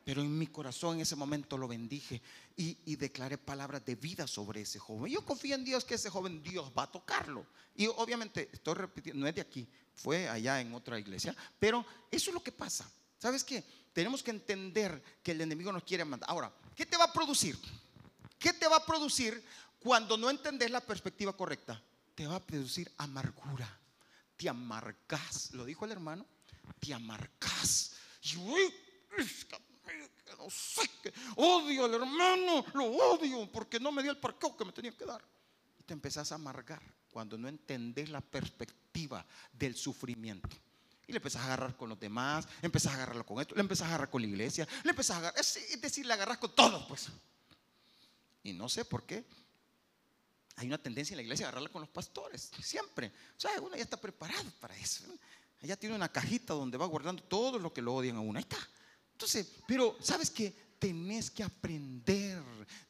Pero 0.07 0.22
en 0.22 0.38
mi 0.38 0.46
corazón 0.46 0.94
en 0.94 1.00
ese 1.00 1.16
momento 1.16 1.59
lo 1.59 1.66
bendije 1.66 2.22
y, 2.57 2.94
declaré 2.94 3.38
palabras 3.38 3.84
de 3.84 3.96
vida 3.96 4.28
sobre 4.28 4.61
ese 4.61 4.78
joven. 4.78 5.12
Yo 5.12 5.24
confío 5.24 5.57
en 5.57 5.64
Dios 5.64 5.84
que 5.84 5.96
ese 5.96 6.11
joven 6.11 6.44
Dios 6.44 6.70
va 6.78 6.84
a 6.84 6.92
tocarlo. 6.92 7.44
Y 7.74 7.88
obviamente, 7.88 8.48
estoy 8.52 8.74
repitiendo, 8.74 9.20
no 9.20 9.26
es 9.26 9.34
de 9.34 9.40
aquí, 9.40 9.66
fue 9.96 10.28
allá 10.28 10.61
en 10.61 10.72
otra 10.74 10.96
iglesia. 10.96 11.34
Pero 11.59 11.84
eso 12.09 12.30
es 12.30 12.34
lo 12.34 12.40
que 12.40 12.52
pasa. 12.52 12.88
¿Sabes 13.18 13.42
qué? 13.42 13.64
Tenemos 13.92 14.22
que 14.22 14.30
entender 14.30 15.02
que 15.24 15.32
el 15.32 15.40
enemigo 15.40 15.72
nos 15.72 15.82
quiere 15.82 16.04
mandar. 16.04 16.30
Ahora, 16.30 16.52
¿qué 16.76 16.86
te 16.86 16.96
va 16.96 17.07
a 17.07 17.12
producir? 17.12 17.59
¿Qué 18.38 18.52
te 18.52 18.68
va 18.68 18.76
a 18.76 18.86
producir 18.86 19.44
cuando 19.80 20.16
no 20.16 20.30
entendés 20.30 20.70
la 20.70 20.82
perspectiva 20.82 21.36
correcta? 21.36 21.82
Te 22.14 22.28
va 22.28 22.36
a 22.36 22.46
producir 22.46 22.88
amargura. 22.98 23.76
Te 24.36 24.48
amargas. 24.48 25.50
¿Lo 25.50 25.64
dijo 25.64 25.84
el 25.84 25.90
hermano? 25.90 26.24
Te 26.78 26.94
amargas. 26.94 27.96
Y 28.22 28.36
no 30.35 30.51
sé 30.51 30.89
qué, 31.03 31.12
odio 31.37 31.85
al 31.85 31.95
hermano, 31.95 32.64
lo 32.74 32.85
odio 32.85 33.51
porque 33.51 33.79
no 33.79 33.93
me 33.93 34.03
dio 34.03 34.11
el 34.11 34.18
parqueo 34.18 34.57
que 34.57 34.64
me 34.64 34.72
tenía 34.72 34.97
que 34.97 35.05
dar. 35.05 35.22
Y 35.79 35.83
te 35.83 35.93
empezás 35.93 36.33
a 36.33 36.37
amargar 36.37 36.83
cuando 37.11 37.39
no 37.39 37.49
entendés 37.49 38.09
la 38.11 38.20
perspectiva 38.20 39.24
del 39.53 39.77
sufrimiento. 39.77 40.57
Y 41.07 41.12
le 41.12 41.18
empezás 41.18 41.43
a 41.43 41.45
agarrar 41.47 41.77
con 41.77 41.89
los 41.89 42.01
demás, 42.01 42.49
empezás 42.62 42.93
a 42.93 42.97
agarrarlo 42.97 43.24
con 43.24 43.41
esto, 43.41 43.55
le 43.55 43.61
empezás 43.61 43.87
a 43.87 43.91
agarrar 43.91 44.11
con 44.11 44.20
la 44.20 44.29
iglesia, 44.29 44.66
le 44.83 44.91
empezás 44.91 45.16
a 45.16 45.18
agarrar, 45.20 45.41
es 45.41 45.81
decir, 45.81 46.05
le 46.05 46.12
agarras 46.12 46.39
con 46.39 46.55
todo, 46.55 46.87
pues. 46.89 47.09
Y 48.43 48.53
no 48.53 48.68
sé 48.68 48.85
por 48.85 49.05
qué. 49.05 49.24
Hay 50.57 50.66
una 50.66 50.79
tendencia 50.79 51.14
en 51.14 51.18
la 51.18 51.22
iglesia 51.22 51.47
a 51.47 51.49
agarrarla 51.49 51.68
con 51.68 51.83
los 51.83 51.91
pastores, 51.91 52.51
siempre. 52.61 53.12
O 53.37 53.41
sea, 53.41 53.53
uno 53.61 53.77
ya 53.77 53.83
está 53.83 53.97
preparado 53.97 54.51
para 54.59 54.77
eso. 54.77 55.05
Ella 55.61 55.77
tiene 55.77 55.95
una 55.95 56.11
cajita 56.11 56.55
donde 56.55 56.77
va 56.77 56.87
guardando 56.87 57.22
todo 57.22 57.59
lo 57.59 57.72
que 57.72 57.83
lo 57.83 57.95
odian 57.95 58.16
a 58.16 58.20
uno. 58.20 58.39
Ahí 58.39 58.43
está. 58.43 58.59
Entonces, 59.17 59.49
pero 59.67 59.97
¿sabes 59.99 60.31
qué? 60.31 60.55
Tenés 60.79 61.31
que 61.31 61.43
aprender, 61.43 62.43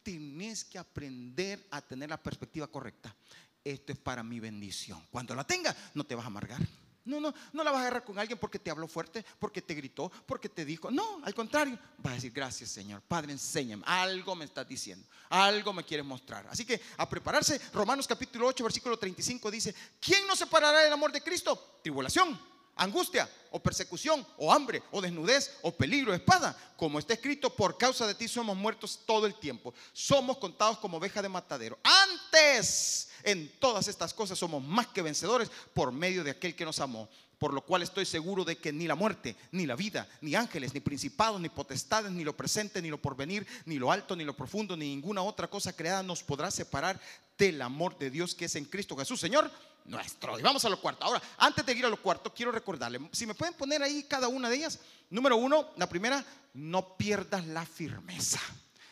tenés 0.03 0.64
que 0.64 0.77
aprender 0.77 1.64
a 1.70 1.81
tener 1.81 2.11
la 2.11 2.20
perspectiva 2.20 2.66
correcta. 2.66 3.14
Esto 3.62 3.93
es 3.93 3.99
para 3.99 4.24
mi 4.24 4.41
bendición. 4.41 5.07
Cuando 5.09 5.37
la 5.37 5.47
tengas, 5.47 5.77
no 5.95 6.03
te 6.03 6.16
vas 6.16 6.24
a 6.24 6.27
amargar. 6.27 6.61
No, 7.05 7.20
no, 7.20 7.33
no 7.53 7.62
la 7.62 7.70
vas 7.70 7.79
a 7.79 7.83
agarrar 7.83 8.05
con 8.05 8.18
alguien 8.18 8.41
porque 8.41 8.59
te 8.59 8.72
habló 8.72 8.89
fuerte, 8.89 9.24
porque 9.39 9.62
te 9.62 9.74
gritó, 9.74 10.11
porque 10.27 10.49
te 10.49 10.64
dijo. 10.64 10.91
No, 10.91 11.20
al 11.22 11.33
contrario, 11.33 11.79
vas 11.99 12.11
a 12.11 12.14
decir, 12.16 12.33
gracias 12.33 12.70
Señor. 12.70 13.03
Padre, 13.03 13.31
enséñame. 13.31 13.85
Algo 13.87 14.35
me 14.35 14.47
estás 14.47 14.66
diciendo, 14.66 15.07
algo 15.31 15.72
me 15.72 15.85
quieres 15.85 16.05
mostrar. 16.05 16.45
Así 16.51 16.64
que 16.64 16.81
a 16.97 17.09
prepararse, 17.09 17.61
Romanos 17.72 18.09
capítulo 18.09 18.49
8, 18.49 18.64
versículo 18.64 18.99
35 18.99 19.49
dice, 19.49 19.72
¿quién 20.01 20.27
nos 20.27 20.41
separará 20.41 20.81
del 20.81 20.93
amor 20.93 21.12
de 21.12 21.20
Cristo? 21.20 21.79
Tribulación 21.85 22.55
angustia 22.77 23.29
o 23.51 23.59
persecución 23.59 24.24
o 24.37 24.53
hambre 24.53 24.83
o 24.93 25.01
desnudez 25.01 25.57
o 25.62 25.72
peligro, 25.72 26.14
espada, 26.14 26.57
como 26.77 26.99
está 26.99 27.14
escrito, 27.14 27.51
por 27.51 27.77
causa 27.79 28.07
de 28.07 28.14
ti 28.14 28.29
somos 28.29 28.57
muertos 28.57 29.01
todo 29.07 29.27
el 29.27 29.35
tiempo. 29.35 29.74
Somos 29.93 30.39
contados 30.39 30.79
como 30.79 30.99
ovejas 30.99 31.22
de 31.22 31.29
matadero. 31.29 31.79
Antes, 31.83 33.09
en 33.22 33.51
todas 33.59 33.89
estas 33.89 34.12
cosas 34.12 34.39
somos 34.39 34.62
más 34.62 34.87
que 34.89 35.03
vencedores 35.03 35.51
por 35.74 35.91
medio 35.91 36.22
de 36.22 36.31
aquel 36.31 36.55
que 36.55 36.64
nos 36.64 36.79
amó. 36.81 37.09
Por 37.39 37.53
lo 37.53 37.61
cual 37.61 37.82
estoy 37.82 38.07
seguro 38.07 38.45
de 38.45 38.57
que 38.57 38.72
ni 38.72 38.87
la 38.87 38.95
muerte, 38.95 39.37
ni 39.53 39.66
la 39.66 39.76
vida, 39.76 40.09
ni 40.22 40.34
ángeles, 40.34 40.72
ni 40.72 40.80
principados, 40.80 41.41
ni 41.41 41.49
potestades, 41.49 42.11
ni 42.11 42.24
lo 42.24 42.37
presente, 42.37 42.80
ni 42.80 42.89
lo 42.89 43.01
porvenir, 43.01 43.47
ni 43.66 43.78
lo 43.78 43.93
alto, 43.93 44.16
ni 44.16 44.24
lo 44.24 44.34
profundo, 44.34 44.76
ni 44.76 44.89
ninguna 44.89 45.22
otra 45.22 45.49
cosa 45.49 45.74
creada 45.74 46.03
nos 46.03 46.22
podrá 46.22 46.51
separar 46.51 47.01
del 47.37 47.61
amor 47.61 47.99
de 47.99 48.11
Dios 48.11 48.34
que 48.34 48.47
es 48.47 48.57
en 48.57 48.64
Cristo 48.64 48.97
Jesús, 48.97 49.20
Señor 49.20 49.51
nuestro. 49.89 50.39
Y 50.39 50.43
vamos 50.43 50.64
a 50.64 50.68
lo 50.68 50.80
cuarto. 50.80 51.05
Ahora, 51.05 51.22
antes 51.39 51.64
de 51.64 51.72
ir 51.72 51.87
a 51.87 51.89
lo 51.89 52.01
cuarto, 52.01 52.32
quiero 52.32 52.53
recordarle, 52.53 53.01
si 53.12 53.26
me 53.26 53.34
pueden 53.34 53.55
poner 53.55 53.82
ahí 53.82 54.05
cada 54.05 54.28
una 54.28 54.49
de 54.49 54.57
ellas. 54.57 54.80
Número 55.11 55.37
uno, 55.37 55.70
la 55.76 55.89
primera, 55.89 56.24
no 56.55 56.97
pierdas 56.97 57.47
la 57.47 57.64
firmeza. 57.64 58.41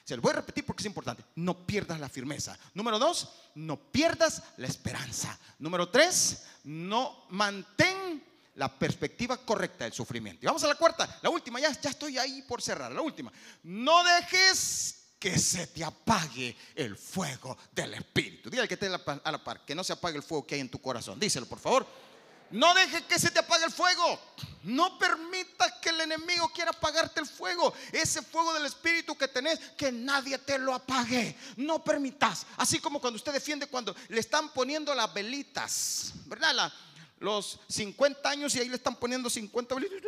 Se 0.05 0.17
lo 0.17 0.23
voy 0.23 0.33
a 0.33 0.37
repetir 0.37 0.67
porque 0.67 0.83
es 0.83 0.87
importante. 0.87 1.25
No 1.37 1.67
pierdas 1.67 1.99
la 1.99 2.09
firmeza. 2.09 2.59
Número 2.75 2.99
dos, 2.99 3.31
no 3.55 3.79
pierdas 3.79 4.43
la 4.59 4.67
esperanza. 4.67 5.39
Número 5.59 5.89
tres, 5.89 6.45
no 6.65 7.25
mantén 7.31 8.04
la 8.55 8.79
perspectiva 8.79 9.37
correcta 9.39 9.85
del 9.85 9.93
sufrimiento. 9.93 10.41
Y 10.43 10.47
vamos 10.47 10.63
a 10.65 10.69
la 10.69 10.75
cuarta, 10.75 11.19
la 11.23 11.31
última, 11.31 11.61
ya, 11.61 11.73
ya 11.81 11.91
estoy 11.91 12.19
ahí 12.19 12.43
por 12.43 12.63
cerrar. 12.63 12.93
La 12.93 13.01
última, 13.01 13.33
no 13.63 14.03
dejes 14.05 15.05
que 15.19 15.39
se 15.39 15.67
te 15.69 15.83
apague 15.83 16.55
el 16.75 16.97
fuego 16.97 17.57
del 17.73 17.95
Espíritu. 17.95 18.51
Dígale 18.51 18.69
que 18.69 18.75
esté 18.75 18.87
a 18.87 19.33
la 19.33 19.43
par, 19.43 19.65
que 19.65 19.75
no 19.75 19.83
se 19.83 19.95
apague 19.95 20.17
el 20.17 20.23
fuego 20.23 20.47
que 20.47 20.55
hay 20.55 20.61
en 20.61 20.71
tu 20.71 20.81
corazón. 20.81 21.19
Díselo, 21.19 21.47
por 21.47 21.59
favor. 21.59 21.87
No 22.51 22.75
dejes 22.75 23.03
que 23.03 23.19
se 23.19 23.31
te 23.31 23.39
apague 23.39 23.65
el 23.65 23.73
fuego. 23.73 24.21
No 24.65 24.99
permitas 24.99 25.73
que 25.81 25.89
el 25.89 26.03
enemigo 26.03 26.49
quiera 26.51 26.71
apagarte 26.71 27.21
el 27.21 27.27
fuego. 27.27 27.73
Ese 27.91 28.23
fuego 28.23 28.53
del 28.53 28.67
Espíritu 28.67 29.17
que 29.17 29.29
tenés, 29.29 29.59
que 29.77 29.91
nadie 29.91 30.37
te 30.39 30.59
lo 30.59 30.75
apague. 30.75 31.37
No 31.57 31.83
permitas. 31.83 32.47
Así 32.59 32.79
como 32.79 33.01
cuando 33.01 33.17
usted 33.17 33.33
defiende 33.33 33.67
cuando 33.67 33.97
le 34.09 34.21
están 34.21 34.51
poniendo 34.51 34.95
las 34.95 35.13
velitas, 35.13 36.13
¿verdad? 36.27 36.71
Los 37.19 37.61
50 37.69 38.29
años 38.29 38.55
y 38.55 38.61
ahí 38.61 38.69
le 38.69 38.77
están 38.77 38.97
poniendo 38.97 39.31
50 39.31 39.75
velitas 39.75 40.01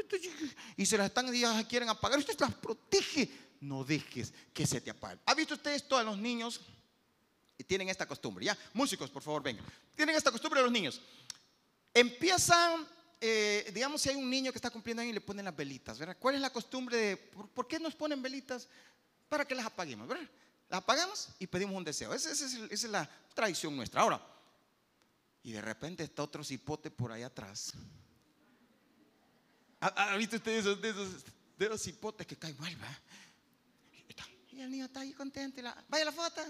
y 0.76 0.86
se 0.86 0.98
las 0.98 1.06
están 1.06 1.34
y 1.34 1.64
quieren 1.64 1.88
apagar. 1.88 2.18
Usted 2.18 2.38
las 2.38 2.54
protege 2.54 3.30
no 3.60 3.84
dejes 3.84 4.32
que 4.52 4.66
se 4.66 4.80
te 4.80 4.90
apague. 4.90 5.20
¿Ha 5.26 5.34
visto 5.34 5.54
usted 5.54 5.72
esto 5.74 5.96
a 5.96 6.02
los 6.02 6.18
niños? 6.18 6.60
Y 7.58 7.64
tienen 7.64 7.88
esta 7.88 8.06
costumbre, 8.06 8.44
¿ya? 8.44 8.56
Músicos, 8.74 9.10
por 9.10 9.22
favor, 9.22 9.42
vengan. 9.42 9.64
Tienen 9.94 10.14
esta 10.14 10.30
costumbre 10.30 10.60
los 10.60 10.70
niños. 10.70 11.00
Empiezan, 11.94 12.86
eh, 13.20 13.70
digamos, 13.72 14.02
si 14.02 14.10
hay 14.10 14.16
un 14.16 14.28
niño 14.28 14.52
que 14.52 14.58
está 14.58 14.68
cumpliendo 14.70 15.00
años 15.00 15.12
y 15.12 15.14
le 15.14 15.20
ponen 15.22 15.46
las 15.46 15.56
velitas, 15.56 15.98
¿verdad? 15.98 16.16
¿Cuál 16.20 16.34
es 16.34 16.40
la 16.40 16.50
costumbre 16.50 16.96
de, 16.96 17.16
por, 17.16 17.66
qué 17.66 17.78
nos 17.78 17.94
ponen 17.94 18.20
velitas? 18.20 18.68
Para 19.28 19.46
que 19.46 19.54
las 19.54 19.66
apaguemos, 19.66 20.06
¿verdad? 20.06 20.28
Las 20.68 20.78
apagamos 20.78 21.30
y 21.38 21.46
pedimos 21.46 21.74
un 21.76 21.84
deseo. 21.84 22.12
Esa, 22.12 22.30
es, 22.30 22.84
la 22.84 23.08
tradición 23.34 23.74
nuestra. 23.74 24.02
Ahora, 24.02 24.20
y 25.46 25.52
de 25.52 25.62
repente 25.62 26.02
está 26.02 26.24
otro 26.24 26.42
cipote 26.42 26.90
por 26.90 27.12
ahí 27.12 27.22
atrás. 27.22 27.72
¿Ha, 29.78 30.16
visto 30.16 30.34
usted 30.34 30.58
esos, 30.58 30.82
de 30.82 30.90
esos, 30.90 31.24
de 31.56 31.66
esos 31.66 31.82
cipotes 31.82 32.26
que 32.26 32.36
caen 32.36 32.58
mal, 32.58 32.74
¿verdad? 32.74 32.98
Y 34.50 34.60
el 34.60 34.72
niño 34.72 34.86
está 34.86 35.00
ahí 35.00 35.12
contento. 35.12 35.62
Vaya 35.88 36.04
la 36.04 36.10
foto. 36.10 36.42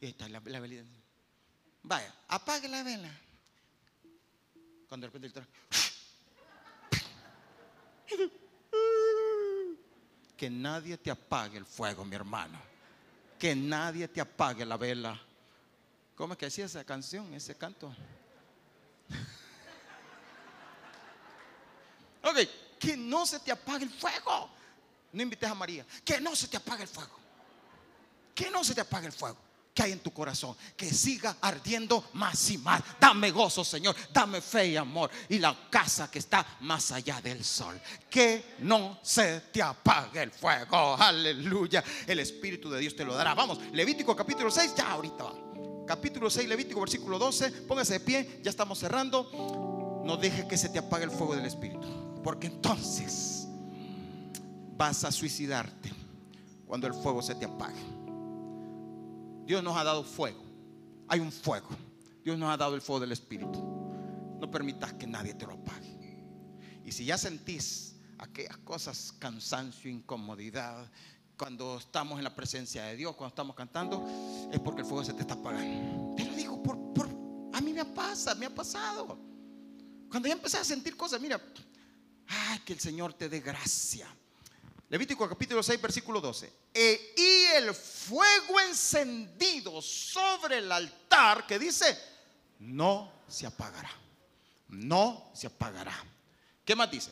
Y 0.00 0.06
está 0.06 0.28
la, 0.28 0.40
la 0.44 0.60
velita. 0.60 0.84
Vaya, 1.82 2.14
apague 2.28 2.68
la 2.68 2.84
vela. 2.84 3.10
Cuando 4.88 5.08
de 5.08 5.12
repente 5.12 5.26
el 5.26 5.32
traje. 5.32 5.50
Que 10.36 10.48
nadie 10.48 10.96
te 10.98 11.10
apague 11.10 11.58
el 11.58 11.66
fuego, 11.66 12.04
mi 12.04 12.14
hermano. 12.14 12.60
Que 13.40 13.56
nadie 13.56 14.06
te 14.06 14.20
apague 14.20 14.64
la 14.64 14.76
vela. 14.76 15.20
¿Cómo 16.14 16.34
es 16.34 16.38
que 16.38 16.46
hacía 16.46 16.66
esa 16.66 16.84
canción, 16.84 17.34
ese 17.34 17.56
canto? 17.56 17.92
ok 22.22 22.38
que 22.82 22.96
no 22.96 23.24
se 23.24 23.38
te 23.38 23.52
apague 23.52 23.84
el 23.84 23.90
fuego. 23.90 24.50
No 25.12 25.22
invites 25.22 25.48
a 25.48 25.54
María, 25.54 25.86
que 26.04 26.20
no 26.20 26.34
se 26.34 26.48
te 26.48 26.56
apague 26.56 26.82
el 26.82 26.88
fuego. 26.88 27.16
Que 28.34 28.50
no 28.50 28.64
se 28.64 28.74
te 28.74 28.80
apague 28.80 29.06
el 29.06 29.12
fuego 29.12 29.38
que 29.74 29.84
hay 29.84 29.92
en 29.92 30.00
tu 30.00 30.12
corazón, 30.12 30.54
que 30.76 30.92
siga 30.92 31.38
ardiendo 31.40 32.10
más 32.12 32.50
y 32.50 32.58
más. 32.58 32.82
Dame 33.00 33.30
gozo, 33.30 33.64
Señor, 33.64 33.96
dame 34.12 34.42
fe 34.42 34.66
y 34.66 34.76
amor 34.76 35.10
y 35.30 35.38
la 35.38 35.56
casa 35.70 36.10
que 36.10 36.18
está 36.18 36.44
más 36.60 36.92
allá 36.92 37.22
del 37.22 37.42
sol. 37.42 37.80
Que 38.10 38.56
no 38.58 38.98
se 39.02 39.40
te 39.50 39.62
apague 39.62 40.24
el 40.24 40.30
fuego. 40.30 40.94
Aleluya. 40.98 41.82
El 42.06 42.18
Espíritu 42.18 42.68
de 42.68 42.80
Dios 42.80 42.94
te 42.94 43.04
lo 43.04 43.14
dará. 43.14 43.32
Vamos, 43.32 43.60
Levítico 43.72 44.14
capítulo 44.14 44.50
6, 44.50 44.74
ya 44.76 44.90
ahorita 44.90 45.24
va. 45.24 45.51
Capítulo 45.86 46.30
6, 46.30 46.48
Levítico 46.48 46.80
versículo 46.80 47.18
12. 47.18 47.50
Póngase 47.68 47.94
de 47.94 48.00
pie, 48.00 48.40
ya 48.42 48.50
estamos 48.50 48.78
cerrando. 48.78 50.02
No 50.04 50.16
deje 50.16 50.46
que 50.46 50.56
se 50.56 50.68
te 50.68 50.78
apague 50.78 51.04
el 51.04 51.10
fuego 51.10 51.34
del 51.34 51.46
Espíritu. 51.46 51.86
Porque 52.22 52.46
entonces 52.46 53.48
vas 54.76 55.04
a 55.04 55.12
suicidarte 55.12 55.90
cuando 56.66 56.86
el 56.86 56.94
fuego 56.94 57.22
se 57.22 57.34
te 57.34 57.44
apague. 57.44 57.82
Dios 59.44 59.62
nos 59.62 59.76
ha 59.76 59.84
dado 59.84 60.04
fuego. 60.04 60.42
Hay 61.08 61.20
un 61.20 61.32
fuego. 61.32 61.68
Dios 62.24 62.38
nos 62.38 62.48
ha 62.50 62.56
dado 62.56 62.74
el 62.74 62.80
fuego 62.80 63.00
del 63.00 63.12
Espíritu. 63.12 63.60
No 64.40 64.50
permitas 64.50 64.92
que 64.94 65.06
nadie 65.06 65.34
te 65.34 65.46
lo 65.46 65.54
apague. 65.54 65.92
Y 66.84 66.92
si 66.92 67.04
ya 67.04 67.18
sentís 67.18 67.96
aquellas 68.18 68.56
cosas, 68.58 69.12
cansancio, 69.18 69.90
incomodidad, 69.90 70.90
cuando 71.36 71.78
estamos 71.78 72.18
en 72.18 72.24
la 72.24 72.34
presencia 72.34 72.84
de 72.84 72.96
Dios, 72.96 73.16
cuando 73.16 73.30
estamos 73.30 73.56
cantando, 73.56 74.06
es 74.52 74.60
porque 74.60 74.82
el 74.82 74.86
fuego 74.86 75.04
se 75.04 75.12
te 75.14 75.22
está 75.22 75.34
apagando. 75.34 76.14
Te 76.16 76.24
lo 76.24 76.34
digo, 76.34 76.62
por, 76.62 76.92
por, 76.92 77.08
a 77.52 77.60
mí 77.60 77.72
me 77.72 77.84
pasa, 77.84 78.34
me 78.34 78.46
ha 78.46 78.54
pasado. 78.54 79.18
Cuando 80.10 80.28
ya 80.28 80.34
empecé 80.34 80.58
a 80.58 80.64
sentir 80.64 80.96
cosas, 80.96 81.20
mira, 81.20 81.40
ay, 82.28 82.58
que 82.60 82.74
el 82.74 82.80
Señor 82.80 83.14
te 83.14 83.28
dé 83.28 83.40
gracia. 83.40 84.06
Levítico 84.88 85.26
capítulo 85.26 85.62
6, 85.62 85.80
versículo 85.80 86.20
12. 86.20 86.52
E, 86.74 87.14
y 87.16 87.56
el 87.56 87.74
fuego 87.74 88.60
encendido 88.60 89.80
sobre 89.80 90.58
el 90.58 90.70
altar 90.70 91.46
que 91.46 91.58
dice, 91.58 91.98
no 92.58 93.10
se 93.26 93.46
apagará. 93.46 93.90
No 94.68 95.30
se 95.32 95.46
apagará. 95.46 95.94
¿Qué 96.64 96.76
más 96.76 96.90
dice? 96.90 97.10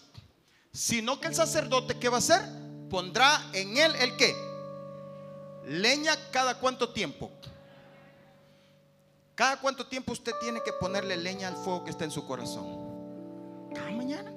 Sino 0.73 1.19
que 1.19 1.29
el 1.29 1.35
sacerdote, 1.35 1.99
¿qué 1.99 2.09
va 2.09 2.17
a 2.17 2.19
hacer? 2.19 2.70
Pondrá 2.91 3.41
en 3.53 3.77
él 3.79 3.95
el 3.95 4.17
qué? 4.17 4.35
Leña 5.65 6.17
cada 6.33 6.59
cuánto 6.59 6.91
tiempo. 6.91 7.31
Cada 9.37 9.59
cuánto 9.59 9.87
tiempo 9.87 10.13
usted 10.13 10.33
tiene 10.41 10.61
que 10.63 10.73
ponerle 10.73 11.17
leña 11.17 11.49
al 11.49 11.57
fuego 11.57 11.85
que 11.85 11.91
está 11.91 12.05
en 12.05 12.11
su 12.11 12.27
corazón. 12.27 13.71
Cada 13.75 13.91
mañana. 13.91 14.33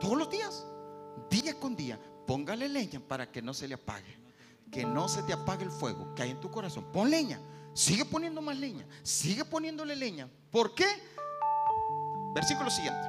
Todos 0.00 0.18
los 0.18 0.28
días. 0.28 0.66
Día 1.30 1.58
con 1.58 1.76
día. 1.76 1.98
Póngale 2.26 2.68
leña 2.68 3.00
para 3.00 3.30
que 3.30 3.40
no 3.40 3.54
se 3.54 3.68
le 3.68 3.74
apague. 3.74 4.18
Que 4.70 4.84
no 4.84 5.08
se 5.08 5.22
te 5.22 5.32
apague 5.32 5.64
el 5.64 5.70
fuego 5.70 6.14
que 6.14 6.24
hay 6.24 6.30
en 6.32 6.40
tu 6.40 6.50
corazón. 6.50 6.90
Pon 6.92 7.08
leña. 7.08 7.40
Sigue 7.72 8.04
poniendo 8.04 8.42
más 8.42 8.58
leña. 8.58 8.86
Sigue 9.02 9.44
poniéndole 9.44 9.94
leña. 9.94 10.28
¿Por 10.50 10.74
qué? 10.74 10.86
Versículo 12.34 12.68
siguiente. 12.68 13.08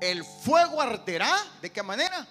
El 0.00 0.24
fuego 0.24 0.80
arderá. 0.80 1.36
¿De 1.60 1.70
qué 1.70 1.82
manera? 1.82 2.26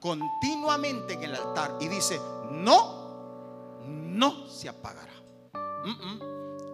Continuamente 0.00 1.14
en 1.14 1.24
el 1.24 1.34
altar. 1.34 1.76
Y 1.80 1.88
dice, 1.88 2.20
no, 2.50 3.80
no 3.86 4.46
se 4.48 4.68
apagará. 4.68 5.12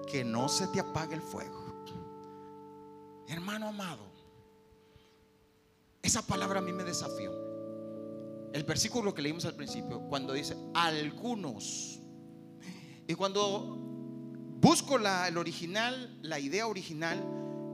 que 0.07 0.24
no 0.24 0.49
se 0.49 0.68
te 0.68 0.81
apague 0.81 1.14
el 1.14 1.22
fuego. 1.22 1.66
Hermano 3.29 3.68
amado, 3.68 4.05
esa 6.01 6.22
palabra 6.22 6.61
a 6.61 6.62
mí 6.62 6.72
me 6.72 6.85
desafió 6.85 7.33
el 8.53 8.62
versículo 8.64 9.12
que 9.12 9.20
leímos 9.20 9.45
al 9.45 9.55
principio, 9.55 10.01
cuando 10.09 10.33
dice 10.33 10.57
algunos. 10.74 12.01
Y 13.07 13.14
cuando 13.14 13.77
busco 14.61 14.97
la, 14.97 15.29
el 15.29 15.37
original, 15.37 16.18
la 16.22 16.39
idea 16.39 16.66
original 16.66 17.22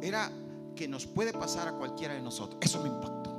era 0.02 0.32
que 0.74 0.88
nos 0.88 1.06
puede 1.06 1.32
pasar 1.32 1.68
a 1.68 1.72
cualquiera 1.74 2.14
de 2.14 2.22
nosotros. 2.22 2.58
Eso 2.60 2.82
me 2.82 2.88
impactó. 2.88 3.30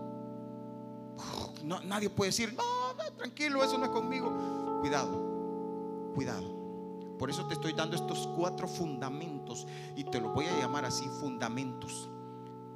No, 1.64 1.82
nadie 1.82 2.10
puede 2.10 2.30
decir, 2.30 2.54
no, 2.54 2.96
tranquilo, 3.18 3.64
eso 3.64 3.78
no 3.78 3.86
es 3.86 3.92
conmigo. 3.92 4.80
Cuidado, 4.82 6.12
cuidado. 6.14 7.18
Por 7.18 7.30
eso 7.30 7.48
te 7.48 7.54
estoy 7.54 7.74
dando 7.74 7.96
estos 7.96 8.28
cuatro 8.36 8.68
fundamentos 8.68 9.66
y 9.96 10.04
te 10.04 10.20
los 10.20 10.34
voy 10.34 10.46
a 10.46 10.60
llamar 10.60 10.86
así, 10.86 11.06
fundamentos. 11.20 12.10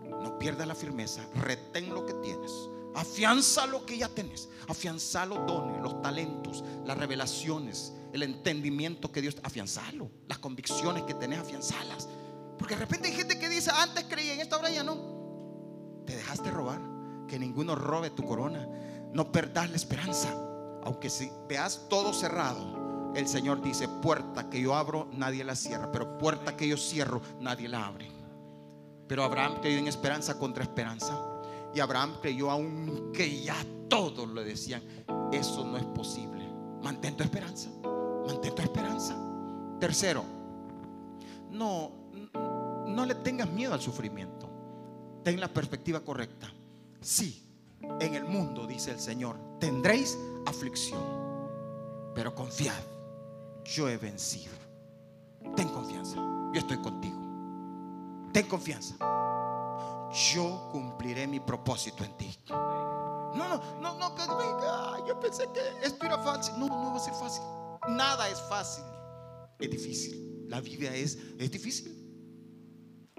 No 0.04 0.40
pierdas 0.40 0.68
la 0.68 0.76
firmeza, 0.76 1.22
retén 1.36 1.94
lo 1.94 2.06
que 2.06 2.14
tienes 2.16 2.52
Afianza 2.98 3.68
lo 3.68 3.86
que 3.86 3.96
ya 3.96 4.10
tenés. 4.10 4.50
Afianza 4.68 5.24
los 5.28 5.46
dones, 5.46 5.80
los 5.84 6.02
talentos, 6.02 6.64
las 6.84 6.98
revelaciones, 6.98 7.94
el 8.12 8.24
entendimiento 8.24 9.12
que 9.12 9.22
Dios. 9.22 9.38
Afianzalo. 9.44 10.10
Las 10.28 10.40
convicciones 10.40 11.04
que 11.04 11.14
tenés, 11.14 11.38
afianzalas. 11.38 12.10
Porque 12.58 12.74
de 12.74 12.82
repente 12.82 13.10
hay 13.10 13.14
gente 13.14 13.38
que 13.38 13.50
dice, 13.50 13.70
antes 13.72 14.06
creía, 14.06 14.34
en 14.34 14.40
esta 14.40 14.58
hora 14.58 14.72
ya 14.72 14.84
no. 14.84 16.04
Te 16.08 16.16
dejaste 16.16 16.50
robar. 16.50 16.97
Que 17.28 17.40
ninguno 17.40 17.76
robe 17.76 18.10
tu 18.10 18.24
corona. 18.24 18.68
No 19.14 19.32
perdas 19.32 19.70
la 19.70 19.76
esperanza. 19.76 20.30
Aunque 20.84 21.10
si 21.10 21.32
veas 21.50 21.88
todo 21.90 22.14
cerrado, 22.14 23.12
el 23.16 23.28
Señor 23.28 23.62
dice, 23.62 23.88
puerta 23.88 24.50
que 24.50 24.62
yo 24.62 24.76
abro, 24.76 25.08
nadie 25.14 25.44
la 25.44 25.56
cierra. 25.56 25.92
Pero 25.92 26.18
puerta 26.18 26.56
que 26.56 26.68
yo 26.68 26.78
cierro, 26.78 27.22
nadie 27.40 27.68
la 27.68 27.86
abre. 27.86 28.12
Pero 29.08 29.24
Abraham 29.24 29.56
creyó 29.62 29.80
en 29.80 29.88
esperanza 29.88 30.38
contra 30.38 30.64
esperanza. 30.64 31.18
Y 31.74 31.80
Abraham 31.80 32.18
creyó 32.22 32.52
aunque 32.52 33.42
ya 33.42 33.56
todos 33.90 34.30
le 34.30 34.44
decían, 34.44 34.82
eso 35.32 35.66
no 35.66 35.78
es 35.78 35.86
posible. 35.86 36.46
Mantén 36.82 37.16
tu 37.16 37.24
esperanza, 37.24 37.70
mantén 38.26 38.54
tu 38.54 38.62
esperanza. 38.62 39.16
Tercero, 39.80 40.24
no, 41.52 41.92
no 42.88 43.06
le 43.06 43.16
tengas 43.16 43.50
miedo 43.50 43.74
al 43.74 43.82
sufrimiento. 43.82 44.50
Ten 45.24 45.40
la 45.40 45.48
perspectiva 45.48 46.00
correcta. 46.02 46.52
Sí, 47.08 47.42
en 48.02 48.16
el 48.16 48.26
mundo, 48.26 48.68
dice 48.68 48.92
el 48.92 49.00
Señor, 49.00 49.38
tendréis 49.60 50.18
aflicción, 50.46 51.02
pero 52.14 52.36
confiad, 52.36 52.84
yo 53.64 53.88
he 53.88 53.96
vencido. 53.96 54.54
Ten 55.56 55.70
confianza, 55.70 56.18
yo 56.54 56.60
estoy 56.60 56.82
contigo. 56.82 57.18
Ten 58.34 58.46
confianza 58.48 58.98
yo 60.34 60.70
cumpliré 60.72 61.28
mi 61.28 61.40
propósito 61.40 62.04
en 62.04 62.18
ti. 62.18 62.38
No, 62.50 63.48
no, 63.48 63.62
no, 63.80 63.98
no, 63.98 64.16
que 64.16 64.22
venga. 64.22 65.06
Yo 65.08 65.20
pensé 65.20 65.44
que 65.54 65.62
esto 65.86 66.06
era 66.06 66.18
fácil. 66.24 66.56
No, 66.58 66.68
no 66.68 66.92
va 66.92 66.98
a 66.98 67.00
ser 67.00 67.14
fácil. 67.14 67.44
Nada 67.90 68.28
es 68.30 68.42
fácil. 68.42 68.84
Es 69.60 69.70
difícil. 69.70 70.46
La 70.50 70.62
vida 70.62 70.94
es, 70.94 71.18
es 71.38 71.52
difícil. 71.52 71.97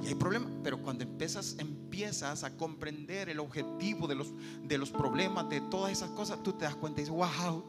Y 0.00 0.06
hay 0.06 0.14
problemas, 0.14 0.52
pero 0.62 0.80
cuando 0.82 1.04
empiezas, 1.04 1.56
empiezas 1.58 2.44
a 2.44 2.56
comprender 2.56 3.28
el 3.28 3.40
objetivo 3.40 4.06
de 4.06 4.14
los, 4.14 4.28
de 4.62 4.78
los 4.78 4.90
problemas, 4.90 5.48
de 5.48 5.60
todas 5.62 5.92
esas 5.92 6.10
cosas, 6.10 6.42
tú 6.42 6.52
te 6.52 6.64
das 6.64 6.76
cuenta 6.76 7.00
y 7.00 7.04
dices, 7.04 7.16
wow, 7.16 7.64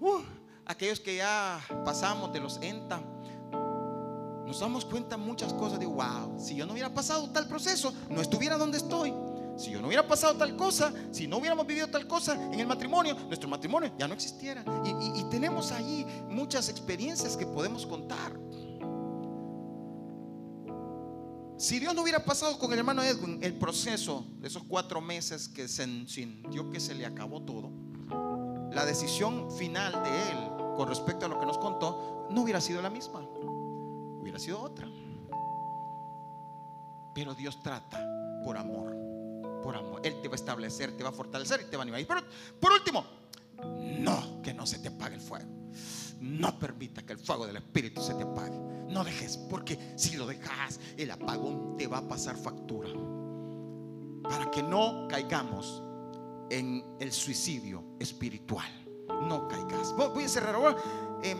uh, 0.00 0.22
aquellos 0.64 1.00
que 1.00 1.16
ya 1.16 1.60
pasamos 1.84 2.32
de 2.32 2.40
los 2.40 2.58
ENTA, 2.62 3.02
nos 4.46 4.60
damos 4.60 4.84
cuenta 4.84 5.16
muchas 5.16 5.52
cosas 5.52 5.78
de, 5.78 5.86
wow, 5.86 6.38
si 6.38 6.56
yo 6.56 6.66
no 6.66 6.72
hubiera 6.72 6.92
pasado 6.92 7.30
tal 7.30 7.46
proceso, 7.48 7.92
no 8.08 8.20
estuviera 8.20 8.56
donde 8.56 8.78
estoy. 8.78 9.12
Si 9.56 9.70
yo 9.70 9.80
no 9.80 9.88
hubiera 9.88 10.06
pasado 10.06 10.36
tal 10.36 10.56
cosa, 10.56 10.92
si 11.10 11.26
no 11.26 11.36
hubiéramos 11.38 11.66
vivido 11.66 11.86
tal 11.88 12.06
cosa 12.06 12.34
en 12.34 12.58
el 12.58 12.66
matrimonio, 12.66 13.14
nuestro 13.26 13.48
matrimonio 13.48 13.92
ya 13.98 14.08
no 14.08 14.14
existiera. 14.14 14.64
Y, 14.84 15.24
tenemos 15.30 15.72
ahí 15.72 16.06
muchas 16.28 16.68
experiencias 16.68 17.36
que 17.36 17.46
podemos 17.46 17.86
contar. 17.86 18.32
Si 21.62 21.78
Dios 21.78 21.94
no 21.94 22.02
hubiera 22.02 22.24
pasado 22.24 22.58
con 22.58 22.72
el 22.72 22.80
hermano 22.80 23.04
Edwin 23.04 23.38
el 23.40 23.54
proceso 23.54 24.26
de 24.40 24.48
esos 24.48 24.64
cuatro 24.64 25.00
meses 25.00 25.46
que 25.46 25.68
se 25.68 26.08
sintió 26.08 26.68
que 26.72 26.80
se 26.80 26.92
le 26.92 27.06
acabó 27.06 27.40
todo, 27.42 27.70
la 28.72 28.84
decisión 28.84 29.48
final 29.48 29.92
de 30.02 30.30
él 30.32 30.38
con 30.76 30.88
respecto 30.88 31.26
a 31.26 31.28
lo 31.28 31.38
que 31.38 31.46
nos 31.46 31.58
contó 31.58 32.26
no 32.32 32.42
hubiera 32.42 32.60
sido 32.60 32.82
la 32.82 32.90
misma 32.90 33.20
hubiera 34.20 34.40
sido 34.40 34.60
otra. 34.60 34.88
Pero 37.14 37.32
Dios 37.36 37.62
trata 37.62 38.04
por 38.42 38.58
amor, 38.58 38.96
por 39.62 39.76
amor. 39.76 40.00
Él 40.02 40.20
te 40.20 40.26
va 40.26 40.34
a 40.34 40.42
establecer, 40.42 40.96
te 40.96 41.04
va 41.04 41.10
a 41.10 41.12
fortalecer 41.12 41.60
y 41.60 41.70
te 41.70 41.76
va 41.76 41.82
a 41.82 41.84
animar. 41.84 42.00
Y 42.00 42.06
por, 42.06 42.24
por 42.58 42.72
último, 42.72 43.06
no, 44.00 44.42
que 44.42 44.52
no 44.52 44.66
se 44.66 44.80
te 44.80 44.88
apague 44.88 45.14
el 45.14 45.20
fuego. 45.20 45.61
No 46.22 46.56
permita 46.56 47.04
que 47.04 47.14
el 47.14 47.18
fuego 47.18 47.48
del 47.48 47.56
Espíritu 47.56 48.00
se 48.00 48.14
te 48.14 48.22
apague. 48.22 48.56
No 48.88 49.02
dejes, 49.02 49.36
porque 49.36 49.76
si 49.96 50.16
lo 50.16 50.24
dejas, 50.24 50.78
el 50.96 51.10
apagón 51.10 51.76
te 51.76 51.88
va 51.88 51.98
a 51.98 52.08
pasar 52.08 52.36
factura. 52.36 52.88
Para 54.22 54.48
que 54.52 54.62
no 54.62 55.08
caigamos 55.08 55.82
en 56.48 56.84
el 57.00 57.10
suicidio 57.10 57.82
espiritual. 57.98 58.70
No 59.08 59.48
caigas. 59.48 59.96
Voy 59.96 60.22
a 60.22 60.28
cerrar 60.28 60.54
ahora. 60.54 60.76
Em, 61.24 61.38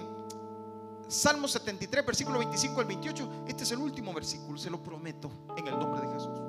Salmo 1.07 1.47
73, 1.47 2.05
versículo 2.05 2.41
25 2.41 2.81
al 2.81 2.87
28. 2.87 3.45
Este 3.47 3.63
es 3.63 3.71
el 3.71 3.79
último 3.79 4.13
versículo, 4.13 4.59
se 4.59 4.69
lo 4.69 4.83
prometo, 4.83 5.31
en 5.57 5.69
el 5.69 5.79
nombre 5.79 6.01
de 6.01 6.13
Jesús. 6.13 6.41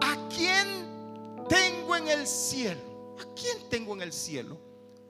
¿A 0.00 0.28
quién 0.28 0.86
tengo 1.48 1.96
en 1.96 2.06
el 2.06 2.24
cielo? 2.28 3.16
¿A 3.18 3.34
quién 3.34 3.68
tengo 3.68 3.94
en 3.94 4.02
el 4.02 4.12
cielo? 4.12 4.56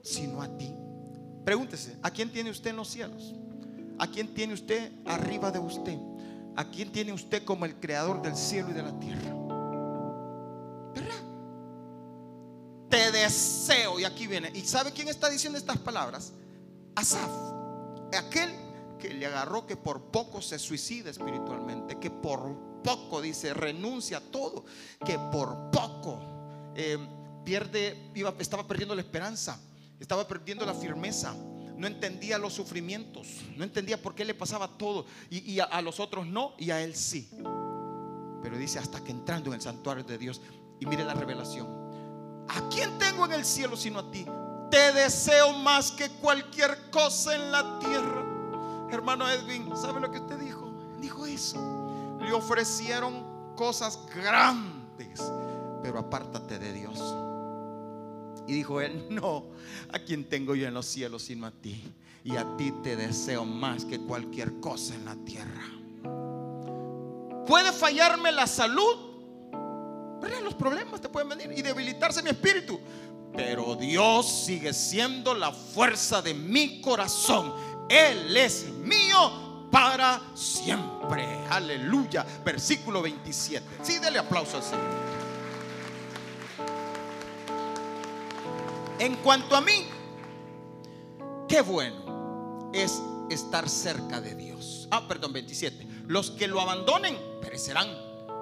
Sino 0.01 0.41
a 0.41 0.47
ti. 0.57 0.73
Pregúntese, 1.45 1.95
¿a 2.01 2.11
quién 2.11 2.31
tiene 2.31 2.49
usted 2.49 2.71
en 2.71 2.75
los 2.75 2.89
cielos? 2.89 3.33
¿A 3.97 4.07
quién 4.07 4.33
tiene 4.33 4.53
usted 4.53 4.91
arriba 5.05 5.51
de 5.51 5.59
usted? 5.59 5.97
¿A 6.55 6.65
quién 6.69 6.91
tiene 6.91 7.13
usted 7.13 7.45
como 7.45 7.65
el 7.65 7.75
creador 7.75 8.21
del 8.21 8.35
cielo 8.35 8.71
y 8.71 8.73
de 8.73 8.83
la 8.83 8.99
tierra? 8.99 9.33
¿Verdad? 10.93 11.15
Te 12.89 13.11
deseo, 13.11 13.99
y 13.99 14.03
aquí 14.03 14.27
viene. 14.27 14.51
¿Y 14.53 14.61
sabe 14.61 14.91
quién 14.91 15.07
está 15.07 15.29
diciendo 15.29 15.57
estas 15.57 15.77
palabras? 15.77 16.33
Asaf 16.95 17.29
aquel 18.17 18.53
que 18.99 19.13
le 19.13 19.25
agarró 19.25 19.67
que 19.67 19.75
por 19.75 20.03
poco 20.11 20.41
se 20.41 20.57
suicida 20.59 21.09
espiritualmente, 21.09 21.99
que 21.99 22.09
por 22.09 22.81
poco, 22.83 23.21
dice, 23.21 23.53
renuncia 23.53 24.17
a 24.17 24.21
todo, 24.21 24.65
que 25.05 25.17
por 25.31 25.71
poco 25.71 26.19
eh, 26.75 26.97
pierde, 27.43 28.11
iba, 28.15 28.33
estaba 28.39 28.65
perdiendo 28.65 28.95
la 28.95 29.01
esperanza, 29.01 29.59
estaba 29.99 30.27
perdiendo 30.27 30.65
la 30.65 30.73
firmeza, 30.73 31.33
no 31.77 31.87
entendía 31.87 32.37
los 32.37 32.53
sufrimientos, 32.53 33.27
no 33.55 33.63
entendía 33.63 34.01
por 34.01 34.15
qué 34.15 34.23
le 34.25 34.33
pasaba 34.33 34.77
todo 34.77 35.05
y, 35.29 35.59
a, 35.59 35.65
a 35.65 35.81
los 35.81 35.99
otros 35.99 36.25
no 36.25 36.53
y 36.57 36.71
a 36.71 36.81
él 36.81 36.95
sí. 36.95 37.29
Pero 38.41 38.57
dice, 38.57 38.79
hasta 38.79 39.03
que 39.03 39.11
entrando 39.11 39.49
en 39.49 39.55
el 39.55 39.61
santuario 39.61 40.03
de 40.03 40.17
Dios, 40.17 40.41
Y 40.79 40.85
mire 40.85 41.03
la 41.05 41.13
revelación. 41.13 41.67
¿A 42.49 42.67
quién 42.69 42.97
tengo 42.99 43.25
en 43.25 43.31
el 43.31 43.45
cielo 43.45 43.75
sino 43.77 43.99
a 43.99 44.11
ti? 44.11 44.25
Te 44.69 44.91
deseo 44.91 45.53
más 45.53 45.91
que 45.91 46.09
cualquier 46.09 46.89
cosa 46.91 47.35
en 47.35 47.51
la 47.51 47.79
tierra. 47.79 48.25
Hermano 48.91 49.29
Edwin, 49.29 49.75
¿sabe 49.75 49.99
lo 49.99 50.11
que 50.11 50.19
usted 50.19 50.37
dijo? 50.37 50.69
Dijo 50.99 51.25
eso. 51.25 52.17
Le 52.21 52.31
ofrecieron 52.33 53.55
cosas 53.55 53.99
grandes, 54.13 55.21
pero 55.81 55.99
apártate 55.99 56.59
de 56.59 56.73
Dios. 56.73 56.99
Y 58.47 58.53
dijo 58.53 58.81
él, 58.81 59.05
no, 59.09 59.45
¿a 59.91 59.99
quién 59.99 60.25
tengo 60.25 60.55
yo 60.55 60.67
en 60.67 60.73
los 60.73 60.85
cielos 60.85 61.23
sino 61.23 61.47
a 61.47 61.51
ti? 61.51 61.81
Y 62.23 62.37
a 62.37 62.57
ti 62.57 62.73
te 62.83 62.95
deseo 62.95 63.45
más 63.45 63.85
que 63.85 63.99
cualquier 63.99 64.59
cosa 64.59 64.95
en 64.95 65.05
la 65.05 65.15
tierra. 65.15 65.63
Puede 67.45 67.71
fallarme 67.71 68.31
la 68.31 68.47
salud, 68.47 69.15
los 70.45 70.53
problemas 70.53 71.01
te 71.01 71.09
pueden 71.09 71.27
venir 71.29 71.51
y 71.57 71.61
debilitarse 71.61 72.21
mi 72.21 72.29
espíritu. 72.29 72.79
Pero 73.35 73.75
Dios 73.75 74.45
sigue 74.45 74.73
siendo 74.73 75.33
la 75.33 75.51
fuerza 75.51 76.21
de 76.21 76.33
mi 76.33 76.79
corazón. 76.79 77.53
Él 77.89 78.37
es 78.37 78.65
mío 78.69 79.67
para 79.69 80.21
siempre. 80.33 81.27
Aleluya. 81.49 82.25
Versículo 82.45 83.01
27. 83.01 83.65
Sí, 83.83 83.99
dele 83.99 84.19
aplauso 84.19 84.57
al 84.57 84.63
Señor. 84.63 85.04
En 88.99 89.15
cuanto 89.17 89.55
a 89.55 89.61
mí, 89.61 89.87
qué 91.47 91.61
bueno 91.61 92.71
es 92.73 93.01
estar 93.29 93.69
cerca 93.69 94.21
de 94.21 94.35
Dios. 94.35 94.87
Ah, 94.91 95.07
perdón, 95.07 95.33
27. 95.33 95.87
Los 96.07 96.31
que 96.31 96.47
lo 96.47 96.61
abandonen 96.61 97.17
perecerán, 97.41 97.89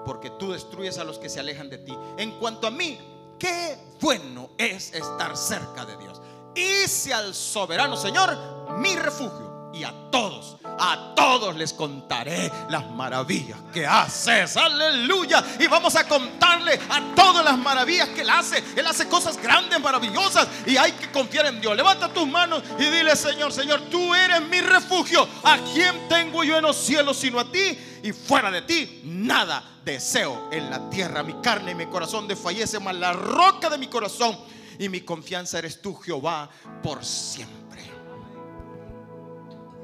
porque 0.06 0.30
tú 0.32 0.52
destruyes 0.52 0.98
a 0.98 1.04
los 1.04 1.18
que 1.18 1.30
se 1.30 1.40
alejan 1.40 1.70
de 1.70 1.80
ti. 1.80 1.94
En 2.18 2.32
cuanto 2.40 2.68
a 2.68 2.72
mí, 2.72 3.00
qué 3.40 3.78
bueno 4.00 4.52
es 4.58 4.94
estar 4.94 5.36
cerca 5.38 5.86
de 5.86 5.98
Dios. 5.98 6.22
Y 6.56 7.12
al 7.12 7.34
soberano 7.34 7.98
Señor 7.98 8.38
mi 8.78 8.96
refugio 8.96 9.53
y 9.74 9.84
a 9.84 9.94
todos, 10.12 10.58
a 10.64 11.14
todos 11.16 11.56
les 11.56 11.74
contaré 11.74 12.52
las 12.70 12.90
maravillas 12.92 13.60
que 13.74 13.88
haces. 13.88 14.56
Aleluya. 14.56 15.44
Y 15.60 15.68
vamos 15.68 15.96
a 15.96 16.08
contarle 16.08 16.80
a 16.90 17.16
todas 17.16 17.44
las 17.44 17.58
maravillas 17.58 18.10
que 18.10 18.22
Él 18.22 18.30
hace. 18.30 18.64
Él 18.76 18.86
hace 18.86 19.08
cosas 19.08 19.38
grandes, 19.38 19.80
maravillosas. 19.82 20.48
Y 20.68 20.78
hay 20.78 20.92
que 20.92 21.12
confiar 21.12 21.48
en 21.48 21.60
Dios. 21.60 21.76
Levanta 21.76 22.14
tus 22.14 22.28
manos 22.28 22.62
y 22.78 22.84
dile, 22.84 23.16
Señor, 23.16 23.52
Señor, 23.52 23.82
tú 23.90 24.14
eres 24.14 24.42
mi 24.44 24.62
refugio. 24.62 25.28
¿A 25.44 25.58
quién 25.74 26.08
tengo 26.08 26.44
yo 26.44 26.58
en 26.58 26.64
los 26.64 26.78
cielos 26.78 27.18
sino 27.18 27.40
a 27.40 27.52
ti? 27.52 27.78
Y 28.04 28.12
fuera 28.12 28.52
de 28.52 28.62
ti, 28.62 29.02
nada 29.06 29.64
deseo 29.84 30.50
en 30.52 30.70
la 30.70 30.90
tierra. 30.90 31.24
Mi 31.24 31.34
carne 31.42 31.72
y 31.72 31.76
mi 31.76 31.88
corazón 31.88 32.28
desfallece, 32.28 32.80
mas 32.80 32.96
la 32.96 33.14
roca 33.14 33.70
de 33.70 33.78
mi 33.78 33.88
corazón 33.88 34.38
y 34.78 34.90
mi 34.90 35.02
confianza 35.02 35.58
eres 35.58 35.82
tú, 35.82 35.96
Jehová, 35.96 36.50
por 36.82 37.04
siempre. 37.04 37.63